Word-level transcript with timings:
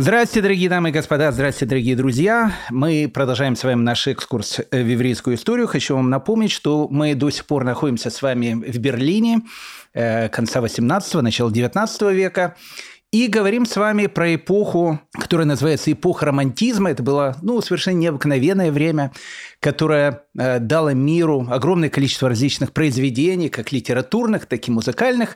Здравствуйте, 0.00 0.42
дорогие 0.42 0.68
дамы 0.68 0.90
и 0.90 0.92
господа, 0.92 1.32
здравствуйте, 1.32 1.70
дорогие 1.70 1.96
друзья. 1.96 2.52
Мы 2.70 3.10
продолжаем 3.12 3.56
с 3.56 3.64
вами 3.64 3.82
наш 3.82 4.06
экскурс 4.06 4.60
в 4.70 4.76
еврейскую 4.76 5.34
историю. 5.34 5.66
Хочу 5.66 5.96
вам 5.96 6.08
напомнить, 6.08 6.52
что 6.52 6.86
мы 6.88 7.16
до 7.16 7.30
сих 7.30 7.46
пор 7.46 7.64
находимся 7.64 8.08
с 8.08 8.22
вами 8.22 8.52
в 8.54 8.78
Берлине 8.78 9.40
э, 9.94 10.28
конца 10.28 10.60
18-го, 10.60 11.20
начала 11.20 11.50
19 11.50 12.02
века. 12.12 12.54
И 13.10 13.26
говорим 13.26 13.66
с 13.66 13.74
вами 13.74 14.06
про 14.06 14.36
эпоху, 14.36 15.00
которая 15.18 15.48
называется 15.48 15.90
эпоха 15.90 16.26
романтизма. 16.26 16.92
Это 16.92 17.02
было 17.02 17.36
ну, 17.42 17.60
совершенно 17.60 17.96
необыкновенное 17.96 18.70
время, 18.70 19.10
которое 19.58 20.22
э, 20.38 20.60
дало 20.60 20.94
миру 20.94 21.44
огромное 21.50 21.88
количество 21.88 22.28
различных 22.28 22.72
произведений, 22.72 23.48
как 23.48 23.72
литературных, 23.72 24.46
так 24.46 24.68
и 24.68 24.70
музыкальных. 24.70 25.34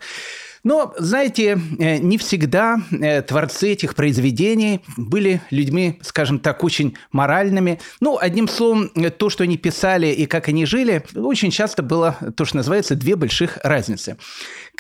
Но, 0.65 0.95
знаете, 0.97 1.59
э, 1.79 1.99
не 1.99 2.19
всегда 2.19 2.79
э, 2.91 3.23
творцы 3.23 3.73
этих 3.73 3.95
произведений 3.97 4.81
были 4.96 5.41
людьми, 5.51 5.99
скажем 6.03 6.39
так, 6.39 6.63
очень 6.63 6.96
моральными. 7.11 7.81
Ну, 8.00 8.17
одним 8.21 8.46
словом, 8.46 8.91
э, 8.95 9.11
то, 9.11 9.29
что 9.29 9.43
они 9.43 9.57
писали 9.57 10.07
и 10.07 10.27
как 10.27 10.49
они 10.49 10.64
жили, 10.64 11.05
очень 11.14 11.50
часто 11.50 11.83
было 11.83 12.17
то, 12.36 12.45
что 12.45 12.57
называется, 12.57 12.95
две 12.95 13.17
больших 13.17 13.59
разницы. 13.64 14.17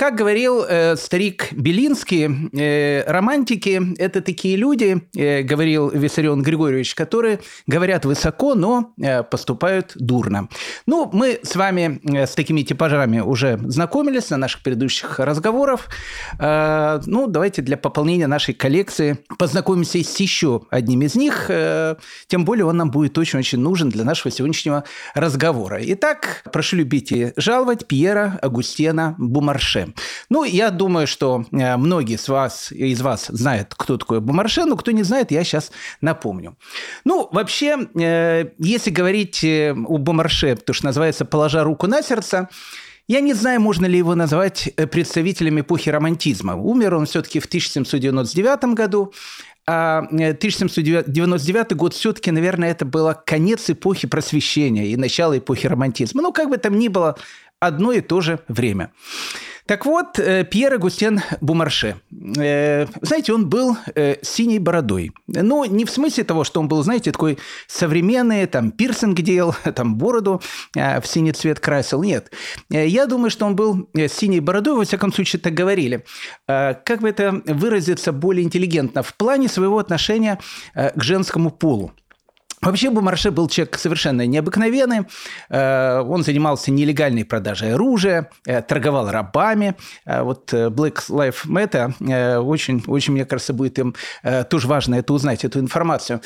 Как 0.02 0.16
говорил 0.16 0.64
э, 0.64 0.96
старик 0.96 1.52
Белинский, 1.52 2.50
э, 2.58 3.04
романтики– 3.06 3.80
это 3.98 4.20
такие 4.20 4.56
люди, 4.56 5.00
э, 5.14 5.42
говорил 5.42 5.90
Виссарион 5.90 6.42
Григорьевич, 6.42 6.96
которые 6.96 7.38
говорят 7.68 8.04
высоко, 8.04 8.56
но 8.56 8.94
э, 9.00 9.22
поступают 9.22 9.92
дурно. 9.94 10.48
Ну, 10.86 11.08
мы 11.12 11.38
с 11.44 11.54
вами 11.54 12.00
э, 12.02 12.26
с 12.26 12.34
такими 12.34 12.62
типажами 12.62 13.20
уже 13.20 13.60
знакомились 13.62 14.30
на 14.30 14.38
наших 14.38 14.64
предыдущих 14.64 15.20
разговорах. 15.20 15.86
Э, 16.40 17.00
ну, 17.06 17.28
давайте 17.28 17.62
для 17.62 17.76
пополнения 17.76 18.26
нашей 18.26 18.54
коллекции 18.54 19.18
познакомимся 19.38 20.02
с 20.02 20.16
еще 20.18 20.62
одним 20.70 21.02
из 21.02 21.14
них. 21.14 21.44
Э, 21.48 21.94
тем 22.26 22.44
более 22.44 22.64
он 22.64 22.76
нам 22.76 22.90
будет 22.90 23.16
очень-очень 23.18 23.60
нужен 23.60 23.88
для 23.88 24.02
нашего 24.02 24.32
сегодняшнего 24.32 24.82
разговора. 25.14 25.78
Итак, 25.80 26.42
прошу 26.52 26.74
любить 26.74 27.12
и 27.12 27.32
жаловать 27.36 27.86
Пьера 27.86 28.40
Агустена 28.42 29.14
Бумарше. 29.16 29.91
Ну, 30.28 30.44
я 30.44 30.70
думаю, 30.70 31.06
что 31.06 31.44
э, 31.52 31.76
многие 31.76 32.16
из 32.16 32.28
вас, 32.28 32.72
из 32.72 33.00
вас 33.00 33.26
знают, 33.26 33.74
кто 33.76 33.96
такой 33.96 34.20
Бумарше, 34.20 34.64
но 34.64 34.76
кто 34.76 34.90
не 34.90 35.02
знает, 35.02 35.30
я 35.30 35.44
сейчас 35.44 35.72
напомню. 36.00 36.56
Ну, 37.04 37.28
вообще, 37.32 37.88
э, 37.94 38.50
если 38.58 38.90
говорить 38.90 39.44
э, 39.44 39.72
о 39.72 39.98
Бумарше, 39.98 40.56
то, 40.56 40.72
что 40.72 40.86
называется 40.86 41.24
«положа 41.24 41.64
руку 41.64 41.86
на 41.86 42.02
сердце», 42.02 42.48
я 43.08 43.20
не 43.20 43.34
знаю, 43.34 43.60
можно 43.60 43.86
ли 43.86 43.98
его 43.98 44.14
назвать 44.14 44.72
представителем 44.90 45.60
эпохи 45.60 45.88
романтизма. 45.90 46.54
Умер 46.54 46.94
он 46.94 47.06
все-таки 47.06 47.40
в 47.40 47.46
1799 47.46 48.64
году, 48.76 49.12
а 49.66 49.98
1799 49.98 51.76
год 51.76 51.94
все-таки, 51.94 52.30
наверное, 52.30 52.70
это 52.70 52.84
было 52.84 53.14
конец 53.14 53.70
эпохи 53.70 54.08
просвещения 54.08 54.86
и 54.86 54.96
начало 54.96 55.38
эпохи 55.38 55.66
романтизма. 55.66 56.22
Ну, 56.22 56.32
как 56.32 56.48
бы 56.48 56.56
там 56.56 56.78
ни 56.78 56.88
было, 56.88 57.16
одно 57.60 57.92
и 57.92 58.00
то 58.00 58.20
же 58.20 58.40
время. 58.48 58.92
Так 59.66 59.86
вот, 59.86 60.18
э, 60.18 60.44
Пьер 60.44 60.74
Агустен 60.74 61.20
Бумарше. 61.40 61.96
Э, 62.36 62.86
знаете, 63.00 63.32
он 63.32 63.48
был 63.48 63.76
э, 63.94 64.16
синей 64.22 64.58
бородой. 64.58 65.12
Но 65.26 65.64
не 65.64 65.84
в 65.84 65.90
смысле 65.90 66.24
того, 66.24 66.44
что 66.44 66.60
он 66.60 66.68
был, 66.68 66.82
знаете, 66.82 67.12
такой 67.12 67.38
современный, 67.68 68.46
там, 68.46 68.72
пирсинг 68.72 69.20
делал, 69.20 69.54
там, 69.74 69.96
бороду 69.96 70.42
в 70.74 71.02
синий 71.04 71.32
цвет 71.32 71.60
красил. 71.60 72.02
Нет. 72.02 72.32
Я 72.70 73.06
думаю, 73.06 73.30
что 73.30 73.46
он 73.46 73.56
был 73.56 73.88
синей 74.08 74.40
бородой, 74.40 74.76
во 74.76 74.84
всяком 74.84 75.12
случае, 75.12 75.40
так 75.40 75.54
говорили. 75.54 76.04
Как 76.46 77.00
бы 77.00 77.08
это 77.08 77.42
выразиться 77.46 78.12
более 78.12 78.44
интеллигентно? 78.44 79.02
В 79.02 79.14
плане 79.14 79.48
своего 79.48 79.78
отношения 79.78 80.38
к 80.74 81.02
женскому 81.02 81.50
полу. 81.50 81.92
Вообще 82.62 82.90
Бумарше 82.90 83.32
был 83.32 83.48
человек 83.48 83.76
совершенно 83.76 84.24
необыкновенный. 84.24 85.00
Э, 85.50 86.00
он 86.00 86.22
занимался 86.22 86.70
нелегальной 86.70 87.24
продажей 87.24 87.74
оружия, 87.74 88.30
э, 88.46 88.62
торговал 88.62 89.10
рабами. 89.10 89.74
Э, 90.06 90.22
вот 90.22 90.52
Black 90.52 91.08
Lives 91.08 91.44
Matter 91.46 92.38
очень, 92.38 92.84
очень, 92.86 93.14
мне 93.14 93.24
кажется, 93.24 93.52
будет 93.52 93.78
им 93.78 93.94
тоже 94.48 94.68
важно 94.68 94.94
это 94.96 95.12
узнать, 95.12 95.44
эту 95.44 95.58
информацию. 95.58 96.20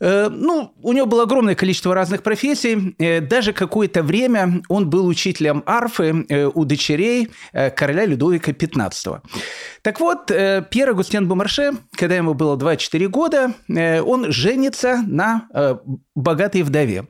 Ну, 0.00 0.72
у 0.82 0.92
него 0.92 1.06
было 1.06 1.24
огромное 1.24 1.54
количество 1.54 1.94
разных 1.94 2.22
профессий. 2.22 2.94
Даже 3.20 3.52
какое-то 3.52 4.02
время 4.02 4.62
он 4.68 4.88
был 4.88 5.06
учителем 5.06 5.62
арфы 5.66 6.26
у 6.54 6.64
дочерей 6.64 7.30
короля 7.52 8.06
Людовика 8.06 8.52
XV. 8.52 9.20
Так 9.82 10.00
вот, 10.00 10.26
Пьер 10.26 10.90
Агустин 10.90 11.26
Бумарше, 11.26 11.72
когда 11.96 12.14
ему 12.14 12.34
было 12.34 12.56
24 12.56 13.08
года, 13.08 13.52
он 13.68 14.30
женится 14.30 15.02
на 15.06 15.48
богатой 16.14 16.62
вдове. 16.62 17.06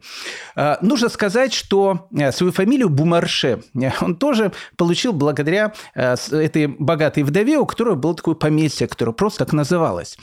Нужно 0.81 1.09
сказать, 1.09 1.53
что 1.53 2.09
э, 2.17 2.33
свою 2.33 2.53
фамилию 2.53 2.89
Бумарше 2.89 3.63
э, 3.75 3.91
он 4.01 4.17
тоже 4.17 4.53
получил 4.77 5.13
благодаря 5.13 5.73
э, 5.95 6.15
этой 6.31 6.67
богатой 6.67 7.23
вдове, 7.23 7.59
у 7.59 7.67
которой 7.67 7.97
было 7.97 8.15
такое 8.15 8.35
поместье, 8.35 8.87
которое 8.87 9.13
просто 9.13 9.45
так 9.45 9.53
называлось. 9.53 10.17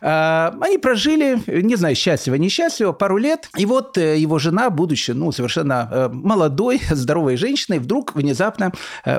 Они 0.00 0.78
прожили, 0.78 1.38
не 1.46 1.76
знаю, 1.76 1.94
счастливо, 1.94 2.34
несчастливо, 2.36 2.92
пару 2.92 3.16
лет. 3.16 3.48
И 3.56 3.66
вот 3.66 3.96
его 3.96 4.38
жена, 4.38 4.70
будучи 4.70 5.12
ну, 5.12 5.32
совершенно 5.32 6.10
молодой, 6.12 6.80
здоровой 6.90 7.36
женщиной, 7.36 7.78
вдруг 7.78 8.14
внезапно 8.14 8.72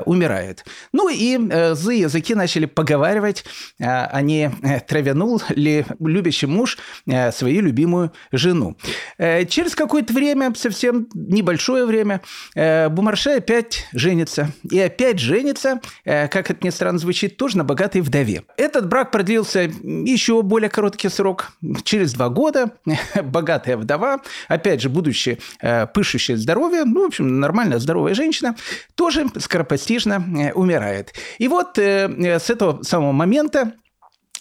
умирает. 0.04 0.64
Ну 0.92 1.08
и 1.08 1.38
злые 1.74 2.00
языки 2.02 2.34
начали 2.34 2.65
поговаривать, 2.74 3.44
а 3.80 4.20
не 4.20 4.50
травянул 4.86 5.42
ли 5.50 5.84
любящий 6.00 6.46
муж 6.46 6.78
свою 7.32 7.62
любимую 7.62 8.12
жену. 8.32 8.76
Э, 9.18 9.44
через 9.44 9.74
какое-то 9.74 10.12
время, 10.12 10.52
совсем 10.54 11.08
небольшое 11.14 11.86
время, 11.86 12.22
э, 12.54 12.88
Бумарше 12.88 13.30
опять 13.30 13.86
женится. 13.92 14.52
И 14.70 14.78
опять 14.78 15.18
женится, 15.18 15.80
э, 16.04 16.28
как 16.28 16.50
это 16.50 16.64
ни 16.64 16.70
странно 16.70 16.98
звучит, 16.98 17.36
тоже 17.36 17.58
на 17.58 17.64
богатой 17.64 18.00
вдове. 18.00 18.44
Этот 18.56 18.88
брак 18.88 19.10
продлился 19.10 19.70
еще 19.82 20.42
более 20.42 20.70
короткий 20.70 21.08
срок. 21.08 21.52
Через 21.84 22.12
два 22.12 22.28
года 22.28 22.72
богатая 23.22 23.76
вдова, 23.76 24.20
опять 24.48 24.80
же, 24.80 24.88
будучи 24.88 25.38
пышущей 25.94 26.36
здоровьем, 26.36 26.92
ну, 26.92 27.04
в 27.04 27.06
общем, 27.06 27.40
нормальная 27.40 27.78
здоровая 27.78 28.14
женщина, 28.14 28.56
тоже 28.94 29.26
скоропостижно 29.38 30.52
умирает. 30.54 31.14
И 31.38 31.48
вот 31.48 31.78
с 31.78 32.50
этого 32.56 32.82
самого 32.82 33.12
момента 33.12 33.72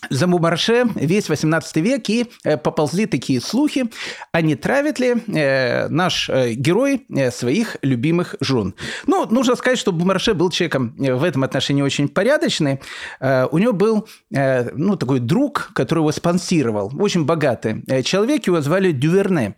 за 0.10 0.28
Мумарше 0.28 0.86
весь 0.96 1.30
18 1.30 1.76
век 1.78 2.10
и 2.10 2.28
э, 2.44 2.58
поползли 2.58 3.06
такие 3.06 3.42
слухи, 3.42 3.86
а 4.32 4.42
не 4.42 4.56
травит 4.56 5.00
ли 5.00 5.16
э, 5.28 5.88
наш 5.90 6.30
э, 6.30 6.54
герой 6.54 7.06
своих 7.32 7.78
любимых 7.82 8.36
жен. 8.40 8.76
Ну, 9.08 9.26
нужно 9.30 9.56
сказать, 9.56 9.80
что 9.80 9.92
Бумарше 9.92 10.34
был 10.34 10.50
человеком 10.50 10.96
в 10.98 11.24
этом 11.24 11.44
отношении 11.44 11.82
очень 11.82 12.08
порядочный. 12.08 12.80
У 13.20 13.58
него 13.58 13.74
был 13.74 14.08
ну, 14.30 14.96
такой 14.96 15.20
друг, 15.20 15.72
который 15.74 16.00
его 16.00 16.12
спонсировал, 16.12 16.92
очень 17.00 17.26
богатый 17.26 17.84
человек, 18.04 18.48
его 18.48 18.62
звали 18.62 18.92
Дюверне. 18.92 19.56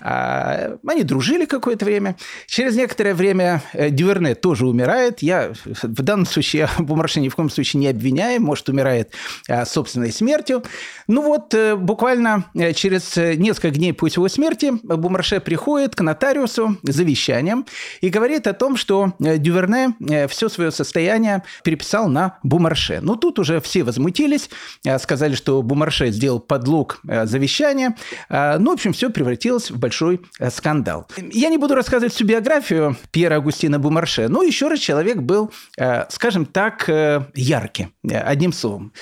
А, 0.00 0.76
они 0.86 1.02
дружили 1.02 1.44
какое-то 1.44 1.84
время. 1.84 2.16
Через 2.46 2.76
некоторое 2.76 3.14
время 3.14 3.62
Дюверне 3.74 4.34
тоже 4.34 4.66
умирает. 4.66 5.20
Я 5.20 5.52
в 5.64 6.02
данном 6.02 6.26
случае 6.26 6.68
Бумарше 6.78 7.20
ни 7.20 7.28
в 7.28 7.36
коем 7.36 7.50
случае 7.50 7.80
не 7.80 7.88
обвиняю, 7.88 8.40
может, 8.40 8.68
умирает 8.68 9.12
собственно 9.46 9.79
собственной 9.80 10.12
смертью. 10.12 10.62
Ну 11.08 11.22
вот, 11.22 11.54
э, 11.54 11.74
буквально 11.74 12.44
э, 12.54 12.74
через 12.74 13.16
э, 13.16 13.34
несколько 13.34 13.70
дней 13.70 13.94
после 13.94 14.20
его 14.20 14.28
смерти 14.28 14.72
Бумарше 14.82 15.40
приходит 15.40 15.96
к 15.96 16.02
нотариусу 16.02 16.76
с 16.82 16.94
завещанием 16.94 17.64
и 18.02 18.10
говорит 18.10 18.46
о 18.46 18.52
том, 18.52 18.76
что 18.76 19.14
Дюверне 19.18 19.94
все 20.28 20.48
свое 20.50 20.70
состояние 20.70 21.42
переписал 21.64 22.08
на 22.08 22.38
Бумарше. 22.42 23.00
Ну, 23.00 23.16
тут 23.16 23.38
уже 23.38 23.60
все 23.60 23.82
возмутились, 23.82 24.50
сказали, 24.98 25.34
что 25.34 25.62
Бумарше 25.62 26.10
сделал 26.10 26.40
подлог 26.40 27.00
завещания. 27.02 27.96
Ну, 28.28 28.70
в 28.70 28.74
общем, 28.74 28.92
все 28.92 29.10
превратилось 29.10 29.70
в 29.70 29.78
большой 29.78 30.20
скандал. 30.50 31.08
Я 31.32 31.48
не 31.48 31.58
буду 31.58 31.74
рассказывать 31.74 32.12
всю 32.12 32.24
биографию 32.26 32.96
Пьера 33.10 33.36
Агустина 33.36 33.78
Бумарше, 33.78 34.28
но 34.28 34.42
еще 34.42 34.68
раз 34.68 34.78
человек 34.78 35.18
был, 35.18 35.50
скажем 36.08 36.44
так, 36.44 36.88
яркий, 37.34 37.88
одним 38.08 38.52
словом. 38.52 38.92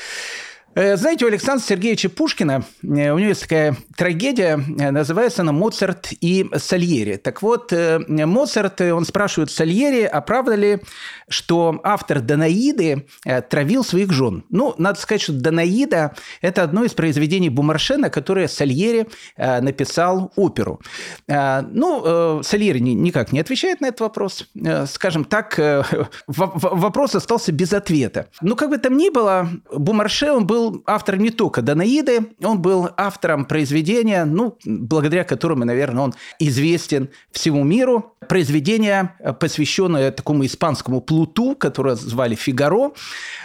Э, 0.74 0.96
знаете, 0.96 1.24
у 1.24 1.28
Александра 1.28 1.64
Сергеевича 1.64 2.08
Пушкина 2.08 2.62
э, 2.82 3.10
у 3.10 3.18
него 3.18 3.30
есть 3.30 3.42
такая 3.42 3.76
трагедия, 3.96 4.60
э, 4.78 4.90
называется 4.90 5.42
она 5.42 5.52
«Моцарт 5.52 6.12
и 6.20 6.48
Сальери». 6.56 7.16
Так 7.16 7.42
вот, 7.42 7.72
Моцарт, 8.08 8.80
он 8.80 9.04
спрашивает 9.04 9.50
Сальери, 9.50 10.02
а 10.02 10.20
правда 10.20 10.54
ли, 10.54 10.80
что 11.28 11.80
автор 11.82 12.20
«Данаиды» 12.20 13.06
травил 13.50 13.84
своих 13.84 14.12
жен? 14.12 14.44
Ну, 14.50 14.74
надо 14.78 15.00
сказать, 15.00 15.22
что 15.22 15.32
«Данаида»– 15.32 16.14
это 16.42 16.62
одно 16.62 16.84
из 16.84 16.92
произведений 16.92 17.48
Бумаршена, 17.48 18.10
которое 18.10 18.48
Сальери 18.48 19.08
написал 19.36 20.32
оперу. 20.36 20.80
Ну, 21.26 22.42
Сальери 22.42 22.78
никак 22.78 23.32
не 23.32 23.40
отвечает 23.40 23.80
на 23.80 23.86
этот 23.86 24.00
вопрос. 24.00 24.48
Скажем 24.86 25.24
так, 25.24 25.58
вопрос 26.26 27.14
остался 27.14 27.52
без 27.52 27.72
ответа. 27.72 28.28
Ну, 28.40 28.56
как 28.56 28.70
бы 28.70 28.78
там 28.78 28.96
ни 28.96 29.10
было, 29.10 29.48
Бумарше, 29.70 30.32
он 30.32 30.46
был 30.46 30.67
был 30.70 30.82
автором 30.86 31.20
не 31.20 31.30
только 31.30 31.62
Данаиды, 31.62 32.28
он 32.42 32.60
был 32.60 32.90
автором 32.96 33.44
произведения, 33.44 34.24
ну, 34.24 34.56
благодаря 34.64 35.24
которому, 35.24 35.64
наверное, 35.64 36.04
он 36.04 36.14
известен 36.38 37.08
всему 37.30 37.64
миру. 37.64 38.14
Произведение, 38.28 39.14
посвященное 39.40 40.10
такому 40.10 40.44
испанскому 40.44 41.00
плуту, 41.00 41.56
которое 41.58 41.94
звали 41.94 42.34
«Фигаро». 42.34 42.92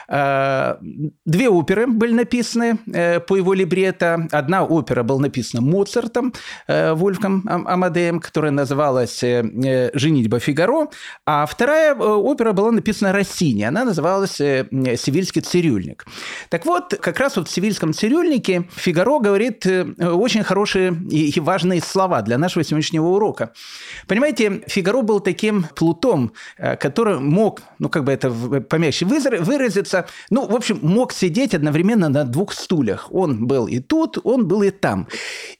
Э, 0.07 0.75
две 1.25 1.49
оперы 1.49 1.87
были 1.87 2.13
написаны 2.13 2.79
э, 2.93 3.19
по 3.19 3.37
его 3.37 3.53
либретто. 3.53 4.27
Одна 4.31 4.63
опера 4.63 5.03
была 5.03 5.19
написана 5.21 5.61
Моцартом, 5.61 6.33
э, 6.67 6.93
Вольфом 6.93 7.43
Амадеем, 7.47 8.19
которая 8.19 8.51
называлась 8.51 9.19
«Женитьба 9.21 10.39
Фигаро», 10.39 10.89
а 11.25 11.45
вторая 11.45 11.95
опера 11.95 12.51
была 12.53 12.71
написана 12.71 13.11
Россини. 13.13 13.63
Она 13.63 13.85
называлась 13.85 14.35
«Сивильский 14.35 15.41
цирюльник». 15.41 16.05
Так 16.49 16.65
вот, 16.65 16.93
как 17.03 17.19
раз 17.19 17.35
вот 17.37 17.47
в 17.47 17.51
«Сивильском 17.51 17.93
цирюльнике» 17.93 18.67
Фигаро 18.75 19.19
говорит 19.19 19.65
очень 19.65 20.43
хорошие 20.43 20.93
и 21.09 21.39
важные 21.39 21.81
слова 21.81 22.21
для 22.21 22.37
нашего 22.37 22.63
сегодняшнего 22.63 23.07
урока. 23.07 23.53
Понимаете, 24.07 24.63
Фигаро 24.67 25.01
был 25.01 25.19
таким 25.19 25.65
плутом, 25.75 26.33
который 26.57 27.19
мог, 27.19 27.61
ну 27.79 27.89
как 27.89 28.03
бы 28.05 28.11
это 28.11 28.31
помягче 28.61 29.05
выразиться, 29.05 30.07
ну, 30.29 30.47
в 30.47 30.55
общем, 30.55 30.79
мог 30.81 31.13
сидеть 31.13 31.53
одновременно 31.53 32.09
на 32.09 32.23
двух 32.23 32.53
стульях. 32.53 33.07
Он 33.11 33.45
был 33.45 33.67
и 33.67 33.79
тут, 33.79 34.17
он 34.23 34.47
был 34.47 34.63
и 34.63 34.71
там. 34.71 35.07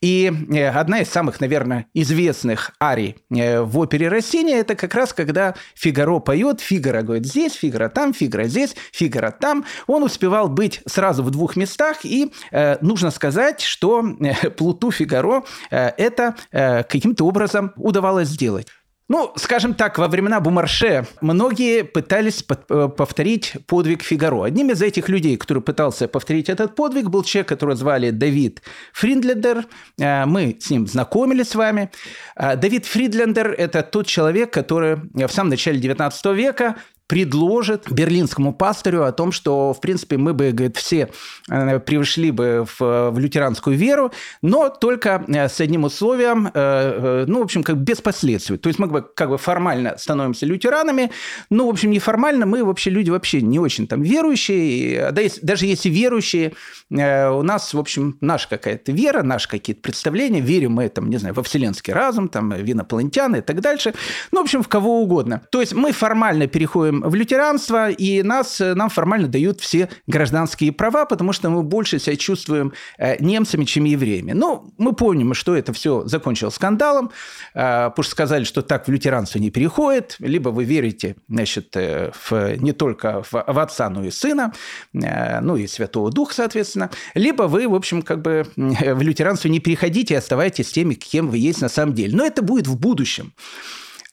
И 0.01 0.31
э, 0.51 0.69
одна 0.69 1.01
из 1.01 1.09
самых, 1.09 1.39
наверное, 1.39 1.87
известных 1.93 2.71
арий 2.81 3.17
э, 3.29 3.61
в 3.61 3.77
опере 3.77 4.07
Россини 4.07 4.53
это 4.53 4.75
как 4.75 4.95
раз 4.95 5.13
когда 5.13 5.55
Фигаро 5.75 6.19
поет, 6.19 6.61
Фигаро 6.61 7.01
говорит 7.01 7.25
здесь, 7.25 7.53
Фигаро 7.53 7.89
там, 7.89 8.13
Фигаро 8.13 8.45
здесь, 8.45 8.75
Фигаро 8.91 9.31
там. 9.31 9.65
Он 9.87 10.03
успевал 10.03 10.49
быть 10.49 10.81
сразу 10.85 11.23
в 11.23 11.31
двух 11.33 11.55
местах, 11.55 12.05
и 12.05 12.31
э, 12.51 12.77
нужно 12.81 13.11
сказать, 13.11 13.61
что 13.61 14.03
э, 14.03 14.49
Плуту 14.49 14.91
Фигаро 14.91 15.43
э, 15.69 15.89
это 15.97 16.35
э, 16.51 16.83
каким-то 16.83 17.25
образом 17.25 17.73
удавалось 17.75 18.29
сделать. 18.29 18.67
Ну, 19.09 19.33
скажем 19.35 19.73
так, 19.73 19.97
во 19.97 20.07
времена 20.07 20.39
Бумарше 20.39 21.05
многие 21.19 21.83
пытались 21.83 22.43
э, 22.69 22.87
повторить 22.87 23.53
подвиг 23.67 24.01
Фигаро. 24.01 24.45
Одним 24.45 24.71
из 24.71 24.81
этих 24.81 25.09
людей, 25.09 25.35
который 25.35 25.61
пытался 25.61 26.07
повторить 26.07 26.47
этот 26.47 26.75
подвиг, 26.75 27.09
был 27.09 27.23
человек, 27.23 27.49
которого 27.49 27.75
звали 27.75 28.11
Давид 28.11 28.61
Фриндлендер. 28.93 29.65
Э, 29.99 30.25
мы 30.25 30.57
с 30.59 30.69
ним 30.69 30.87
знакомились 30.87 31.49
с 31.49 31.55
вами. 31.55 31.91
Давид 32.35 32.85
Фридлендер– 32.85 33.51
это 33.57 33.83
тот 33.83 34.07
человек, 34.07 34.51
который 34.53 34.95
в 35.13 35.29
самом 35.29 35.49
начале 35.49 35.79
XIX 35.79 36.33
века 36.33 36.77
предложит 37.07 37.91
берлинскому 37.91 38.53
пастырю 38.53 39.03
о 39.03 39.11
том, 39.11 39.31
что, 39.31 39.73
в 39.73 39.81
принципе, 39.81 40.17
мы 40.17 40.33
бы, 40.33 40.51
говорит, 40.51 40.77
все 40.77 41.09
э, 41.49 41.79
пришли 41.79 42.31
бы 42.31 42.65
в, 42.65 43.11
в 43.11 43.19
лютеранскую 43.19 43.75
веру, 43.75 44.11
но 44.41 44.69
только 44.69 45.23
э, 45.27 45.49
с 45.49 45.59
одним 45.59 45.83
условием, 45.83 46.49
э, 46.53 47.25
ну, 47.27 47.39
в 47.39 47.43
общем, 47.43 47.63
как 47.63 47.77
без 47.77 47.99
последствий. 47.99 48.57
То 48.57 48.67
есть 48.67 48.79
мы 48.79 48.87
бы 48.87 49.01
как 49.01 49.29
бы 49.29 49.37
формально 49.37 49.97
становимся 49.97 50.45
лютеранами, 50.45 51.11
но, 51.49 51.67
в 51.67 51.69
общем, 51.69 51.91
неформально 51.91 52.45
мы 52.45 52.63
вообще 52.63 52.89
люди 52.89 53.09
вообще 53.09 53.41
не 53.41 53.59
очень 53.59 53.85
там 53.85 54.01
верующие, 54.01 55.11
да, 55.11 55.21
даже 55.41 55.65
если 55.65 55.89
верующие, 55.89 56.53
у 56.89 57.41
нас, 57.43 57.73
в 57.73 57.79
общем, 57.79 58.17
наша 58.21 58.47
какая-то 58.47 58.91
вера, 58.91 59.23
наши 59.23 59.49
какие-то 59.49 59.81
представления, 59.81 60.39
верим 60.39 60.73
мы, 60.73 60.89
там, 60.89 61.09
не 61.09 61.17
знаю, 61.17 61.35
во 61.35 61.43
вселенский 61.43 61.91
разум, 61.91 62.29
там, 62.29 62.51
в 62.51 62.71
инопланетян 62.71 63.35
и 63.35 63.41
так 63.41 63.61
дальше, 63.61 63.93
ну, 64.31 64.39
в 64.39 64.43
общем, 64.43 64.63
в 64.63 64.67
кого 64.67 65.01
угодно. 65.01 65.41
То 65.51 65.59
есть 65.59 65.73
мы 65.73 65.91
формально 65.91 66.47
переходим 66.47 66.92
в 67.01 67.15
лютеранство, 67.15 67.89
и 67.89 68.23
нас, 68.23 68.61
э, 68.61 68.73
нам 68.73 68.89
формально 68.89 69.27
дают 69.27 69.61
все 69.61 69.89
гражданские 70.07 70.71
права, 70.71 71.05
потому 71.05 71.33
что 71.33 71.49
мы 71.49 71.63
больше 71.63 71.99
себя 71.99 72.15
чувствуем 72.15 72.73
э, 72.97 73.21
немцами, 73.23 73.65
чем 73.65 73.85
евреями. 73.85 74.33
Но 74.33 74.65
мы 74.77 74.93
помним, 74.93 75.33
что 75.33 75.55
это 75.55 75.73
все 75.73 76.03
закончилось 76.05 76.55
скандалом, 76.55 77.11
э, 77.53 77.89
потому 77.89 78.03
что 78.03 78.11
сказали, 78.11 78.43
что 78.43 78.61
так 78.61 78.87
в 78.87 78.91
лютеранство 78.91 79.39
не 79.39 79.51
переходит, 79.51 80.15
либо 80.19 80.49
вы 80.49 80.65
верите 80.65 81.15
значит, 81.27 81.75
в, 81.75 82.57
не 82.57 82.73
только 82.73 83.23
в, 83.23 83.31
в 83.31 83.59
Отца, 83.59 83.89
но 83.89 84.03
и 84.03 84.11
Сына, 84.11 84.53
ну 84.93 85.55
и 85.55 85.67
Святого 85.67 86.11
Духа, 86.11 86.33
соответственно, 86.35 86.89
либо 87.15 87.43
вы, 87.43 87.67
в 87.67 87.75
общем, 87.75 88.01
как 88.01 88.21
бы 88.21 88.45
в 88.55 89.01
лютеранство 89.01 89.47
не 89.47 89.59
переходите 89.59 90.13
и 90.13 90.17
оставайтесь 90.17 90.71
теми, 90.71 90.93
кем 90.93 91.29
вы 91.29 91.37
есть 91.37 91.61
на 91.61 91.69
самом 91.69 91.93
деле. 91.93 92.15
Но 92.15 92.25
это 92.25 92.41
будет 92.41 92.67
в 92.67 92.77
будущем. 92.79 93.33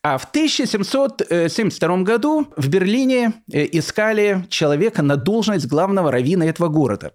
А 0.02 0.16
в 0.16 0.24
1772 0.24 1.96
году 1.98 2.46
в 2.56 2.68
Берлине 2.68 3.34
э, 3.52 3.66
искали 3.70 4.46
человека 4.48 5.02
на 5.02 5.16
должность 5.16 5.66
главного 5.66 6.10
раввина 6.10 6.44
этого 6.44 6.68
города. 6.68 7.12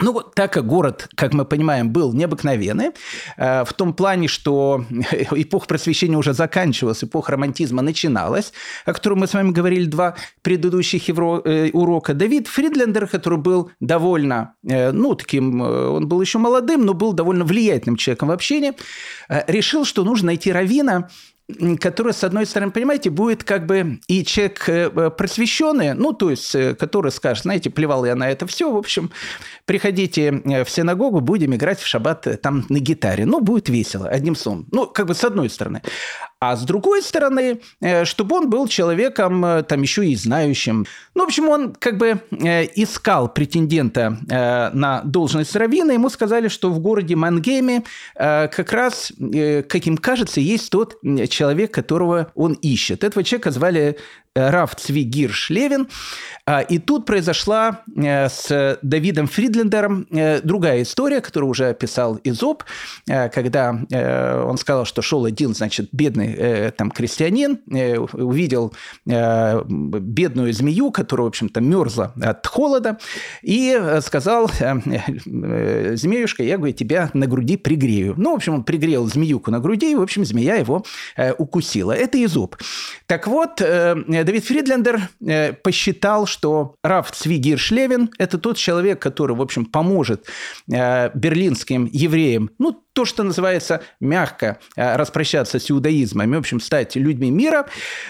Ну, 0.00 0.20
так 0.20 0.52
как 0.52 0.66
город, 0.66 1.08
как 1.14 1.32
мы 1.32 1.46
понимаем, 1.46 1.90
был 1.90 2.12
необыкновенный, 2.12 2.90
э, 3.38 3.64
в 3.64 3.72
том 3.72 3.94
плане, 3.94 4.28
что 4.28 4.84
эпоха 4.90 5.66
просвещения 5.66 6.18
уже 6.18 6.34
заканчивалась, 6.34 7.02
эпоха 7.02 7.32
романтизма 7.32 7.80
начиналась, 7.80 8.52
о 8.84 8.92
которой 8.92 9.14
мы 9.14 9.26
с 9.26 9.32
вами 9.32 9.52
говорили 9.52 9.86
два 9.86 10.14
предыдущих 10.42 11.08
э, 11.08 11.70
урока. 11.72 12.12
Давид 12.12 12.48
Фридлендер, 12.48 13.06
который 13.06 13.38
был 13.38 13.70
довольно, 13.80 14.56
ну, 14.62 15.14
таким, 15.14 15.62
он 15.62 16.06
был 16.06 16.20
еще 16.20 16.36
молодым, 16.36 16.84
но 16.84 16.92
был 16.92 17.14
довольно 17.14 17.46
влиятельным 17.46 17.96
человеком 17.96 18.28
в 18.28 18.32
общении, 18.32 18.74
решил, 19.46 19.86
что 19.86 20.04
нужно 20.04 20.26
найти 20.26 20.52
равина, 20.52 21.08
который, 21.78 22.14
с 22.14 22.24
одной 22.24 22.46
стороны, 22.46 22.72
понимаете, 22.72 23.10
будет 23.10 23.44
как 23.44 23.66
бы 23.66 24.00
и 24.08 24.24
человек 24.24 24.68
э, 24.68 25.10
просвещенный, 25.10 25.92
ну, 25.92 26.12
то 26.12 26.30
есть, 26.30 26.54
э, 26.54 26.74
который 26.74 27.12
скажет, 27.12 27.42
знаете, 27.42 27.68
плевал 27.68 28.04
я 28.06 28.14
на 28.14 28.30
это 28.30 28.46
все, 28.46 28.72
в 28.72 28.76
общем, 28.76 29.10
приходите 29.66 30.42
э, 30.44 30.64
в 30.64 30.70
синагогу, 30.70 31.20
будем 31.20 31.54
играть 31.54 31.80
в 31.80 31.86
шаббат 31.86 32.40
там 32.40 32.64
на 32.70 32.78
гитаре. 32.78 33.26
Ну, 33.26 33.40
будет 33.40 33.68
весело, 33.68 34.08
одним 34.08 34.36
словом. 34.36 34.66
Ну, 34.72 34.86
как 34.86 35.06
бы 35.06 35.14
с 35.14 35.22
одной 35.22 35.50
стороны. 35.50 35.82
А 36.40 36.56
с 36.56 36.64
другой 36.64 37.00
стороны, 37.00 37.60
чтобы 38.04 38.36
он 38.36 38.50
был 38.50 38.68
человеком 38.68 39.64
там 39.66 39.80
еще 39.80 40.06
и 40.06 40.14
знающим. 40.14 40.84
Ну, 41.14 41.22
в 41.22 41.26
общем, 41.26 41.48
он 41.48 41.72
как 41.72 41.96
бы 41.96 42.20
искал 42.30 43.32
претендента 43.32 44.18
на 44.74 45.00
должность 45.04 45.56
раввина. 45.56 45.92
Ему 45.92 46.10
сказали, 46.10 46.48
что 46.48 46.70
в 46.70 46.80
городе 46.80 47.16
Мангейме 47.16 47.84
как 48.14 48.72
раз, 48.72 49.10
как 49.16 49.86
им 49.86 49.96
кажется, 49.96 50.40
есть 50.40 50.70
тот 50.70 50.98
человек, 51.30 51.72
которого 51.72 52.30
он 52.34 52.52
ищет. 52.54 53.04
Этого 53.04 53.24
человека 53.24 53.50
звали 53.50 53.96
Раф 54.34 54.74
Цви 54.76 55.02
Гирш 55.04 55.50
Левин. 55.50 55.88
А, 56.46 56.60
и 56.60 56.78
тут 56.78 57.06
произошла 57.06 57.82
э, 57.96 58.28
с 58.28 58.78
Давидом 58.82 59.26
Фридлендером 59.28 60.06
э, 60.10 60.40
другая 60.42 60.82
история, 60.82 61.22
которую 61.22 61.50
уже 61.50 61.68
описал 61.68 62.20
Изоб, 62.24 62.64
э, 63.08 63.30
когда 63.30 63.70
он 64.44 64.58
сказал, 64.58 64.84
что 64.84 65.00
шел 65.02 65.24
один, 65.24 65.54
значит, 65.54 65.88
бедный 65.92 66.70
там 66.72 66.90
крестьянин, 66.90 67.60
увидел 68.12 68.72
бедную 69.04 70.52
змею, 70.52 70.90
которая, 70.90 71.24
в 71.26 71.28
общем-то, 71.28 71.60
мерзла 71.60 72.12
от 72.20 72.46
холода, 72.46 72.98
и 73.42 73.98
сказал, 74.02 74.48
змеюшка, 74.48 76.42
я, 76.42 76.56
говорю, 76.56 76.74
тебя 76.74 77.10
на 77.14 77.26
груди 77.26 77.56
пригрею. 77.56 78.14
Ну, 78.16 78.32
в 78.32 78.36
общем, 78.36 78.54
он 78.54 78.64
пригрел 78.64 79.06
змеюку 79.06 79.50
на 79.50 79.60
груди, 79.60 79.92
и, 79.92 79.94
в 79.94 80.02
общем, 80.02 80.24
змея 80.24 80.56
его 80.56 80.84
укусила. 81.38 81.92
Это 81.92 82.22
Изоб. 82.24 82.56
Так 83.06 83.26
вот, 83.26 83.60
Давид 84.24 84.44
Фридлендер 84.44 85.08
э, 85.20 85.52
посчитал, 85.52 86.26
что 86.26 86.74
Раф 86.82 87.12
Цви 87.12 87.36
Гиршлевин– 87.36 88.10
это 88.18 88.38
тот 88.38 88.56
человек, 88.56 89.00
который, 89.00 89.36
в 89.36 89.42
общем, 89.42 89.66
поможет 89.66 90.26
э, 90.70 91.10
берлинским 91.14 91.88
евреям, 91.92 92.50
ну, 92.58 92.80
то, 92.92 93.04
что 93.04 93.24
называется 93.24 93.82
мягко 94.00 94.58
э, 94.76 94.96
распрощаться 94.96 95.58
с 95.58 95.70
иудаизмом, 95.70 96.30
в 96.32 96.38
общем, 96.38 96.60
стать 96.60 96.96
людьми 96.96 97.30
мира, 97.30 97.66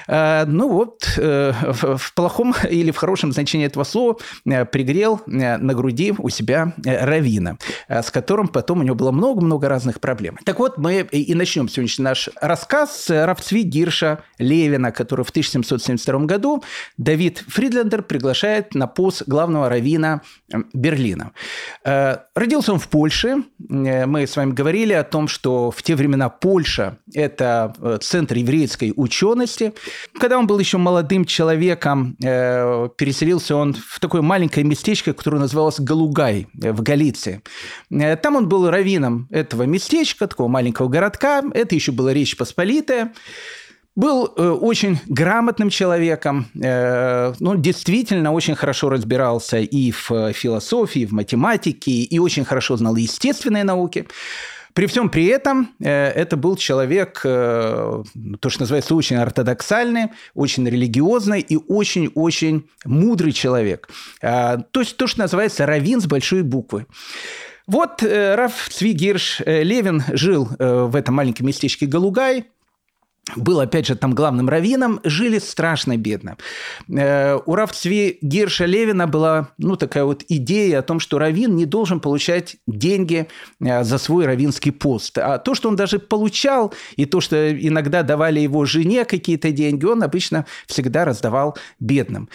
ну 0.06 0.68
вот, 0.68 1.04
в 1.16 2.14
плохом 2.14 2.54
или 2.70 2.90
в 2.90 2.96
хорошем 2.96 3.32
значении 3.32 3.66
этого 3.66 3.84
слова 3.84 4.18
пригрел 4.44 5.22
на 5.26 5.74
груди 5.74 6.14
у 6.16 6.28
себя 6.28 6.74
Равина, 6.84 7.56
с 7.88 8.10
которым 8.10 8.48
потом 8.48 8.80
у 8.80 8.82
него 8.82 8.94
было 8.94 9.10
много-много 9.10 9.68
разных 9.68 10.00
проблем. 10.00 10.38
Так 10.44 10.58
вот, 10.58 10.78
мы 10.78 11.00
и 11.00 11.34
начнем 11.34 11.68
сегодняшний 11.68 12.04
наш 12.04 12.28
рассказ 12.40 13.04
с 13.04 13.24
Равцви 13.24 13.62
Гирша 13.62 14.22
Левина, 14.38 14.92
который 14.92 15.24
в 15.24 15.32
1772 16.08 16.26
году 16.26 16.62
Давид 16.96 17.44
Фридлендер 17.48 18.02
приглашает 18.02 18.74
на 18.74 18.86
пост 18.86 19.22
главного 19.26 19.68
равина 19.68 20.22
Берлина. 20.72 21.32
Родился 21.82 22.72
он 22.72 22.78
в 22.78 22.88
Польше, 22.88 23.44
мы 23.58 24.26
с 24.26 24.36
вами 24.36 24.52
говорили, 24.52 24.92
о 24.92 25.04
том, 25.04 25.28
что 25.28 25.70
в 25.70 25.82
те 25.82 25.94
времена 25.94 26.28
Польша– 26.28 26.98
это 27.14 27.74
э, 27.80 27.98
центр 28.00 28.36
еврейской 28.36 28.92
учености. 28.96 29.72
Когда 30.18 30.38
он 30.38 30.46
был 30.46 30.58
еще 30.58 30.78
молодым 30.78 31.24
человеком, 31.24 32.16
э, 32.22 32.88
переселился 32.96 33.56
он 33.56 33.74
в 33.74 34.00
такое 34.00 34.22
маленькое 34.22 34.64
местечко, 34.64 35.12
которое 35.12 35.38
называлось 35.38 35.80
Галугай 35.80 36.46
э, 36.62 36.72
в 36.72 36.82
Галиции. 36.82 37.42
Там 38.22 38.36
он 38.36 38.48
был 38.48 38.70
раввином 38.70 39.28
этого 39.30 39.64
местечка, 39.64 40.26
такого 40.26 40.48
маленького 40.48 40.88
городка. 40.88 41.42
Это 41.52 41.74
еще 41.74 41.92
была 41.92 42.12
Речь 42.12 42.36
Посполитая. 42.36 43.12
Был 43.96 44.32
э, 44.36 44.48
очень 44.48 44.98
грамотным 45.06 45.70
человеком, 45.70 46.46
э, 46.60 47.32
ну, 47.38 47.56
действительно 47.56 48.32
очень 48.32 48.54
хорошо 48.54 48.88
разбирался 48.88 49.58
и 49.58 49.90
в 49.92 50.32
философии, 50.32 51.02
и 51.02 51.06
в 51.06 51.12
математике, 51.12 51.90
и 51.90 52.18
очень 52.18 52.44
хорошо 52.44 52.76
знал 52.76 52.96
естественные 52.96 53.64
науки. 53.64 54.06
При 54.74 54.86
всем 54.86 55.08
при 55.08 55.26
этом 55.26 55.70
э, 55.78 56.08
это 56.08 56.36
был 56.36 56.56
человек, 56.56 57.20
э, 57.24 58.02
то, 58.40 58.50
что 58.50 58.62
называется, 58.62 58.96
очень 58.96 59.16
ортодоксальный, 59.16 60.06
очень 60.34 60.68
религиозный 60.68 61.40
и 61.40 61.56
очень-очень 61.56 62.68
мудрый 62.84 63.30
человек. 63.32 63.88
Э, 64.20 64.58
то 64.72 64.80
есть 64.80 64.96
то, 64.96 65.06
что 65.06 65.20
называется 65.20 65.64
равин 65.64 66.00
с 66.00 66.06
большой 66.06 66.42
буквы. 66.42 66.86
Вот 67.66 68.02
Раф 68.02 68.68
Цвигирш 68.68 69.40
Левин 69.46 70.04
жил 70.12 70.50
в 70.58 70.94
этом 70.94 71.14
маленьком 71.14 71.46
местечке 71.46 71.86
Галугай, 71.86 72.44
был, 73.36 73.60
опять 73.60 73.86
же, 73.86 73.96
там 73.96 74.14
главным 74.14 74.48
раввином, 74.48 75.00
жили 75.04 75.38
страшно 75.38 75.96
бедно. 75.96 76.36
Э, 76.88 77.38
у 77.44 77.54
Равцви 77.54 78.18
Гирша 78.20 78.66
Левина 78.66 79.06
была 79.06 79.48
ну, 79.58 79.76
такая 79.76 80.04
вот 80.04 80.24
идея 80.28 80.80
о 80.80 80.82
том, 80.82 81.00
что 81.00 81.18
раввин 81.18 81.56
не 81.56 81.66
должен 81.66 82.00
получать 82.00 82.56
деньги 82.66 83.28
э, 83.60 83.84
за 83.84 83.98
свой 83.98 84.26
раввинский 84.26 84.72
пост. 84.72 85.18
А 85.18 85.38
то, 85.38 85.54
что 85.54 85.68
он 85.68 85.76
даже 85.76 85.98
получал, 85.98 86.74
и 86.96 87.06
то, 87.06 87.20
что 87.20 87.52
иногда 87.52 88.02
давали 88.02 88.40
его 88.40 88.64
жене 88.64 89.04
какие-то 89.04 89.52
деньги, 89.52 89.84
он 89.84 90.02
обычно 90.02 90.46
всегда 90.66 91.04
раздавал 91.04 91.56
бедным. 91.80 92.28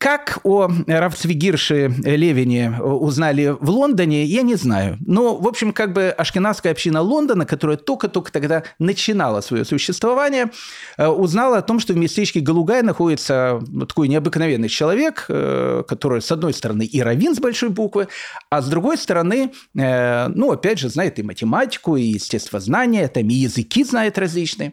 Как 0.00 0.38
о 0.44 0.66
Равцвигирше 0.86 1.92
Левине 1.98 2.74
узнали 2.80 3.54
в 3.60 3.68
Лондоне, 3.68 4.24
я 4.24 4.40
не 4.40 4.54
знаю. 4.54 4.96
Но, 5.00 5.36
в 5.36 5.46
общем, 5.46 5.74
как 5.74 5.92
бы 5.92 6.08
ашкенадская 6.08 6.72
община 6.72 7.02
Лондона, 7.02 7.44
которая 7.44 7.76
только-только 7.76 8.32
тогда 8.32 8.62
начинала 8.78 9.42
свое 9.42 9.66
существование, 9.66 10.52
э, 10.96 11.06
узнала 11.06 11.58
о 11.58 11.62
том, 11.62 11.80
что 11.80 11.92
в 11.92 11.98
местечке 11.98 12.40
Галугай 12.40 12.80
находится 12.80 13.60
такой 13.86 14.08
необыкновенный 14.08 14.70
человек, 14.70 15.26
э, 15.28 15.82
который, 15.86 16.22
с 16.22 16.32
одной 16.32 16.54
стороны, 16.54 16.86
и 16.86 17.02
раввин 17.02 17.34
с 17.34 17.38
большой 17.38 17.68
буквы, 17.68 18.08
а 18.48 18.62
с 18.62 18.68
другой 18.68 18.96
стороны, 18.96 19.52
э, 19.76 20.28
ну, 20.28 20.50
опять 20.50 20.78
же, 20.78 20.88
знает 20.88 21.18
и 21.18 21.22
математику, 21.22 21.96
и 21.96 22.04
естествознание, 22.04 23.06
там 23.08 23.28
и 23.28 23.34
языки 23.34 23.84
знает 23.84 24.16
различные. 24.16 24.72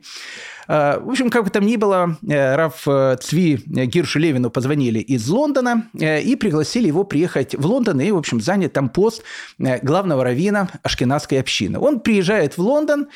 Э, 0.67 0.99
в 0.99 1.09
общем, 1.09 1.29
как 1.29 1.43
бы 1.43 1.49
там 1.49 1.65
ни 1.65 1.75
было, 1.75 2.17
э, 2.27 2.55
Раф 2.55 2.87
э, 2.87 3.17
Цви 3.21 3.61
Гиршу 3.65 4.19
Левину 4.19 4.49
позвонили 4.49 4.99
из 4.99 5.27
Лондона 5.29 5.89
и 5.93 6.35
пригласили 6.35 6.87
его 6.87 7.03
приехать 7.03 7.55
в 7.55 7.65
Лондон 7.65 8.01
и, 8.01 8.11
в 8.11 8.17
общем, 8.17 8.41
занять 8.41 8.73
там 8.73 8.89
пост 8.89 9.23
главного 9.57 10.23
раввина 10.23 10.69
ашкенадской 10.83 11.39
общины. 11.39 11.79
Он 11.79 11.99
приезжает 11.99 12.57
в 12.57 12.61
Лондон, 12.61 13.07
Э, 13.07 13.11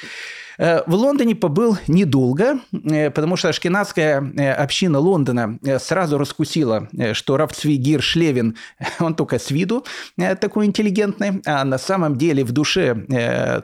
в 0.62 0.94
Лондоне 0.94 1.34
побыл 1.36 1.75
недолго, 1.88 2.60
э, 2.72 3.10
потому 3.10 3.36
что 3.36 3.50
ашкенадская 3.50 4.22
э, 4.22 4.51
община 4.53 5.00
Лондона 5.00 5.58
сразу 5.80 6.20
раскусила, 6.20 6.88
что 7.13 7.38
Равцвигир 7.38 8.03
Шлевин, 8.03 8.56
он 9.00 9.15
только 9.15 9.39
с 9.39 9.50
виду 9.50 9.84
такой 10.39 10.68
интеллигентный, 10.68 11.41
а 11.48 11.63
на 11.63 11.80
самом 11.80 12.15
деле 12.15 12.44
в 12.44 12.51
душе 12.51 12.94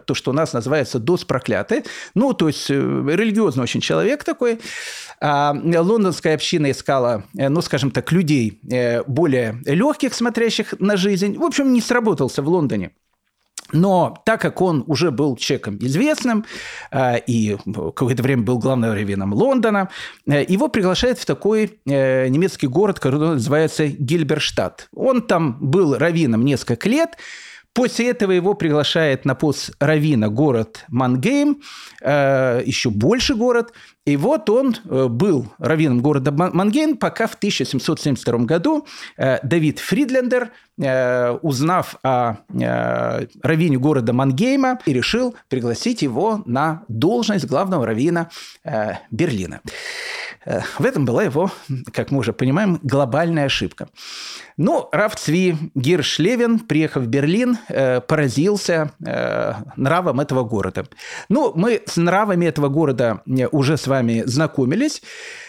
то, 0.05 0.13
что 0.13 0.31
у 0.31 0.33
нас 0.33 0.53
называется 0.53 0.97
«дос 0.97 1.23
проклятый», 1.23 1.83
ну, 2.15 2.33
то 2.33 2.47
есть 2.47 2.69
религиозный 2.69 3.63
очень 3.63 3.81
человек 3.81 4.23
такой, 4.23 4.59
а 5.21 5.53
лондонская 5.53 6.33
община 6.33 6.71
искала, 6.71 7.25
ну, 7.33 7.61
скажем 7.61 7.91
так, 7.91 8.11
людей 8.11 8.59
более 9.05 9.61
легких, 9.65 10.13
смотрящих 10.13 10.73
на 10.79 10.97
жизнь. 10.97 11.37
В 11.37 11.43
общем, 11.43 11.73
не 11.73 11.81
сработался 11.81 12.41
в 12.41 12.49
Лондоне. 12.49 12.91
Но 13.71 14.21
так 14.25 14.41
как 14.41 14.61
он 14.61 14.83
уже 14.87 15.11
был 15.11 15.35
человеком 15.35 15.77
известным 15.81 16.45
э, 16.91 17.19
и 17.27 17.57
какое-то 17.65 18.23
время 18.23 18.43
был 18.43 18.59
главным 18.59 18.91
раввином 18.91 19.33
Лондона, 19.33 19.89
э, 20.25 20.45
его 20.47 20.67
приглашают 20.67 21.19
в 21.19 21.25
такой 21.25 21.79
э, 21.85 22.27
немецкий 22.27 22.67
город, 22.67 22.99
который 22.99 23.33
называется 23.33 23.87
Гильберштадт. 23.87 24.89
Он 24.95 25.21
там 25.21 25.57
был 25.59 25.97
раввином 25.97 26.45
несколько 26.45 26.89
лет, 26.89 27.17
После 27.77 28.09
этого 28.09 28.31
его 28.31 28.55
приглашает 28.55 29.23
на 29.23 29.35
пост 29.35 29.69
Равина 29.79 30.29
город 30.29 30.83
Мангейм, 30.87 31.61
э, 32.01 32.63
еще 32.65 32.89
больше 32.89 33.35
город. 33.35 33.71
И 34.03 34.17
вот 34.17 34.49
он 34.49 34.75
э, 34.83 35.05
был 35.07 35.53
раввином 35.59 36.01
города 36.01 36.31
Мангейм, 36.31 36.97
пока 36.97 37.27
в 37.27 37.35
1772 37.35 38.45
году 38.45 38.87
э, 39.15 39.37
Давид 39.43 39.77
Фридлендер, 39.77 40.49
узнав 41.41 41.95
о 42.03 42.35
раввине 43.41 43.77
города 43.77 44.13
Мангейма, 44.13 44.79
и 44.85 44.93
решил 44.93 45.35
пригласить 45.49 46.03
его 46.03 46.43
на 46.45 46.83
должность 46.87 47.45
главного 47.45 47.87
раввина 47.87 48.29
Берлина. 49.09 49.61
В 50.79 50.85
этом 50.85 51.03
была 51.03 51.23
его, 51.23 51.51
как 51.91 52.11
мы 52.11 52.19
уже 52.19 52.31
понимаем, 52.31 52.79
глобальная 52.81 53.45
ошибка. 53.45 53.89
Ну, 54.55 54.87
Раф 54.91 55.15
Цви 55.15 55.57
Гиршлевин, 55.75 56.59
приехав 56.59 57.03
в 57.03 57.07
Берлин, 57.07 57.57
э, 57.67 57.99
поразился 58.01 58.91
э, 59.05 59.53
нравом 59.75 60.19
этого 60.21 60.43
города. 60.43 60.87
Ну, 61.29 61.51
мы 61.53 61.81
с 61.85 61.97
нравами 61.97 62.45
этого 62.45 62.69
города 62.69 63.21
э, 63.27 63.47
уже 63.51 63.77
с 63.77 63.87
вами 63.87 64.23
знакомились. 64.25 65.03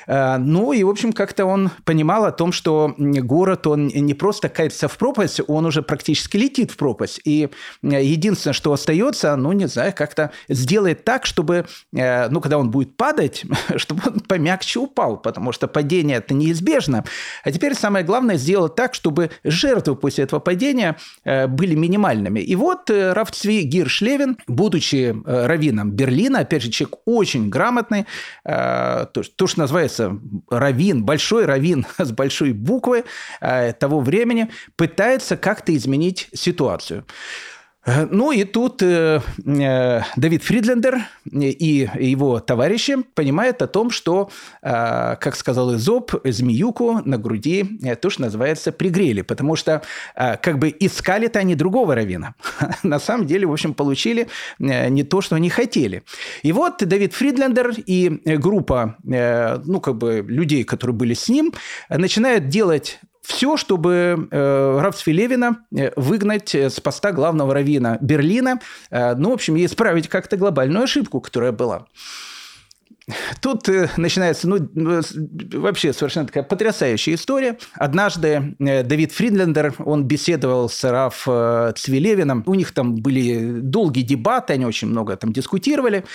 Э, 0.09 0.39
ну 0.39 0.73
и, 0.73 0.83
в 0.83 0.89
общем, 0.89 1.13
как-то 1.13 1.45
он 1.45 1.71
понимал 1.85 2.25
о 2.25 2.33
том, 2.33 2.51
что 2.51 2.95
город, 2.97 3.67
он 3.67 3.89
не 3.89 4.15
просто 4.15 4.49
катится 4.49 4.89
в 4.89 4.97
пропасть, 4.97 5.41
он 5.47 5.67
уже 5.67 5.83
практически 5.83 6.37
летит 6.37 6.73
в 6.73 6.77
пропасть. 6.77 7.21
И 7.25 7.51
э, 7.83 8.03
единственное, 8.03 8.55
что 8.55 8.73
остается, 8.73 9.37
ну, 9.37 9.53
не 9.53 9.69
знаю, 9.69 9.93
как-то 9.95 10.33
сделать 10.49 11.05
так, 11.05 11.27
чтобы, 11.27 11.67
э, 11.95 12.29
ну, 12.31 12.41
когда 12.41 12.59
он 12.59 12.71
будет 12.71 12.97
падать, 12.97 13.45
чтобы 13.77 14.03
он 14.07 14.21
помягче 14.21 14.81
упал, 14.81 15.19
потому 15.19 15.53
что 15.53 15.69
падение 15.69 16.17
это 16.17 16.35
неизбежно. 16.35 17.05
А 17.45 17.53
теперь 17.53 17.75
самое 17.75 18.05
главное 18.05 18.37
сделать 18.37 18.75
так, 18.75 18.95
чтобы 18.95 19.31
жертвы 19.45 19.95
после 19.95 20.25
этого 20.25 20.41
падения 20.41 20.97
были 21.25 21.75
минимальными. 21.75 22.41
И 22.41 22.57
вот 22.57 22.91
Равцви 22.91 23.63
Гиршлевин, 23.63 24.39
будучи 24.47 25.15
раввином 25.25 25.91
Берлина, 25.91 26.41
опять 26.41 26.63
же, 26.63 26.71
человек 26.71 26.99
очень 27.05 27.51
грамотный, 27.51 28.07
то, 28.45 29.09
что 29.23 29.61
называется 29.61 29.98
называется 29.99 30.21
равин, 30.51 31.05
большой 31.05 31.45
равин 31.45 31.87
с 31.99 32.13
большой 32.13 32.53
буквы 32.53 33.05
э, 33.41 33.73
того 33.73 34.01
времени, 34.01 34.51
пытается 34.77 35.37
как-то 35.37 35.75
изменить 35.75 36.29
ситуацию. 36.35 37.05
Э, 37.89 38.07
ну 38.11 38.33
и 38.33 38.45
тут 38.45 38.83
э, 38.83 39.21
э, 39.47 40.01
Давид 40.17 40.43
Фридлендер 40.43 40.99
и 41.33 41.89
его 41.99 42.41
товарищи 42.41 42.97
понимают 43.15 43.63
о 43.63 43.67
том, 43.67 43.91
что, 43.91 44.31
э, 44.63 45.17
как 45.17 45.37
сказал 45.37 45.75
Изоп, 45.75 46.15
змеюку 46.25 47.01
на 47.05 47.17
груди 47.19 47.79
э, 47.83 47.97
то, 47.97 48.11
что 48.11 48.23
называется, 48.23 48.73
пригрели, 48.73 49.23
потому 49.23 49.57
что 49.57 49.83
э, 50.15 50.37
как 50.37 50.59
бы 50.59 50.75
искали-то 50.79 51.39
они 51.39 51.55
другого 51.55 51.95
равина. 51.95 52.35
на 52.83 52.99
самом 52.99 53.27
деле, 53.27 53.47
в 53.47 53.53
общем, 53.53 53.73
получили 53.75 54.29
э, 54.59 54.89
не 54.89 55.03
то, 55.03 55.21
что 55.23 55.37
они 55.37 55.49
хотели. 55.49 56.03
И 56.43 56.53
вот 56.53 56.87
Давид 56.87 57.15
Фридлендер 57.15 57.73
и 57.87 58.21
группа, 58.39 58.97
э, 59.11 59.59
ну 59.65 59.81
как 59.81 59.97
бы 59.97 60.25
людей, 60.29 60.65
которые 60.65 60.95
были 60.95 61.15
с 61.15 61.29
ним, 61.29 61.55
начинают 61.89 62.49
делать 62.49 63.01
все, 63.29 63.59
чтобы 63.59 64.29
э, 64.31 64.81
Равцфи 64.81 65.11
Левина 65.11 65.59
э, 65.77 65.91
выгнать 65.97 66.55
э, 66.55 66.71
с 66.71 66.81
поста 66.81 67.13
главного 67.13 67.53
равина 67.53 67.99
Берлина, 68.01 68.59
э, 68.91 69.15
ну, 69.17 69.31
в 69.31 69.33
общем, 69.35 69.57
и 69.59 69.67
исправить 69.67 70.09
как-то 70.09 70.39
глобальную 70.39 70.85
ошибку, 70.85 71.21
которая 71.21 71.53
была. 71.53 71.87
Тут 73.43 73.69
э, 73.69 73.91
начинается, 73.99 74.49
ну, 74.49 74.67
вообще 75.61 75.93
совершенно 75.93 76.27
такая 76.27 76.43
потрясающая 76.43 77.17
история. 77.17 77.59
Однажды 77.75 78.57
Давид 78.59 79.13
Фридлендер, 79.13 79.75
он 79.79 80.05
беседовал 80.05 80.71
с 80.71 80.83
Раф 80.85 81.25
Цвилевиным. 81.79 82.45
У 82.47 82.55
них 82.55 82.73
там 82.73 82.97
были 82.97 83.61
долгие 83.61 84.03
дебаты, 84.03 84.55
они 84.55 84.65
очень 84.65 84.89
много 84.89 85.17
там 85.19 85.35
дискутировали. 85.35 86.07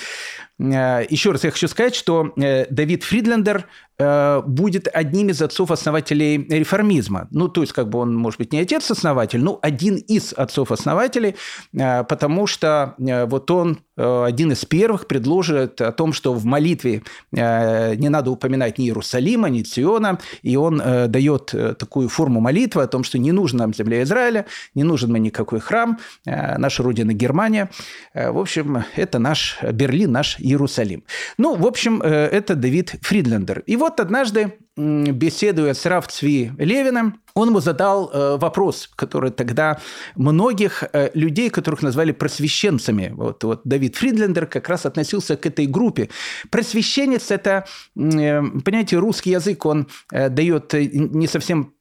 Еще 0.58 1.32
раз 1.32 1.44
я 1.44 1.52
хочу 1.52 1.68
сказать, 1.68 1.96
что 1.96 2.34
Давид 2.36 3.04
Фридлендер 3.04 3.68
будет 3.98 4.88
одним 4.92 5.30
из 5.30 5.42
отцов-основателей 5.42 6.48
реформизма. 6.50 7.28
Ну, 7.32 7.48
то 7.48 7.62
есть, 7.62 7.74
как 7.74 7.90
бы 7.90 8.00
он, 8.00 8.16
может 8.16 8.40
быть, 8.40 8.52
не 8.52 8.60
отец-основатель, 8.60 9.40
но 9.40 9.60
один 9.62 9.96
из 9.96 10.34
отцов-основателей, 10.34 11.36
э, 11.74 12.04
потому 12.04 12.48
что 12.48 12.96
э, 12.98 13.26
вот 13.26 13.50
он 13.52 13.80
один 13.96 14.52
из 14.52 14.66
первых 14.66 15.06
предложит 15.06 15.80
о 15.80 15.92
том, 15.92 16.14
что 16.14 16.34
в 16.34 16.46
молитве 16.46 17.04
не 17.32 18.10
надо 18.10 18.32
упоминать 18.32 18.80
ни 18.80 18.86
Иерусалима, 18.86 19.50
ни 19.50 19.62
Циона, 19.62 20.18
и 20.42 20.56
он 20.56 20.82
дает 21.10 21.54
такую 21.78 22.10
форму 22.10 22.40
молитвы 22.40 22.82
о 22.82 22.88
том, 22.88 23.04
что 23.04 23.20
не 23.20 23.32
нужно 23.32 23.60
нам 23.60 23.74
земля 23.76 24.02
Израиля, 24.02 24.48
не 24.74 24.82
нужен 24.84 25.12
нам 25.12 25.22
никакой 25.22 25.60
храм, 25.60 26.00
наша 26.26 26.82
родина 26.82 27.14
Германия. 27.14 27.70
В 28.16 28.40
общем, 28.40 28.84
это 28.96 29.20
наш 29.20 29.60
Берлин, 29.62 30.12
наш 30.12 30.40
Иерусалим. 30.40 31.04
Ну, 31.38 31.56
в 31.56 31.68
общем, 31.68 32.02
это 32.02 32.56
Давид 32.56 32.96
Фридлендер. 33.04 33.60
И 33.68 33.76
вот 33.84 34.00
однажды 34.00 34.60
беседуя 34.76 35.74
с 35.74 35.86
Равцви 35.86 36.52
Левиным, 36.58 37.20
он 37.36 37.50
ему 37.50 37.60
задал 37.60 38.12
э, 38.12 38.38
вопрос, 38.38 38.90
который 38.96 39.32
тогда 39.32 39.80
многих 40.16 40.84
э, 40.94 41.10
людей, 41.16 41.50
которых 41.50 41.82
назвали 41.82 42.12
просвещенцами, 42.12 43.12
вот, 43.16 43.44
вот 43.44 43.62
Давид 43.64 43.96
Фридлендер 43.96 44.46
как 44.46 44.70
раз 44.70 44.86
относился 44.86 45.36
к 45.36 45.46
этой 45.48 45.66
группе. 45.66 46.10
Просвещенец– 46.52 47.26
это, 47.32 47.66
э, 47.96 48.42
понимаете, 48.64 48.98
русский 48.98 49.32
язык, 49.32 49.66
он 49.66 49.88
дает 50.12 50.74
не 50.74 51.28
совсем 51.28 51.74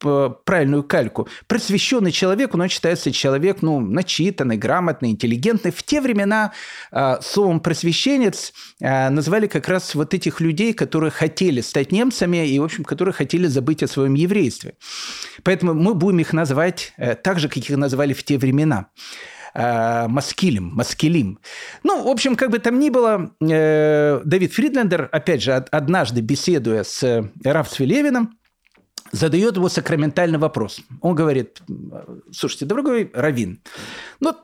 правильную 0.44 0.84
кальку. 0.84 1.28
Просвещенный 1.46 2.12
человек, 2.12 2.54
он 2.54 2.68
считается 2.68 3.12
человек, 3.12 3.58
ну, 3.60 3.80
начитанный, 3.80 4.56
грамотный, 4.56 5.10
интеллигентный. 5.10 5.70
В 5.70 5.82
те 5.82 6.00
времена 6.00 6.52
словом 7.22 7.60
«просвещенец» 7.60 8.52
называли 8.80 9.46
как 9.46 9.68
раз 9.68 9.94
вот 9.94 10.14
этих 10.14 10.40
людей, 10.40 10.72
которые 10.72 11.10
хотели 11.10 11.60
стать 11.60 11.92
немцами 11.92 12.46
и, 12.48 12.58
в 12.58 12.64
общем, 12.64 12.81
которые 12.84 13.14
хотели 13.14 13.46
забыть 13.46 13.82
о 13.82 13.88
своем 13.88 14.14
еврействе. 14.14 14.74
Поэтому 15.42 15.74
мы 15.74 15.94
будем 15.94 16.20
их 16.20 16.32
называть 16.32 16.92
э, 16.96 17.14
так 17.14 17.38
же, 17.38 17.48
как 17.48 17.58
их 17.58 17.76
называли 17.76 18.12
в 18.12 18.22
те 18.24 18.38
времена. 18.38 18.86
Э, 19.54 20.06
маскилем, 20.08 20.72
маскилим. 20.74 21.38
Ну, 21.82 22.04
в 22.04 22.08
общем, 22.08 22.36
как 22.36 22.50
бы 22.50 22.58
там 22.58 22.78
ни 22.78 22.90
было, 22.90 23.34
э, 23.40 24.20
Давид 24.24 24.52
Фридлендер, 24.52 25.08
опять 25.12 25.42
же, 25.42 25.52
однажды 25.52 26.20
беседуя 26.22 26.84
с 26.84 27.30
Равцви 27.44 27.86
Левиным, 27.86 28.38
задает 29.12 29.56
ему 29.56 29.68
сакраментальный 29.68 30.38
вопрос. 30.38 30.80
Он 31.02 31.14
говорит, 31.14 31.60
слушайте, 32.32 32.64
дорогой 32.64 33.10
Равин, 33.12 33.60
ну, 34.20 34.34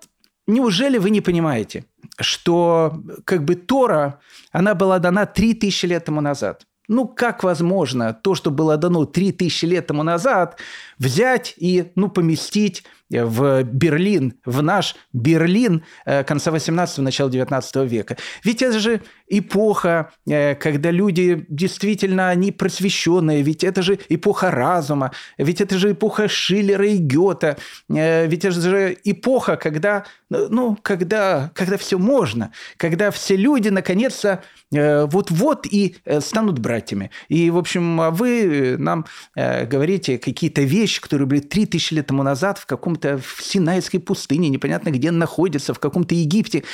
неужели 0.47 0.99
вы 0.99 1.11
не 1.11 1.21
понимаете, 1.21 1.85
что 2.21 2.93
как 3.25 3.45
бы 3.45 3.55
Тора, 3.55 4.21
она 4.53 4.75
была 4.75 4.99
дана 4.99 5.27
3000 5.27 5.87
лет 5.87 6.05
тому 6.05 6.21
назад? 6.21 6.67
Ну, 6.89 7.07
как 7.07 7.45
возможно 7.45 8.15
то, 8.15 8.35
что 8.35 8.51
было 8.51 8.77
дано 8.77 9.05
3000 9.05 9.65
лет 9.67 9.87
тому 9.87 10.03
назад, 10.03 10.59
взять 10.99 11.55
и 11.59 11.93
ну, 11.95 12.09
поместить 12.09 12.85
в 13.11 13.63
Берлин, 13.63 14.35
в 14.45 14.63
наш 14.63 14.97
Берлин 15.13 15.85
э, 16.05 16.25
конца 16.25 16.51
18-го, 16.51 17.03
начала 17.03 17.31
19 17.31 17.77
века. 17.91 18.17
Ведь 18.45 18.63
это 18.63 18.79
же 18.79 19.03
эпоха, 19.31 20.11
э, 20.27 20.55
когда 20.57 20.91
люди 20.91 21.47
действительно, 21.49 22.29
они 22.31 22.53
просвещенные, 22.53 23.43
ведь 23.43 23.65
это 23.65 23.83
же 23.83 23.99
эпоха 24.09 24.51
разума, 24.51 25.13
ведь 25.39 25.61
это 25.61 25.79
же 25.79 25.93
эпоха 25.93 26.29
Шиллера 26.29 26.87
и 26.87 26.99
Гёта, 26.99 27.57
э, 27.89 28.27
ведь 28.27 28.45
это 28.45 28.61
же 28.61 28.97
эпоха, 29.05 29.57
когда, 29.57 30.05
ну, 30.29 30.77
когда, 30.83 31.51
когда 31.55 31.77
все 31.77 31.99
можно, 31.99 32.53
когда 32.77 33.11
все 33.11 33.37
люди 33.37 33.69
наконец-то 33.69 34.43
вот-вот 34.71 35.67
и 35.67 35.97
станут 36.21 36.59
братьями. 36.59 37.11
И, 37.29 37.49
в 37.49 37.57
общем, 37.57 38.03
а 38.03 38.11
вы 38.11 38.77
нам 38.79 39.07
говорите 39.35 40.19
какие-то 40.19 40.61
вещи, 40.61 41.01
которые 41.01 41.27
были 41.27 41.41
3000 41.41 41.95
лет 41.95 42.07
тому 42.09 42.23
назад 42.23 42.59
в 42.59 42.67
каком 42.67 42.89
каком-то 42.89 43.19
в 43.19 43.43
Синайской 43.43 44.01
пустыне, 44.01 44.49
непонятно 44.49 44.91
где 44.91 45.11
находится, 45.11 45.75
в 45.75 45.79
каком-то 45.79 46.15
Египте. 46.15 46.65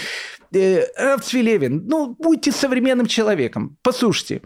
Э, 0.55 1.19
ну, 1.69 2.17
будьте 2.19 2.53
современным 2.53 3.07
человеком. 3.07 3.77
Послушайте, 3.83 4.43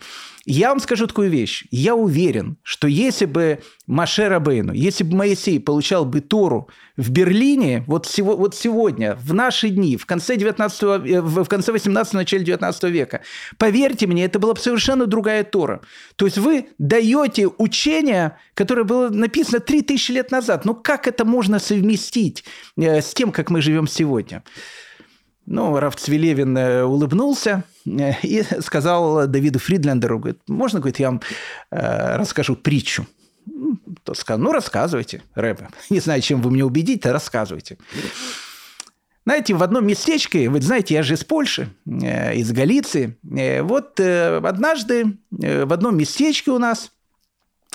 я 0.47 0.71
вам 0.71 0.81
скажу 0.81 1.07
такую 1.07 1.29
вещь. 1.29 1.67
Я 1.71 1.95
уверен, 1.95 2.57
что 2.63 2.89
если 2.89 3.27
бы 3.27 3.61
Маше 3.87 4.29
Рабейну, 4.29 4.73
если 4.73 5.05
бы 5.05 5.17
Моисей 5.17 5.61
получал 5.61 6.07
бы 6.07 6.23
Тору 6.23 6.71
в 6.97 7.11
Берлине 7.11 7.85
вот, 7.87 8.07
сего, 8.07 8.35
вот 8.35 8.55
сегодня, 8.55 9.15
в 9.17 9.35
наши 9.35 9.69
дни, 9.69 9.99
в 9.99 10.07
конце, 10.07 10.37
19, 10.37 10.83
э, 10.83 11.21
в 11.21 11.45
конце 11.45 11.73
18 11.73 12.15
начале 12.15 12.45
19 12.45 12.85
века, 12.85 13.21
поверьте 13.59 14.07
мне, 14.07 14.25
это 14.25 14.39
была 14.39 14.55
бы 14.55 14.61
совершенно 14.61 15.07
другая 15.07 15.45
Тора. 15.45 15.83
То 16.17 16.25
есть 16.25 16.39
вы 16.39 16.69
даете 16.79 17.49
учение, 17.59 18.39
которое 18.55 18.85
было 18.85 19.11
написано 19.11 19.61
3000 19.61 20.13
лет 20.13 20.31
назад. 20.31 20.65
Ну 20.65 20.75
как 20.75 21.07
это 21.07 21.27
можно 21.27 21.59
совместить 21.59 22.45
э, 22.79 23.03
с 23.03 23.13
тем, 23.13 23.33
как 23.33 23.51
мы 23.51 23.61
живем 23.61 23.87
сегодня? 23.87 24.43
Ну, 25.51 25.81
Раф 25.81 25.97
Цвилевин 25.97 26.59
э, 26.59 26.85
улыбнулся 26.85 27.65
э, 27.87 28.13
и 28.23 28.45
сказал 28.61 29.27
Давиду 29.27 29.59
Фридлендеру, 29.59 30.19
говорит, 30.19 30.43
можно, 30.47 30.79
говорит, 30.79 30.99
я 30.99 31.09
вам 31.09 31.23
э, 31.71 32.17
расскажу 32.17 32.55
притчу? 32.55 33.07
Тот 34.05 34.19
сказал, 34.19 34.43
ну, 34.43 34.53
рассказывайте, 34.53 35.23
рэпе. 35.35 35.69
Не 35.91 36.01
знаю, 36.01 36.21
чем 36.21 36.43
вы 36.43 36.51
меня 36.51 36.67
убедите, 36.67 37.11
рассказывайте. 37.13 37.79
Знаете, 39.25 39.55
в 39.55 39.63
одном 39.63 39.87
местечке, 39.87 40.51
вы 40.51 40.61
знаете, 40.61 40.93
я 40.93 41.03
же 41.03 41.15
из 41.15 41.25
Польши, 41.25 41.71
из 41.87 42.53
Галиции. 42.53 43.17
Вот 43.63 44.01
однажды 44.01 45.19
в 45.31 45.73
одном 45.73 45.97
местечке 45.99 46.51
у 46.51 46.59
нас 46.59 46.93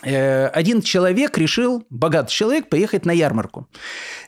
один 0.03 0.81
человек 0.81 1.37
решил, 1.37 1.85
богатый 1.89 2.31
человек, 2.31 2.69
поехать 2.69 3.05
на 3.05 3.11
ярмарку. 3.11 3.67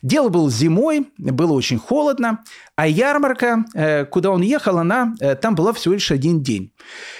Дело 0.01 0.29
было 0.29 0.49
зимой, 0.49 1.07
было 1.17 1.53
очень 1.53 1.77
холодно, 1.77 2.43
а 2.75 2.87
ярмарка, 2.87 3.65
э, 3.73 4.05
куда 4.05 4.31
он 4.31 4.41
ехал, 4.41 4.77
она, 4.77 5.15
э, 5.19 5.35
там 5.35 5.55
была 5.55 5.71
всего 5.73 5.93
лишь 5.93 6.11
один 6.11 6.41
день. 6.43 6.73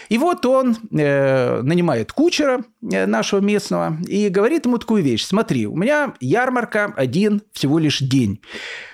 И 0.10 0.18
вот 0.18 0.46
он 0.46 0.78
нанимает 0.92 2.12
кучера 2.12 2.64
нашего 2.82 3.40
местного 3.40 3.98
и 4.08 4.30
говорит 4.30 4.66
ему 4.66 4.78
такую 4.78 5.02
вещь. 5.02 5.26
Смотри, 5.26 5.66
у 5.66 5.76
меня 5.76 6.14
ярмарка 6.20 6.94
один 6.96 7.42
всего 7.54 7.80
лишь 7.80 8.00
день. 8.00 8.40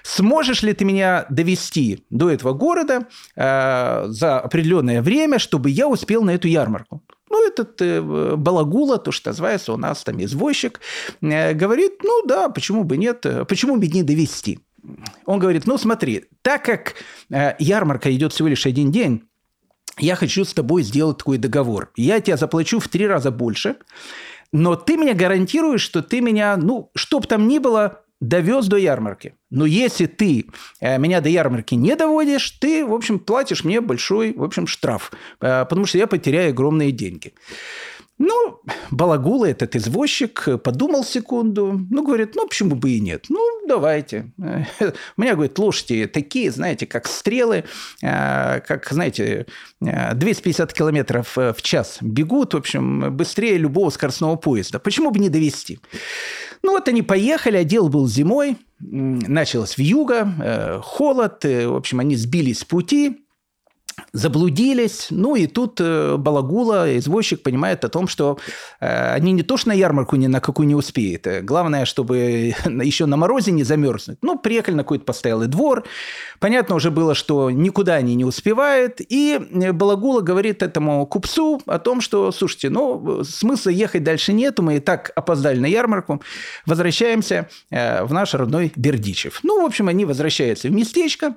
Сможешь 0.04 0.64
ли 0.64 0.74
ты 0.74 0.86
меня 0.86 1.26
довести 1.30 2.06
до 2.10 2.30
этого 2.30 2.54
города 2.54 3.08
за 3.36 4.40
определенное 4.40 5.02
время, 5.02 5.38
чтобы 5.38 5.70
я 5.70 5.90
успел 5.90 6.24
на 6.24 6.32
эту 6.32 6.48
ярмарку? 6.48 7.04
Ну, 7.32 7.48
этот 7.48 7.82
э, 7.82 8.02
Балагула, 8.36 8.98
то, 8.98 9.12
что 9.12 9.30
называется 9.30 9.72
у 9.72 9.78
нас 9.78 10.04
там 10.04 10.22
извозчик, 10.22 10.82
э, 11.22 11.54
говорит, 11.54 12.04
ну 12.04 12.26
да, 12.26 12.50
почему 12.50 12.84
бы 12.84 12.98
нет, 12.98 13.26
э, 13.26 13.46
почему 13.46 13.78
бы 13.78 13.88
не 13.88 14.04
довести? 14.04 14.60
Он 15.26 15.40
говорит, 15.40 15.66
ну 15.66 15.78
смотри, 15.78 16.26
так 16.42 16.66
как 16.66 16.96
э, 17.30 17.56
ярмарка 17.60 18.14
идет 18.14 18.34
всего 18.34 18.50
лишь 18.50 18.66
один 18.66 18.92
день, 18.92 19.24
я 19.98 20.16
хочу 20.16 20.44
с 20.44 20.54
тобой 20.54 20.84
сделать 20.84 21.20
такой 21.20 21.38
договор. 21.38 21.92
Я 21.96 22.20
тебе 22.20 22.36
заплачу 22.38 22.80
в 22.80 22.88
три 22.88 23.08
раза 23.08 23.32
больше, 23.32 23.78
но 24.52 24.76
ты 24.76 24.98
мне 24.98 25.14
гарантируешь, 25.14 25.82
что 25.82 26.02
ты 26.02 26.20
меня, 26.22 26.58
ну, 26.58 26.92
чтоб 26.96 27.26
там 27.28 27.48
ни 27.48 27.60
было, 27.60 28.02
довез 28.22 28.68
до 28.68 28.78
ярмарки. 28.78 29.34
Но 29.50 29.66
если 29.66 30.06
ты 30.06 30.46
э, 30.80 30.98
меня 30.98 31.20
до 31.20 31.28
ярмарки 31.28 31.76
не 31.76 31.96
доводишь, 31.96 32.52
ты, 32.52 32.86
в 32.86 32.94
общем, 32.94 33.20
платишь 33.20 33.66
мне 33.66 33.82
большой, 33.82 34.34
в 34.34 34.44
общем, 34.44 34.68
штраф, 34.68 35.12
э, 35.42 35.66
потому 35.66 35.86
что 35.86 35.98
я 35.98 36.08
потеряю 36.08 36.52
огромные 36.52 36.92
деньги. 36.92 37.34
Ну, 38.24 38.62
Балагула, 38.92 39.46
этот 39.46 39.76
извозчик, 39.76 40.48
подумал 40.64 41.04
секунду, 41.04 41.82
ну, 41.90 42.06
говорит, 42.06 42.36
ну, 42.36 42.48
почему 42.48 42.76
бы 42.76 42.92
и 42.92 43.00
нет? 43.00 43.26
Ну, 43.30 43.40
давайте. 43.68 44.32
У 44.38 45.22
меня, 45.22 45.34
говорит, 45.34 45.58
лошади 45.58 46.06
такие, 46.06 46.52
знаете, 46.52 46.86
как 46.86 47.08
стрелы, 47.08 47.64
э, 48.04 48.60
как, 48.60 48.88
знаете, 48.92 49.48
250 49.80 50.72
километров 50.72 51.36
в 51.36 51.62
час 51.64 51.98
бегут, 52.00 52.54
в 52.54 52.58
общем, 52.58 53.18
быстрее 53.18 53.58
любого 53.58 53.90
скоростного 53.90 54.36
поезда. 54.36 54.78
Почему 54.78 55.10
бы 55.10 55.18
не 55.18 55.30
довести? 55.30 55.80
Ну 56.64 56.72
вот 56.72 56.88
они 56.88 57.02
поехали, 57.02 57.58
а 57.58 57.64
дело 57.64 57.88
был 57.88 58.08
зимой, 58.08 58.58
началось 58.80 59.78
вьюга, 59.78 60.32
э, 60.40 60.80
холод, 60.84 61.44
э, 61.46 61.68
в 61.68 61.76
общем, 61.76 62.00
они 62.00 62.16
сбились 62.16 62.60
с 62.60 62.66
пути, 62.66 63.26
заблудились. 64.14 65.08
Ну 65.10 65.36
и 65.36 65.48
тут 65.48 65.80
э, 65.80 66.18
Балагула, 66.18 66.98
извозчик, 66.98 67.44
понимает 67.44 67.86
о 67.86 67.90
том, 67.90 68.08
что 68.08 68.38
э, 68.80 69.14
они 69.14 69.32
не 69.32 69.44
то 69.44 69.58
что 69.58 69.70
на 69.70 69.74
ярмарку 69.74 70.16
ни 70.16 70.28
на 70.28 70.42
какую 70.42 70.68
не 70.68 70.76
успеют. 70.76 71.28
Э, 71.28 71.42
главное, 71.42 71.86
чтобы 71.86 72.18
еще 72.84 73.06
на 73.06 73.18
морозе 73.18 73.52
не 73.52 73.64
замерзнуть. 73.64 74.18
Ну, 74.22 74.38
приехали 74.38 74.76
на 74.76 74.84
какой-то 74.84 75.06
постоялый 75.06 75.48
двор. 75.48 75.86
Понятно 76.40 76.76
уже 76.76 76.92
было, 76.92 77.16
что 77.16 77.52
никуда 77.52 77.96
они 77.96 78.16
не 78.16 78.26
успевают. 78.26 78.98
И 79.00 79.40
Балагула 79.74 80.22
говорит 80.22 80.64
этому 80.64 81.06
купцу 81.06 81.62
о 81.66 81.80
том, 81.80 82.02
что, 82.02 82.32
слушайте, 82.32 82.70
ну, 82.70 83.24
смысла 83.24 83.70
ехать 83.70 84.04
дальше 84.04 84.34
нету, 84.34 84.64
мы 84.64 84.78
и 84.78 84.80
так 84.80 85.12
опоздали 85.16 85.60
на 85.60 85.68
ярмарку, 85.68 86.22
возвращаемся 86.66 87.50
в 87.70 88.08
наш 88.10 88.34
родной 88.34 88.74
Бердичев. 88.76 89.40
Ну, 89.44 89.62
в 89.62 89.66
общем, 89.66 89.88
они 89.88 90.06
возвращаются 90.06 90.68
в 90.68 90.72
местечко, 90.72 91.36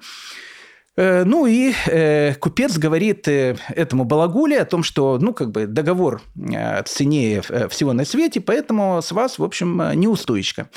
ну 0.96 1.46
и 1.46 1.72
э, 1.86 2.34
купец 2.34 2.78
говорит 2.78 3.26
э, 3.26 3.56
этому 3.70 4.04
балагуле 4.04 4.60
о 4.60 4.64
том, 4.64 4.84
что, 4.84 5.18
ну, 5.20 5.34
как 5.34 5.50
бы 5.50 5.66
договор 5.66 6.22
ценнее 6.86 7.42
всего 7.68 7.92
на 7.92 8.04
свете, 8.04 8.40
поэтому 8.40 9.02
с 9.02 9.10
вас, 9.10 9.38
в 9.38 9.44
общем, 9.44 9.82
неустойчка. 9.94 10.68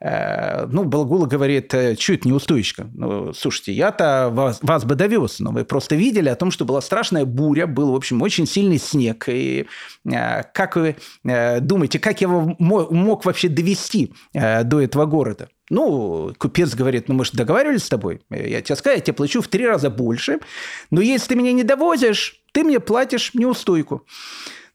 Ну, 0.00 0.84
Балагула 0.84 1.24
говорит, 1.24 1.74
чуть 1.96 2.26
неустойчка. 2.26 2.88
Ну, 2.92 3.32
слушайте, 3.32 3.72
я-то 3.72 4.28
вас, 4.30 4.58
вас 4.60 4.84
бы 4.84 4.96
довез, 4.96 5.40
но 5.40 5.50
вы 5.50 5.64
просто 5.64 5.94
видели 5.94 6.28
о 6.28 6.36
том, 6.36 6.50
что 6.50 6.66
была 6.66 6.82
страшная 6.82 7.24
буря, 7.24 7.66
был, 7.66 7.92
в 7.92 7.96
общем, 7.96 8.20
очень 8.20 8.46
сильный 8.46 8.78
снег. 8.78 9.24
И 9.28 9.66
как 10.04 10.76
вы 10.76 10.96
думаете, 11.60 11.98
как 11.98 12.20
я 12.20 12.28
мог 12.28 13.24
вообще 13.24 13.48
довести 13.48 14.12
до 14.34 14.80
этого 14.80 15.06
города? 15.06 15.48
Ну, 15.70 16.34
купец 16.38 16.74
говорит, 16.74 17.08
ну 17.08 17.14
мы 17.14 17.24
же 17.24 17.32
договаривались 17.32 17.84
с 17.84 17.88
тобой, 17.88 18.20
я 18.30 18.60
тебе 18.60 18.76
сказал, 18.76 18.96
я 18.96 19.00
тебе 19.00 19.14
плачу 19.14 19.40
в 19.40 19.48
три 19.48 19.66
раза 19.66 19.88
больше, 19.88 20.40
но 20.90 21.00
если 21.00 21.28
ты 21.28 21.34
меня 21.36 21.52
не 21.52 21.62
довозишь, 21.62 22.42
ты 22.52 22.64
мне 22.64 22.80
платишь 22.80 23.32
неустойку. 23.34 24.06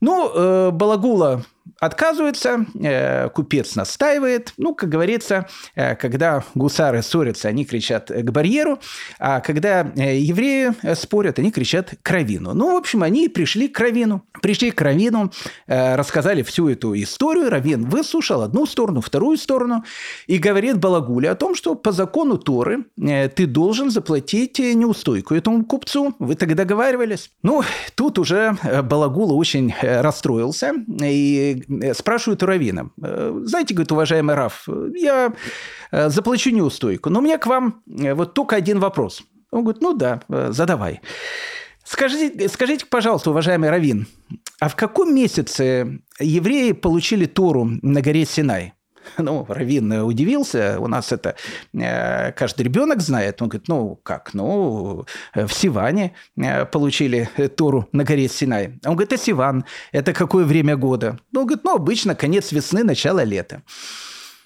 Ну, 0.01 0.31
э, 0.33 0.71
Балагула 0.71 1.45
отказывается, 1.79 2.65
э, 2.81 3.29
купец 3.29 3.75
настаивает. 3.75 4.53
Ну, 4.57 4.73
как 4.73 4.89
говорится, 4.89 5.47
э, 5.75 5.95
когда 5.95 6.43
гусары 6.55 7.01
ссорятся, 7.01 7.47
они 7.47 7.65
кричат 7.65 8.09
к 8.09 8.31
барьеру, 8.31 8.79
а 9.19 9.39
когда 9.39 9.91
э, 9.95 10.17
евреи 10.17 10.73
спорят, 10.95 11.39
они 11.39 11.51
кричат 11.51 11.93
к 12.01 12.09
равину. 12.11 12.53
Ну, 12.53 12.73
в 12.73 12.77
общем, 12.77 13.03
они 13.03 13.29
пришли 13.29 13.67
к 13.67 13.79
равину. 13.79 14.23
Пришли 14.41 14.71
к 14.71 14.81
равину, 14.81 15.31
рассказали 15.67 16.43
всю 16.43 16.69
эту 16.69 16.95
историю. 16.95 17.49
Равин 17.49 17.89
выслушал 17.89 18.41
одну 18.41 18.65
сторону, 18.65 19.01
вторую 19.01 19.37
сторону 19.37 19.83
и 20.27 20.37
говорит 20.37 20.77
Балагуле 20.77 21.29
о 21.29 21.35
том, 21.35 21.55
что 21.55 21.75
по 21.75 21.91
закону 21.91 22.37
Торы 22.37 22.85
ты 22.95 23.45
должен 23.45 23.91
заплатить 23.91 24.59
неустойку 24.59 25.35
этому 25.35 25.65
купцу. 25.65 26.15
Вы 26.19 26.35
так 26.35 26.55
договаривались. 26.55 27.31
Ну, 27.43 27.63
тут 27.95 28.17
уже 28.17 28.55
Балагула 28.83 29.33
очень 29.33 29.73
расстроился 29.81 30.73
и 31.01 31.58
спрашивают 31.93 32.43
у 32.43 32.45
Равина, 32.45 32.89
«Э, 33.01 33.41
знаете, 33.43 33.73
говорит, 33.73 33.91
уважаемый 33.91 34.35
Раф, 34.35 34.67
я 34.95 35.33
э, 35.91 36.09
заплачу 36.09 36.51
неустойку, 36.51 37.09
но 37.09 37.19
у 37.19 37.21
меня 37.21 37.37
к 37.37 37.47
вам 37.47 37.81
вот 37.85 38.33
только 38.33 38.55
один 38.55 38.79
вопрос. 38.79 39.23
Он 39.51 39.63
говорит, 39.63 39.81
ну 39.81 39.93
да, 39.93 40.21
задавай. 40.27 41.01
Скажите, 41.83 42.47
скажите, 42.49 42.85
пожалуйста, 42.85 43.31
уважаемый 43.31 43.69
Равин, 43.71 44.05
а 44.59 44.69
в 44.69 44.75
каком 44.75 45.15
месяце 45.15 46.01
евреи 46.19 46.73
получили 46.73 47.25
Тору 47.25 47.67
на 47.81 48.01
горе 48.01 48.25
Синай? 48.25 48.73
Ну, 49.17 49.45
Равин 49.47 49.91
удивился, 49.91 50.77
у 50.79 50.87
нас 50.87 51.11
это 51.11 51.35
э, 51.73 52.31
каждый 52.31 52.63
ребенок 52.63 53.01
знает. 53.01 53.41
Он 53.41 53.49
говорит, 53.49 53.67
ну, 53.67 53.95
как, 54.03 54.33
ну, 54.33 55.05
в 55.33 55.49
Сиване 55.49 56.13
э, 56.37 56.65
получили 56.65 57.29
Тору 57.55 57.87
на 57.91 58.03
горе 58.03 58.27
Синай. 58.27 58.79
Он 58.85 58.93
говорит, 58.93 59.13
а 59.13 59.17
Сиван, 59.17 59.65
это 59.91 60.13
какое 60.13 60.45
время 60.45 60.75
года? 60.75 61.19
Ну, 61.31 61.41
он 61.41 61.47
говорит, 61.47 61.63
ну, 61.63 61.75
обычно 61.75 62.15
конец 62.15 62.51
весны, 62.51 62.83
начало 62.83 63.23
лета. 63.23 63.63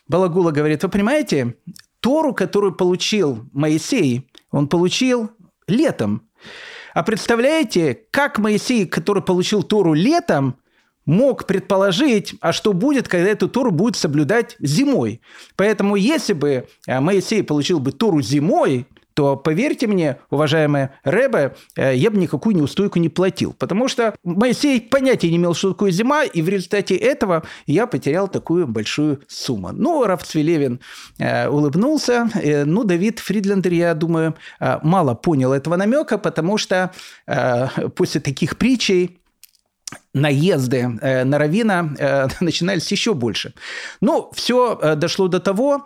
Балагула 0.07 0.51
говорит, 0.51 0.83
вы 0.83 0.89
понимаете, 0.89 1.55
Тору, 1.99 2.33
которую 2.33 2.75
получил 2.75 3.49
Моисей, 3.53 4.29
он 4.51 4.67
получил 4.67 5.31
летом. 5.67 6.29
А 6.93 7.03
представляете, 7.03 7.99
как 8.11 8.37
Моисей, 8.37 8.85
который 8.85 9.23
получил 9.23 9.63
Тору 9.63 9.93
летом, 9.93 10.57
мог 11.05 11.45
предположить, 11.45 12.35
а 12.41 12.53
что 12.53 12.73
будет, 12.73 13.07
когда 13.07 13.29
эту 13.29 13.49
Тору 13.49 13.71
будет 13.71 13.95
соблюдать 13.95 14.55
зимой. 14.59 15.21
Поэтому 15.55 15.95
если 15.95 16.33
бы 16.33 16.67
э, 16.87 16.99
Моисей 16.99 17.43
получил 17.43 17.79
бы 17.79 17.91
Тору 17.91 18.21
зимой, 18.21 18.85
то, 19.13 19.35
поверьте 19.35 19.85
мне, 19.85 20.17
уважаемая 20.31 20.95
Рэбе, 21.03 21.55
э, 21.75 21.95
я 21.95 22.09
бы 22.09 22.17
никакую 22.17 22.55
неустойку 22.55 22.97
не 22.97 23.09
платил. 23.09 23.53
Потому 23.53 23.87
что 23.87 24.15
Моисей 24.23 24.81
понятия 24.81 25.29
не 25.29 25.35
имел, 25.35 25.53
что 25.53 25.73
такое 25.73 25.91
зима, 25.91 26.23
и 26.23 26.41
в 26.41 26.49
результате 26.49 26.95
этого 26.95 27.43
я 27.67 27.85
потерял 27.85 28.27
такую 28.27 28.65
большую 28.67 29.21
сумму. 29.27 29.71
Ну, 29.71 30.03
Раф 30.05 30.23
Цвилевин 30.23 30.79
э, 31.19 31.47
улыбнулся. 31.47 32.27
Ну, 32.65 32.83
Давид 32.83 33.19
Фридлендер, 33.19 33.73
я 33.73 33.93
думаю, 33.93 34.35
мало 34.59 35.13
понял 35.13 35.53
этого 35.53 35.75
намека, 35.75 36.17
потому 36.17 36.57
что 36.57 36.91
после 37.95 38.19
таких 38.21 38.57
притчей 38.57 39.19
наезды 40.13 40.97
э, 41.01 41.23
на 41.23 41.37
Равина 41.37 41.93
э, 41.97 42.27
начинались 42.39 42.91
еще 42.91 43.13
больше. 43.13 43.53
Ну, 44.01 44.29
все 44.33 44.77
э, 44.81 44.95
дошло 44.95 45.27
до 45.27 45.39
того, 45.39 45.85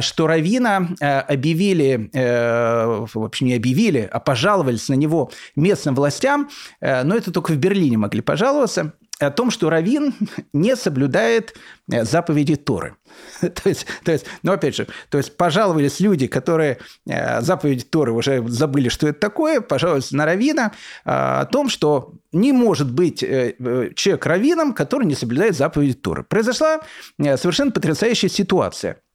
что 0.00 0.26
Равина 0.26 0.88
объявили, 1.00 2.10
в 2.12 3.22
общем, 3.22 3.46
не 3.46 3.54
объявили, 3.54 4.08
а 4.10 4.18
пожаловались 4.18 4.88
на 4.88 4.94
него 4.94 5.30
местным 5.56 5.94
властям, 5.94 6.48
но 6.80 7.14
это 7.14 7.30
только 7.30 7.52
в 7.52 7.56
Берлине 7.58 7.98
могли 7.98 8.22
пожаловаться, 8.22 8.94
о 9.18 9.30
том, 9.30 9.50
что 9.50 9.70
Равин 9.70 10.14
не 10.52 10.76
соблюдает 10.76 11.56
заповеди 11.86 12.56
Торы. 12.56 12.96
то 13.40 13.68
есть, 13.68 13.86
то 14.04 14.12
есть, 14.12 14.26
ну, 14.42 14.52
опять 14.52 14.76
же, 14.76 14.86
то 15.10 15.18
есть 15.18 15.36
пожаловались 15.36 16.00
люди, 16.00 16.26
которые 16.26 16.78
э, 17.06 17.40
заповеди 17.40 17.84
Торы 17.84 18.12
уже 18.12 18.46
забыли, 18.48 18.88
что 18.88 19.08
это 19.08 19.18
такое, 19.18 19.60
пожаловались 19.60 20.12
на 20.12 20.24
Равина 20.24 20.72
э, 21.04 21.10
о 21.10 21.46
том, 21.46 21.68
что 21.68 22.14
не 22.32 22.52
может 22.52 22.92
быть 22.92 23.22
э, 23.22 23.54
э 23.58 23.90
человек 23.94 24.26
раввином, 24.26 24.74
который 24.74 25.06
не 25.06 25.14
соблюдает 25.14 25.56
заповеди 25.56 25.94
Торы. 25.94 26.22
Произошла 26.22 26.80
э, 27.18 27.36
совершенно 27.36 27.70
потрясающая 27.70 28.28
ситуация– 28.28 29.00